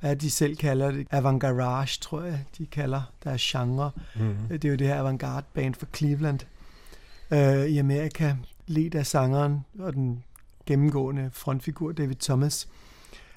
hvad 0.00 0.16
de 0.16 0.30
selv 0.30 0.56
kalder 0.56 0.90
det, 0.90 1.06
avantgarage, 1.10 1.98
tror 2.00 2.22
jeg, 2.22 2.44
de 2.58 2.66
kalder 2.66 3.02
deres 3.24 3.42
genre. 3.42 3.90
mm. 4.16 4.34
Det 4.48 4.64
er 4.64 4.68
jo 4.68 4.74
det 4.76 4.86
her 4.86 4.94
avantgarde 4.98 5.46
band 5.54 5.74
fra 5.74 5.86
Cleveland 5.96 6.38
øh, 7.30 7.66
i 7.66 7.78
Amerika, 7.78 8.34
ledt 8.66 8.94
af 8.94 9.06
sangeren 9.06 9.64
og 9.78 9.92
den 9.92 10.24
gennemgående 10.66 11.30
frontfigur 11.32 11.92
David 11.92 12.16
Thomas. 12.16 12.68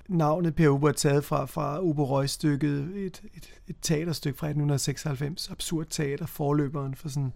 Navnet 0.08 0.56
Per 0.56 0.70
Uber 0.70 0.90
er 0.90 0.94
taget 0.94 1.24
fra, 1.24 1.46
fra 1.46 1.84
Oberoi-stykket, 1.84 2.92
et, 2.96 3.22
et, 3.36 3.50
et 3.68 3.76
teaterstykke 3.82 4.40
fra 4.40 4.48
1896, 4.48 5.50
absurd 5.52 5.86
teater, 5.90 6.26
forløberen 6.26 6.96
for 6.96 7.10
sådan 7.10 7.34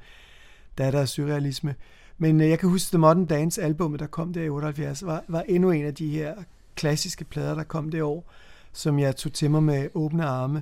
datter 0.77 0.99
af 0.99 1.07
surrealisme. 1.07 1.75
Men 2.17 2.41
øh, 2.41 2.49
jeg 2.49 2.59
kan 2.59 2.69
huske, 2.69 2.91
The 2.91 2.97
Modern 2.97 3.25
Dance 3.25 3.61
albummet, 3.61 3.99
der 3.99 4.07
kom 4.07 4.33
der 4.33 4.43
i 4.43 4.49
78, 4.49 5.05
var, 5.05 5.23
var 5.27 5.41
endnu 5.41 5.71
en 5.71 5.85
af 5.85 5.95
de 5.95 6.09
her 6.09 6.35
klassiske 6.75 7.25
plader, 7.25 7.55
der 7.55 7.63
kom 7.63 7.91
det 7.91 8.01
år, 8.01 8.31
som 8.73 8.99
jeg 8.99 9.15
tog 9.15 9.33
til 9.33 9.51
mig 9.51 9.63
med 9.63 9.89
åbne 9.93 10.25
arme. 10.25 10.61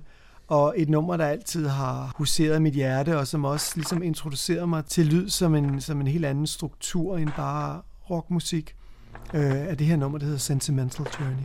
Og 0.50 0.74
et 0.78 0.90
nummer, 0.90 1.18
der 1.18 1.26
altid 1.26 1.68
har 1.68 2.14
huseret 2.18 2.62
mit 2.62 2.74
hjerte, 2.74 3.18
og 3.18 3.28
som 3.28 3.46
også 3.46 3.72
ligesom 3.76 4.04
introducerede 4.04 4.68
mig 4.68 4.86
til 4.86 5.06
lyd 5.06 5.30
som 5.30 5.56
en, 5.56 5.82
som 5.82 6.02
en 6.02 6.08
helt 6.08 6.26
anden 6.26 6.48
struktur 6.48 7.18
end 7.18 7.30
bare 7.36 7.82
rockmusik, 8.10 8.76
øh, 9.34 9.42
er 9.42 9.76
det 9.76 9.88
her 9.88 9.96
nummer, 9.96 10.18
der 10.18 10.26
hedder 10.26 10.40
Sentimental 10.40 11.06
Journey. 11.20 11.44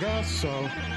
Guess 0.00 0.28
so. 0.28 0.93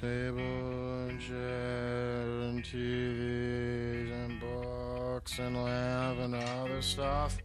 Table 0.00 1.08
and 1.08 1.18
chair 1.18 2.20
and 2.20 2.62
TVs 2.62 4.12
and 4.12 4.38
books 4.38 5.38
and 5.38 5.56
lamp 5.56 6.18
and 6.18 6.34
other 6.34 6.82
stuff. 6.82 7.38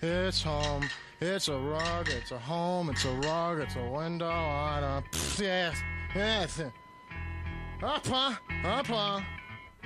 It's 0.00 0.42
home. 0.42 0.88
It's 1.20 1.46
a 1.46 1.56
rug. 1.56 2.08
It's 2.08 2.32
a 2.32 2.38
home. 2.38 2.90
It's 2.90 3.04
a 3.04 3.12
rug. 3.12 3.60
It's 3.60 3.76
a 3.76 3.88
window. 3.88 4.28
I 4.28 4.80
don't. 4.80 5.38
Yes. 5.38 5.76
Yes. 6.12 6.58
Up? 7.80 8.10
Up, 8.10 8.86
huh? 8.88 9.20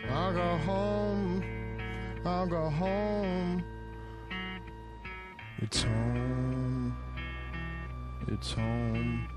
I'll 0.08 0.32
go 0.32 0.56
home. 0.64 1.44
I'll 2.24 2.46
go 2.46 2.70
home. 2.70 3.62
It's 5.58 5.82
home. 5.82 6.96
It's 8.28 8.52
home. 8.52 9.28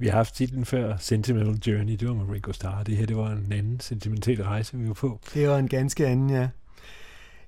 Vi 0.00 0.06
har 0.06 0.16
haft 0.16 0.34
titlen 0.34 0.64
før, 0.64 0.96
Sentimental 0.96 1.72
Journey, 1.72 1.92
det 1.92 2.08
var 2.08 2.14
med 2.14 2.34
Ringo 2.34 2.52
Starr. 2.52 2.82
Det 2.82 2.96
her, 2.96 3.06
det 3.06 3.16
var 3.16 3.30
en 3.30 3.52
anden 3.52 3.80
sentimental 3.80 4.42
rejse, 4.42 4.76
vi 4.78 4.88
var 4.88 4.94
på. 4.94 5.20
Det 5.34 5.48
var 5.48 5.58
en 5.58 5.68
ganske 5.68 6.06
anden, 6.06 6.30
ja. 6.30 6.48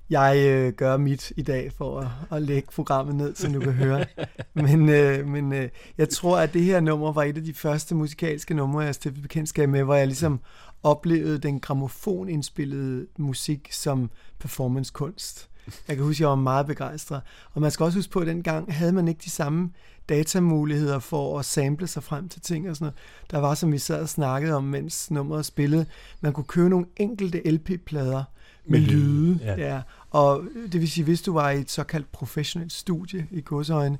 Jeg 0.09 0.37
øh, 0.37 0.73
gør 0.73 0.97
mit 0.97 1.31
i 1.37 1.41
dag 1.41 1.71
for 1.77 1.99
at, 1.99 2.07
at 2.31 2.41
lægge 2.41 2.67
programmet 2.71 3.15
ned, 3.15 3.35
så 3.35 3.47
du 3.47 3.59
kan 3.59 3.73
høre. 3.73 4.05
Men, 4.53 4.89
øh, 4.89 5.27
men 5.27 5.53
øh, 5.53 5.69
jeg 5.97 6.09
tror, 6.09 6.39
at 6.39 6.53
det 6.53 6.63
her 6.63 6.79
nummer 6.79 7.11
var 7.11 7.23
et 7.23 7.37
af 7.37 7.43
de 7.43 7.53
første 7.53 7.95
musikalske 7.95 8.53
numre, 8.53 8.81
jeg 8.81 8.95
stiftede 8.95 9.21
bekendtskab 9.21 9.69
med, 9.69 9.83
hvor 9.83 9.95
jeg 9.95 10.07
ligesom 10.07 10.39
oplevede 10.83 11.37
den 11.37 11.59
gramofonindspillede 11.59 13.07
musik 13.17 13.67
som 13.71 14.11
performancekunst. 14.39 15.49
Jeg 15.87 15.95
kan 15.95 16.05
huske, 16.05 16.17
at 16.17 16.19
jeg 16.19 16.29
var 16.29 16.35
meget 16.35 16.67
begejstret. 16.67 17.21
Og 17.53 17.61
man 17.61 17.71
skal 17.71 17.83
også 17.83 17.97
huske 17.97 18.11
på, 18.11 18.19
at 18.19 18.27
dengang 18.27 18.73
havde 18.73 18.91
man 18.91 19.07
ikke 19.07 19.21
de 19.23 19.29
samme 19.29 19.69
datamuligheder 20.09 20.99
for 20.99 21.39
at 21.39 21.45
sample 21.45 21.87
sig 21.87 22.03
frem 22.03 22.29
til 22.29 22.41
ting 22.41 22.69
og 22.69 22.75
sådan 22.75 22.85
noget. 22.85 22.97
Der 23.31 23.37
var, 23.37 23.53
som 23.53 23.71
vi 23.71 23.77
sad 23.77 24.01
og 24.01 24.09
snakkede 24.09 24.53
om, 24.53 24.63
mens 24.63 25.11
nummeret 25.11 25.45
spillede, 25.45 25.85
man 26.21 26.33
kunne 26.33 26.43
købe 26.43 26.69
nogle 26.69 26.85
enkelte 26.97 27.51
LP-plader 27.51 28.23
med, 28.65 28.79
Med 28.79 28.87
lyde, 28.87 29.39
ja. 29.41 29.55
Ja. 29.55 29.81
Og 30.09 30.43
det 30.71 30.81
vil 30.81 30.91
sige, 30.91 31.03
hvis 31.03 31.21
du 31.21 31.33
var 31.33 31.49
i 31.49 31.59
et 31.59 31.71
såkaldt 31.71 32.11
professionelt 32.11 32.73
studie 32.73 33.27
i 33.31 33.41
godsøjne, 33.41 33.97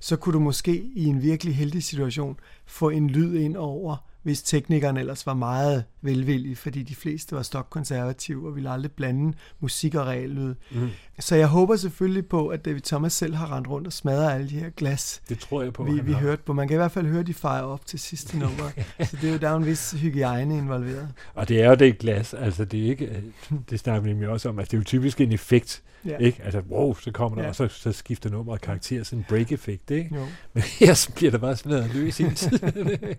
så 0.00 0.16
kunne 0.16 0.32
du 0.32 0.40
måske 0.40 0.82
i 0.94 1.04
en 1.04 1.22
virkelig 1.22 1.56
heldig 1.56 1.82
situation 1.82 2.36
få 2.66 2.88
en 2.88 3.10
lyd 3.10 3.34
ind 3.34 3.56
over 3.56 3.96
hvis 4.22 4.42
teknikeren 4.42 4.96
ellers 4.96 5.26
var 5.26 5.34
meget 5.34 5.84
velvillig, 6.02 6.58
fordi 6.58 6.82
de 6.82 6.94
fleste 6.94 7.36
var 7.36 7.42
stokkonservative 7.42 8.48
og 8.48 8.56
ville 8.56 8.70
aldrig 8.70 8.92
blande 8.92 9.32
musik 9.60 9.94
og 9.94 10.06
reallyd. 10.06 10.54
Mm. 10.70 10.88
Så 11.18 11.36
jeg 11.36 11.46
håber 11.46 11.76
selvfølgelig 11.76 12.26
på, 12.26 12.48
at 12.48 12.64
David 12.64 12.80
Thomas 12.80 13.12
selv 13.12 13.34
har 13.34 13.56
rendt 13.56 13.68
rundt 13.68 13.86
og 13.86 13.92
smadret 13.92 14.32
alle 14.34 14.48
de 14.48 14.58
her 14.58 14.70
glas, 14.70 15.22
Det 15.28 15.38
tror 15.38 15.62
jeg 15.62 15.72
på. 15.72 15.84
vi, 15.84 16.00
vi 16.00 16.12
har. 16.12 16.20
hørte 16.20 16.42
på. 16.42 16.52
Man 16.52 16.68
kan 16.68 16.74
i 16.74 16.78
hvert 16.78 16.92
fald 16.92 17.06
høre, 17.06 17.22
de 17.22 17.34
fejrer 17.34 17.62
op 17.62 17.86
til 17.86 17.98
sidste 17.98 18.38
nummer. 18.38 18.70
så 19.10 19.16
det 19.20 19.28
er 19.28 19.32
jo, 19.32 19.38
der 19.38 19.48
er 19.48 19.56
en 19.56 19.66
vis 19.66 19.90
hygiejne 19.92 20.58
involveret. 20.58 21.08
Og 21.34 21.48
det 21.48 21.62
er 21.62 21.68
jo 21.68 21.74
det 21.74 21.98
glas, 21.98 22.34
altså 22.34 22.64
det 22.64 22.80
er 22.84 22.88
ikke, 22.90 23.06
øh, 23.06 23.22
det 23.70 23.80
snakker 23.80 24.00
vi 24.00 24.08
nemlig 24.08 24.28
også 24.28 24.48
om, 24.48 24.58
at 24.58 24.66
det 24.70 24.74
er 24.76 24.78
jo 24.78 24.84
typisk 24.84 25.20
en 25.20 25.32
effekt, 25.32 25.82
Ja. 26.06 26.16
ikke? 26.16 26.42
Altså, 26.44 26.62
wow, 26.70 26.94
så 26.94 27.10
kommer 27.12 27.36
der, 27.36 27.42
Ja. 27.42 27.48
og 27.48 27.54
så, 27.56 27.68
så 27.68 27.92
skifter 27.92 28.30
nummeret 28.30 28.60
karakter, 28.60 29.02
sådan 29.04 29.18
en 29.18 29.24
break-effekt, 29.28 29.90
ikke? 29.90 30.14
Jo. 30.16 30.26
Men 30.54 30.62
her 30.80 31.10
bliver 31.16 31.30
der 31.30 31.38
bare 31.38 31.56
smadret 31.56 31.94
løs 31.94 32.18
hele 32.18 32.34
tiden. 32.34 32.90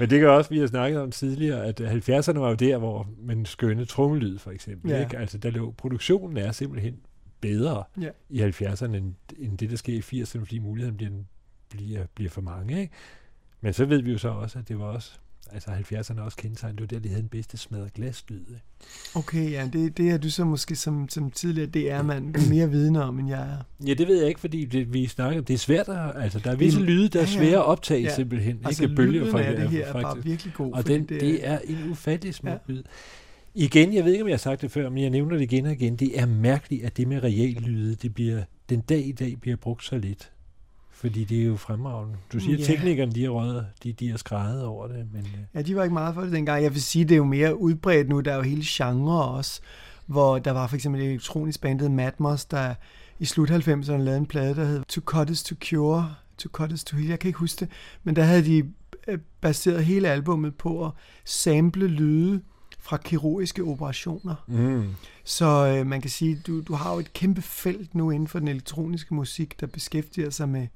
Men 0.00 0.10
det 0.10 0.20
kan 0.20 0.28
også, 0.28 0.50
vi 0.50 0.58
har 0.58 0.66
snakket 0.66 1.00
om 1.00 1.10
tidligere, 1.10 1.64
at 1.66 1.80
70'erne 1.80 2.38
var 2.38 2.48
jo 2.48 2.54
der, 2.54 2.78
hvor 2.78 3.08
man 3.18 3.44
skønne 3.44 3.84
trommelyd, 3.84 4.38
for 4.38 4.50
eksempel, 4.50 4.90
Ja. 4.90 5.00
ikke? 5.04 5.18
Altså, 5.18 5.38
der 5.38 5.50
lå, 5.50 5.70
produktionen 5.78 6.36
er 6.36 6.52
simpelthen 6.52 6.96
bedre 7.40 7.84
Ja. 8.00 8.08
i 8.30 8.40
70'erne, 8.42 8.84
end, 8.96 9.14
end 9.38 9.58
det, 9.58 9.70
der 9.70 9.76
sker 9.76 9.94
i 9.94 10.22
80'erne, 10.22 10.38
fordi 10.38 10.58
muligheden 10.58 10.96
bliver, 10.96 11.10
bliver, 11.70 12.06
bliver 12.14 12.30
for 12.30 12.40
mange, 12.40 12.80
ikke? 12.80 12.92
Men 13.60 13.72
så 13.72 13.84
ved 13.84 14.02
vi 14.02 14.12
jo 14.12 14.18
så 14.18 14.28
også, 14.28 14.58
at 14.58 14.68
det 14.68 14.78
var 14.78 14.84
også, 14.84 15.18
altså 15.52 15.70
70'erne 15.70 16.20
også 16.20 16.36
kendetegnet, 16.36 16.78
det 16.78 16.80
var 16.82 16.86
der, 16.86 16.98
de 17.02 17.08
havde 17.08 17.22
den 17.22 17.28
bedste 17.28 17.56
smadret 17.56 17.94
glaslyd, 17.94 18.40
ikke? 18.40 18.60
Okay, 19.14 19.50
ja, 19.50 19.68
det, 19.72 19.96
det 19.96 20.10
er 20.10 20.18
du 20.18 20.30
så 20.30 20.44
måske 20.44 20.76
som, 20.76 21.08
som 21.08 21.30
tidligere 21.30 21.68
DR-mand 21.70 22.48
mere 22.50 22.70
vidne 22.70 23.02
om, 23.02 23.18
end 23.18 23.28
jeg 23.28 23.40
er. 23.40 23.86
Ja, 23.86 23.94
det 23.94 24.08
ved 24.08 24.18
jeg 24.18 24.28
ikke, 24.28 24.40
fordi 24.40 24.64
det, 24.64 24.92
vi 24.92 25.06
snakker, 25.06 25.40
det 25.42 25.54
er 25.54 25.58
svært 25.58 25.88
at, 25.88 26.22
altså 26.22 26.38
der 26.38 26.50
er 26.50 26.56
visse 26.56 26.80
lyde, 26.80 27.08
der 27.08 27.20
er 27.20 27.26
svære 27.26 27.56
at 27.56 27.64
optage 27.66 28.02
Ja. 28.02 28.14
simpelthen, 28.14 28.58
Altså, 28.64 28.82
ikke 28.82 28.94
bølger 28.94 29.30
fra 29.30 29.38
det 29.52 29.70
her 29.70 29.86
er 29.86 29.92
fra- 29.92 30.02
bare 30.02 30.22
virkelig 30.24 30.52
god. 30.54 30.72
Og 30.72 30.86
den, 30.86 31.00
det, 31.00 31.20
det 31.20 31.46
er, 31.46 31.52
er 31.52 31.58
en 31.64 31.90
ufattelig 31.90 32.34
smuk 32.34 32.52
ja. 32.68 32.72
lyd. 32.72 32.82
Igen, 33.54 33.94
jeg 33.94 34.04
ved 34.04 34.12
ikke, 34.12 34.22
om 34.24 34.28
jeg 34.28 34.34
har 34.34 34.38
sagt 34.38 34.60
det 34.62 34.70
før, 34.70 34.90
men 34.90 35.02
jeg 35.02 35.10
nævner 35.10 35.36
det 35.36 35.42
igen 35.42 35.66
og 35.66 35.72
igen. 35.72 35.96
Det 35.96 36.20
er 36.20 36.26
mærkeligt, 36.26 36.84
at 36.84 36.96
det 36.96 37.08
med 37.08 37.22
reallyde, 37.22 37.94
det 37.94 38.14
bliver, 38.14 38.42
den 38.68 38.80
dag 38.80 39.06
i 39.06 39.12
dag 39.12 39.36
bliver 39.40 39.56
brugt 39.56 39.84
så 39.84 39.98
lidt. 39.98 40.30
Fordi 41.00 41.24
det 41.24 41.40
er 41.40 41.44
jo 41.44 41.56
fremragende. 41.56 42.16
Du 42.32 42.40
siger, 42.40 42.58
at 42.58 42.64
teknikerne, 42.64 43.12
de 43.12 43.22
har 43.22 43.30
røget, 43.30 43.66
de, 43.82 43.92
de 43.92 44.10
har 44.10 44.16
skrejet 44.18 44.64
over 44.64 44.86
det, 44.88 45.06
men 45.12 45.22
øh, 45.22 45.38
Ja, 45.54 45.62
de 45.62 45.76
var 45.76 45.82
ikke 45.82 45.92
meget 45.92 46.14
for 46.14 46.22
det 46.22 46.32
dengang. 46.32 46.62
Jeg 46.62 46.74
vil 46.74 46.82
sige, 46.82 47.04
det 47.04 47.12
er 47.12 47.16
jo 47.16 47.24
mere 47.24 47.60
udbredt 47.60 48.08
nu. 48.08 48.20
Der 48.20 48.32
er 48.32 48.36
jo 48.36 48.42
hele 48.42 48.62
genre 48.66 49.24
også, 49.24 49.60
hvor 50.06 50.38
der 50.38 50.50
var 50.50 50.66
for 50.66 50.76
eksempel 50.76 51.02
elektronisk 51.02 51.60
bandet 51.60 51.90
Matmos, 51.90 52.44
der 52.44 52.74
i 53.18 53.24
slut 53.24 53.50
90'erne 53.50 53.90
lavede 53.96 54.16
en 54.16 54.26
plade, 54.26 54.54
der 54.54 54.64
hed 54.64 54.82
To 54.88 55.00
Cut 55.00 55.30
Is 55.30 55.42
To 55.42 55.54
Cure, 55.64 56.14
To 56.38 56.48
Cut 56.48 56.72
Is 56.72 56.84
To 56.84 56.96
Heal. 56.96 57.08
Jeg 57.08 57.18
kan 57.18 57.28
ikke 57.28 57.38
huske 57.38 57.60
det, 57.60 57.68
men 58.04 58.16
der 58.16 58.22
havde 58.22 58.44
de 58.44 58.64
øh, 59.08 59.18
baseret 59.40 59.84
hele 59.84 60.08
albummet 60.08 60.54
på 60.54 60.86
at 60.86 60.92
sample 61.24 61.86
lyde 61.86 62.40
fra 62.78 62.96
kirurgiske 62.96 63.62
operationer. 63.64 64.34
mm, 64.48 64.84
Så 65.24 65.46
øh, 65.76 65.86
man 65.86 66.00
kan 66.00 66.10
sige, 66.10 66.42
du, 66.46 66.60
du 66.60 66.74
har 66.74 66.92
jo 66.92 66.98
et 66.98 67.12
kæmpe 67.12 67.42
felt 67.42 67.94
nu 67.94 68.10
inden 68.10 68.28
for 68.28 68.38
den 68.38 68.48
elektroniske 68.48 69.14
musik, 69.14 69.60
der 69.60 69.66
beskæftiger 69.66 70.30
sig 70.30 70.48
med, 70.48 70.66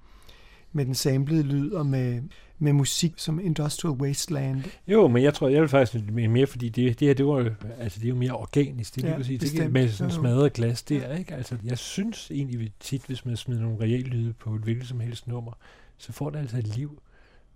med 0.75 0.85
den 0.85 0.95
samlede 0.95 1.43
lyd 1.43 1.71
og 1.71 1.87
med, 1.87 2.23
med 2.59 2.73
musik 2.73 3.13
som 3.17 3.41
Industrial 3.41 3.95
Wasteland. 3.95 4.63
Jo, 4.89 5.09
men 5.09 5.23
jeg 5.23 5.35
tror, 5.35 5.49
jeg 5.49 5.61
vil 5.61 5.69
faktisk 5.69 6.05
mere, 6.13 6.47
fordi 6.47 6.69
det, 6.69 7.01
det 7.01 7.09
her, 7.09 7.15
det 7.15 7.27
var 7.27 7.41
jo, 7.41 7.51
altså 7.79 7.99
det 7.99 8.05
er 8.05 8.09
jo 8.09 8.15
mere 8.15 8.33
organisk, 8.33 8.95
det 8.95 9.03
Ja, 9.03 9.09
lige 9.09 9.17
præcis, 9.17 9.41
det 9.41 9.51
bestemt. 9.51 9.73
med 9.73 9.89
sådan 9.89 10.13
smadret 10.13 10.53
glas 10.53 10.83
der, 10.83 11.17
ikke? 11.17 11.35
Altså, 11.35 11.57
jeg 11.65 11.79
synes 11.79 12.31
egentlig 12.31 12.73
tit, 12.81 13.03
hvis 13.07 13.27
man 13.27 13.37
smider 13.37 13.63
nogle 13.63 13.81
reallyde 13.81 14.33
på 14.33 14.55
et 14.55 14.61
hvilket 14.61 14.89
som 14.89 15.01
helst 15.01 15.27
nummer, 15.27 15.53
så 15.99 16.13
får 16.13 16.31
det 16.31 16.39
altså 16.39 16.59
et 16.59 16.77
liv. 16.77 17.03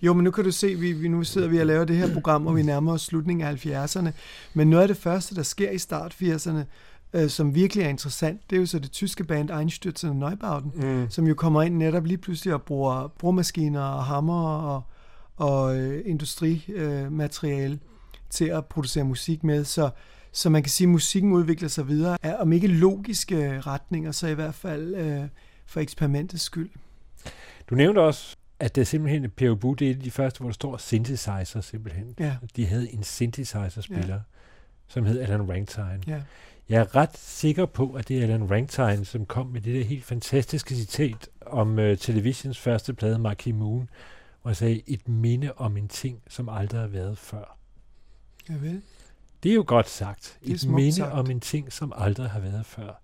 Jo, 0.03 0.13
men 0.15 0.25
nu 0.25 0.31
kan 0.31 0.45
du 0.45 0.53
se, 0.53 0.75
vi, 0.75 0.93
vi 0.93 1.09
nu 1.09 1.25
sidder 1.25 1.49
vi 1.49 1.59
og 1.59 1.67
laver 1.67 1.85
det 1.85 1.97
her 1.97 2.13
program, 2.15 2.47
og 2.47 2.57
vi 2.57 2.63
nærmer 2.63 2.93
os 2.93 3.03
slutningen 3.03 3.47
af 3.47 3.67
70'erne. 3.67 4.11
Men 4.55 4.71
noget 4.71 4.83
af 4.83 4.89
det 4.89 4.97
første, 4.97 5.35
der 5.35 5.43
sker 5.43 5.71
i 5.71 5.79
start 5.79 6.17
80'erne, 6.23 6.59
øh, 7.13 7.29
som 7.31 7.55
virkelig 7.55 7.85
er 7.85 7.89
interessant, 7.89 8.51
det 8.51 8.57
er 8.57 8.61
jo 8.61 8.67
så 8.67 8.79
det 8.79 8.91
tyske 8.91 9.25
band 9.25 9.51
Einstürzende 9.51 10.13
Neubauten, 10.15 10.73
Mm. 10.75 11.11
som 11.11 11.27
jo 11.27 11.35
kommer 11.35 11.63
ind 11.63 11.75
netop 11.77 12.05
lige 12.05 12.19
pludselig 12.19 12.55
og 12.55 12.63
bruger 12.63 13.09
brugmaskiner 13.19 13.81
og 13.83 14.05
hammer 14.05 14.49
og, 14.49 14.83
og 15.37 15.79
øh, 15.79 16.03
industrimateriale 16.07 17.79
til 18.31 18.45
at 18.45 18.67
producere 18.67 19.05
musik 19.05 19.45
med. 19.45 19.65
Så, 19.65 19.91
så 20.33 20.51
man 20.51 20.63
kan 20.63 20.71
sige, 20.71 20.87
at 20.87 20.91
musikken 20.91 21.33
udvikler 21.33 21.69
sig 21.69 21.89
videre, 21.89 22.19
er, 22.23 22.37
om 22.37 22.53
ikke 22.53 22.67
logiske 22.67 23.61
retninger, 23.61 24.13
så 24.13 24.27
i 24.27 24.35
hvert 24.35 24.55
fald 24.55 24.95
øh, 24.95 25.23
for 25.67 25.81
eksperimentets 25.81 26.43
skyld. 26.43 26.71
Du 27.71 27.75
nævnte 27.75 27.99
også, 27.99 28.37
at 28.61 28.75
det 28.75 28.81
er 28.81 28.85
simpelthen 28.85 29.31
P.O. 29.31 29.55
Bu, 29.55 29.73
det 29.75 29.91
er 29.91 29.95
af 29.95 30.01
de 30.01 30.11
første, 30.11 30.41
hvor 30.41 30.49
der 30.49 30.55
står 30.55 30.77
synthesizer 30.77 31.61
simpelthen. 31.61 32.15
Ja, 32.19 32.37
De 32.57 32.67
havde 32.67 32.93
en 32.95 33.03
synthesizer-spiller, 33.03 34.15
ja. 34.15 34.21
som 34.89 35.05
hed 35.05 35.21
Alan 35.21 35.49
Ragtime. 35.51 36.01
ja. 36.07 36.21
Jeg 36.69 36.81
er 36.81 36.97
ret 36.97 37.19
sikker 37.19 37.67
på, 37.67 37.93
at 37.93 38.09
det 38.09 38.19
er 38.19 38.23
Alan 38.23 38.51
Ragtime, 38.51 39.05
som 39.05 39.27
kom 39.27 39.47
med 39.47 39.61
det 39.61 39.75
der 39.75 39.85
helt 39.85 40.05
fantastiske 40.05 40.75
citat 40.75 41.29
om 41.47 41.79
uh, 41.79 41.97
televisions 41.99 42.59
første 42.59 42.95
plade, 42.95 43.19
Marquee 43.19 43.55
Moon, 43.55 43.91
hvor 44.43 44.49
han 44.49 44.55
sagde, 44.55 44.83
et 44.87 45.09
minde 45.09 45.53
om 45.57 45.77
en 45.77 45.89
ting, 45.89 46.23
som 46.29 46.49
aldrig 46.49 46.81
har 46.81 46.87
været 46.89 47.19
før. 47.19 47.57
Ja 48.49 48.55
vel. 48.55 48.83
Det 49.43 49.51
er 49.51 49.55
jo 49.55 49.65
godt 49.67 49.89
sagt. 49.89 50.39
Et 50.43 50.69
minde 50.69 50.93
sagt. 50.93 51.13
om 51.13 51.31
en 51.31 51.41
ting, 51.41 51.73
som 51.73 51.93
aldrig 51.97 52.31
har 52.31 52.41
været 52.41 52.67
før. 52.67 53.03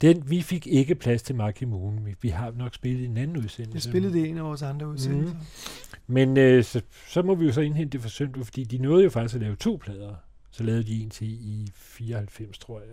Den, 0.00 0.30
vi 0.30 0.42
fik 0.42 0.66
ikke 0.66 0.94
plads 0.94 1.22
til 1.22 1.34
Marquee 1.34 1.68
Moon. 1.68 2.06
Vi, 2.06 2.14
vi 2.20 2.28
har 2.28 2.50
nok 2.50 2.74
spillet 2.74 3.04
en 3.04 3.16
anden 3.16 3.36
udsendelse. 3.36 3.74
Jeg 3.74 3.82
spillede 3.82 4.12
det 4.12 4.26
i 4.26 4.28
en 4.28 4.38
af 4.38 4.44
vores 4.44 4.62
andre 4.62 4.88
udsendelser. 4.88 5.36
Men 6.06 6.36
øh, 6.36 6.64
så, 6.64 6.80
så 7.08 7.22
må 7.22 7.34
vi 7.34 7.46
jo 7.46 7.52
så 7.52 7.60
indhente 7.60 7.92
det 7.92 8.02
for 8.02 8.08
Søndru, 8.08 8.44
fordi 8.44 8.64
de 8.64 8.78
nåede 8.78 9.04
jo 9.04 9.10
faktisk 9.10 9.34
at 9.34 9.40
lave 9.40 9.56
to 9.56 9.78
plader. 9.82 10.14
Så 10.56 10.62
lavede 10.62 10.84
de 10.84 11.02
en 11.02 11.10
til 11.10 11.26
i 11.26 11.70
94, 11.74 12.58
tror 12.58 12.80
jeg. 12.80 12.88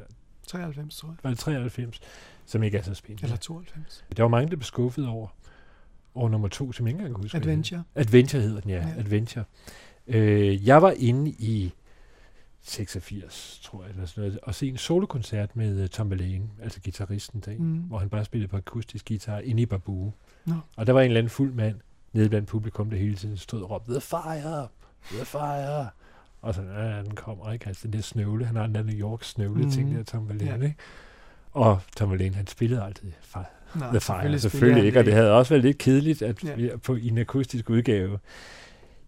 93, 0.48 0.98
tror 0.98 1.10
jeg. 1.10 1.18
Var 1.24 1.30
det 1.30 1.40
93? 1.40 2.00
Som 2.46 2.64
ikke 2.64 2.78
er 2.78 2.82
så 2.82 2.94
spændende. 2.94 3.24
Eller 3.24 3.38
92. 3.38 4.06
Der 4.18 4.24
var 4.24 4.30
mange, 4.30 4.50
der 4.50 4.56
blev 4.56 4.64
skuffet 4.64 5.08
over, 5.08 5.28
over 6.16 6.30
nummer 6.30 6.48
to, 6.48 6.72
som 6.72 6.86
jeg 6.88 6.92
ikke 6.94 6.98
engang 7.00 7.16
kan 7.16 7.24
huske. 7.24 7.38
Adventure. 7.38 7.84
Adventure 7.96 8.42
hedder 8.42 8.62
den, 8.62 8.70
ja. 8.70 8.88
Ja. 8.88 8.94
Adventure. 9.00 9.46
Øh, 10.08 10.68
jeg 10.68 10.82
var 10.82 10.92
inde 10.98 11.32
i 11.32 11.74
86, 12.62 13.60
tror 13.64 13.82
jeg, 13.84 13.90
eller 13.90 14.06
sådan 14.06 14.22
noget, 14.24 14.40
og 14.44 14.56
se 14.56 14.68
en 14.68 14.78
solokoncert 14.78 15.56
med 15.56 15.82
uh, 15.84 15.88
Tom 15.90 16.10
Verlaine, 16.10 16.50
altså 16.62 16.80
gitarristen 16.82 17.40
der, 17.46 17.56
Mm. 17.58 17.80
hvor 17.80 17.98
han 18.00 18.10
bare 18.10 18.26
spillede 18.26 18.48
på 18.48 18.58
akustisk 18.58 19.08
guitar 19.08 19.40
inde 19.40 19.62
i 19.62 19.66
Babu. 19.66 20.14
Nå. 20.46 20.56
Og 20.76 20.88
der 20.88 20.94
var 20.94 21.02
en 21.02 21.06
eller 21.08 21.20
anden 21.20 21.30
fuld 21.30 21.54
mand 21.54 21.76
nede 22.14 22.30
blandt 22.30 22.48
publikum, 22.48 22.90
der 22.90 22.98
hele 22.98 23.16
tiden 23.16 23.38
stod 23.38 23.62
og 23.62 23.70
råbte, 23.70 23.92
The 23.92 24.02
Fire! 24.02 24.68
The 25.12 25.26
Fire! 25.26 25.90
Og 26.42 26.54
så, 26.56 26.62
ja, 26.62 27.04
den 27.04 27.16
kommer 27.16 27.52
ikke, 27.52 27.68
altså 27.68 27.82
den 27.88 27.94
der 27.94 28.02
snøvle, 28.02 28.46
han 28.46 28.56
har 28.56 28.66
den 28.66 28.76
der 28.76 28.84
New 28.84 28.96
York 28.96 29.24
snøvle 29.24 29.62
Mhm. 29.62 29.72
ting 29.72 29.96
der, 29.96 30.04
Tom 30.04 30.30
Verlaine, 30.30 30.52
Ja. 30.58 30.64
ikke? 30.64 30.76
Og 31.52 31.80
Tom 31.98 32.12
Verlaine, 32.12 32.36
han 32.36 32.48
spillede 32.48 32.84
altid 32.84 33.12
Fire. 33.22 33.44
Nej, 33.76 33.90
The 33.90 34.00
Fire, 34.00 34.00
selvfølgelig, 34.00 34.42
selvfølgelig 34.42 34.86
ikke, 34.86 35.00
og 35.00 35.06
det 35.06 35.14
havde 35.14 35.34
også 35.34 35.54
været 35.54 35.64
lidt 35.64 35.78
kedeligt 35.78 36.22
at, 36.22 36.44
Ja. 36.44 36.60
ja. 36.60 36.78
på, 36.78 36.96
i 36.96 37.08
en 37.08 37.18
akustisk 37.18 37.70
udgave. 37.70 38.20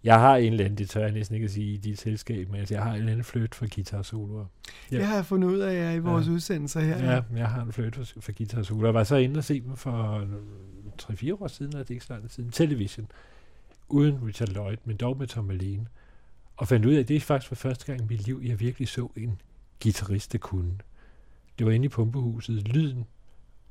Jeg 0.03 0.19
har 0.19 0.35
en 0.35 0.51
eller 0.53 0.65
anden, 0.65 0.77
det 0.77 0.89
tør 0.89 1.01
jeg 1.01 1.11
næsten 1.11 1.35
ikke 1.35 1.45
at 1.45 1.51
sige 1.51 1.73
i 1.73 1.77
dit 1.77 1.99
selskab, 1.99 2.49
men 2.49 2.59
altså, 2.59 2.73
jeg 2.75 2.83
har 2.83 2.89
en 2.91 2.95
eller 2.97 3.11
anden 3.11 3.23
fløjt 3.23 3.55
for 3.55 3.75
guitar-soloer. 3.75 4.45
Ja. 4.91 4.97
Det 4.97 5.05
har 5.05 5.15
jeg 5.15 5.25
fundet 5.25 5.47
ud 5.47 5.59
af 5.59 5.75
jer 5.75 5.91
i 5.91 5.99
vores 5.99 6.27
Ja. 6.27 6.31
udsendelser 6.31 6.79
her. 6.81 7.13
Ja, 7.13 7.21
jeg 7.35 7.47
har 7.47 7.61
en 7.63 7.71
fløjt 7.71 7.95
for, 7.95 8.05
for 8.19 8.31
guitar-soloer. 8.37 8.85
Jeg 8.87 8.93
var 8.93 9.03
så 9.03 9.15
inde 9.15 9.37
og 9.37 9.43
se 9.43 9.61
dem 9.61 9.75
for 9.75 10.27
3-4 11.01 11.33
år 11.41 11.47
siden, 11.47 11.71
eller 11.71 11.83
det 11.83 11.89
er 11.89 11.93
ikke 11.95 12.05
så 12.05 12.13
lang 12.13 12.23
tid 12.23 12.29
siden, 12.29 12.51
Television, 12.51 13.07
uden 13.89 14.19
Richard 14.27 14.49
Lloyd, 14.49 14.77
men 14.85 14.97
dog 14.97 15.17
med 15.17 15.27
Tom 15.27 15.49
Verlaine. 15.49 15.85
Og 16.57 16.67
fandt 16.67 16.85
ud 16.85 16.93
af, 16.93 16.99
at 16.99 17.07
det 17.07 17.15
er 17.15 17.19
faktisk 17.19 17.47
for 17.47 17.55
første 17.55 17.85
gang 17.85 18.01
i 18.01 18.05
mit 18.09 18.25
liv, 18.25 18.41
jeg 18.43 18.59
virkelig 18.59 18.87
så 18.87 19.09
en 19.17 19.41
guitarist, 19.83 20.31
der 20.31 20.37
kunne. 20.37 20.77
Det 21.59 21.65
var 21.65 21.71
inde 21.71 21.85
i 21.85 21.89
pumpehuset. 21.89 22.67
Lyden 22.67 23.05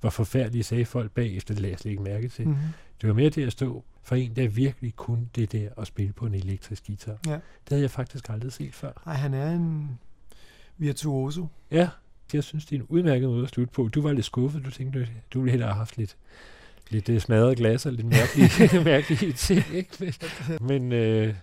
var 0.03 0.11
forfærdelig, 0.11 0.64
sagde 0.64 0.85
folk 0.85 1.11
bagefter, 1.11 1.55
det 1.55 1.61
lagde 1.61 1.72
jeg 1.72 1.78
slet 1.78 1.91
ikke 1.91 2.03
mærke 2.03 2.28
til. 2.28 2.49
Mm-hmm. 2.49 2.62
Det 3.01 3.09
var 3.09 3.14
mere 3.14 3.30
det 3.30 3.47
at 3.47 3.53
stå 3.53 3.85
for 4.03 4.14
en, 4.14 4.37
der 4.37 4.49
virkelig 4.49 4.97
kunne 4.97 5.28
det 5.35 5.53
der 5.53 5.68
at 5.76 5.87
spille 5.87 6.12
på 6.12 6.26
en 6.26 6.35
elektrisk 6.35 6.87
guitar. 6.87 7.18
Ja. 7.26 7.33
Det 7.33 7.41
havde 7.68 7.83
jeg 7.83 7.91
faktisk 7.91 8.28
aldrig 8.28 8.53
set 8.53 8.74
før. 8.74 9.03
Ej, 9.07 9.14
han 9.14 9.35
er 9.35 9.51
en 9.51 9.99
virtuoso. 10.78 11.47
Ja, 11.70 11.89
jeg 12.33 12.45
synes, 12.45 12.66
det 12.66 12.76
er 12.76 12.80
en 12.80 12.87
udmærket 12.89 13.28
måde 13.28 13.43
at 13.43 13.49
slutte 13.49 13.72
på. 13.72 13.89
Du 13.89 14.03
var 14.03 14.12
lidt 14.12 14.26
skuffet. 14.26 14.64
Du 14.64 14.70
tænkte, 14.70 15.09
du 15.35 15.41
ville 15.41 15.51
hellere 15.51 15.68
have 15.68 15.78
haft 15.78 15.97
lidt, 15.97 16.16
lidt 16.91 17.09
øh, 17.09 17.20
smadret 17.20 17.57
glas 17.57 17.87
og 17.87 17.93
lidt 17.93 18.07
mærkelige, 18.07 18.85
mærkelige 18.85 19.33
ting. 19.33 19.62
Ikke? 19.72 20.14
Men 20.61 20.93
øh, 20.93 21.35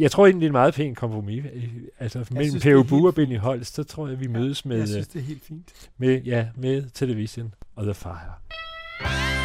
jeg 0.00 0.10
tror 0.10 0.26
egentlig, 0.26 0.40
det 0.40 0.46
er 0.46 0.50
en 0.50 0.52
meget 0.52 0.74
pæn 0.74 0.94
kompromis. 0.94 1.44
Øh, 1.54 1.62
Altså 1.98 2.24
mellem 2.30 2.86
Bu 2.86 3.06
og 3.06 3.14
Benny 3.14 3.38
Holst, 3.38 3.74
så 3.74 3.84
tror 3.84 4.08
jeg, 4.08 4.20
vi 4.20 4.26
mødes 4.26 4.64
med, 4.64 4.76
jeg 4.76 4.82
øh, 4.82 4.88
synes, 4.88 5.08
det 5.08 5.18
er 5.18 5.24
helt 5.24 5.44
fint. 5.44 5.72
med, 5.98 6.22
ja, 6.22 6.46
med 6.56 6.82
Television 6.94 7.54
og 7.76 7.84
The 7.84 7.94
Fire. 7.94 9.37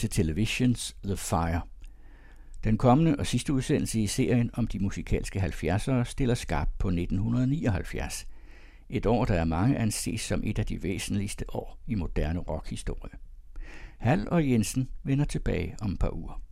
Til 0.00 0.10
Televisions 0.10 0.96
The 1.04 1.16
Fire. 1.16 1.60
Den 2.64 2.78
kommende 2.78 3.16
og 3.18 3.26
sidste 3.26 3.52
udsendelse 3.52 4.00
i 4.00 4.06
serien 4.06 4.50
om 4.52 4.66
de 4.66 4.78
musikalske 4.78 5.40
70'ere 5.40 6.04
stiller 6.04 6.34
skarp 6.34 6.68
på 6.78 6.88
1979. 6.88 8.26
Et 8.88 9.06
år, 9.06 9.24
der 9.24 9.34
er 9.34 9.44
mange 9.44 9.78
anses 9.78 10.20
som 10.20 10.40
et 10.44 10.58
af 10.58 10.66
de 10.66 10.82
væsentligste 10.82 11.54
år 11.54 11.78
i 11.86 11.94
moderne 11.94 12.40
rockhistorie. 12.40 13.12
Hal 13.98 14.28
og 14.30 14.50
Jensen 14.50 14.88
vender 15.02 15.24
tilbage 15.24 15.76
om 15.80 15.92
et 15.92 15.98
par 15.98 16.14
uger. 16.14 16.42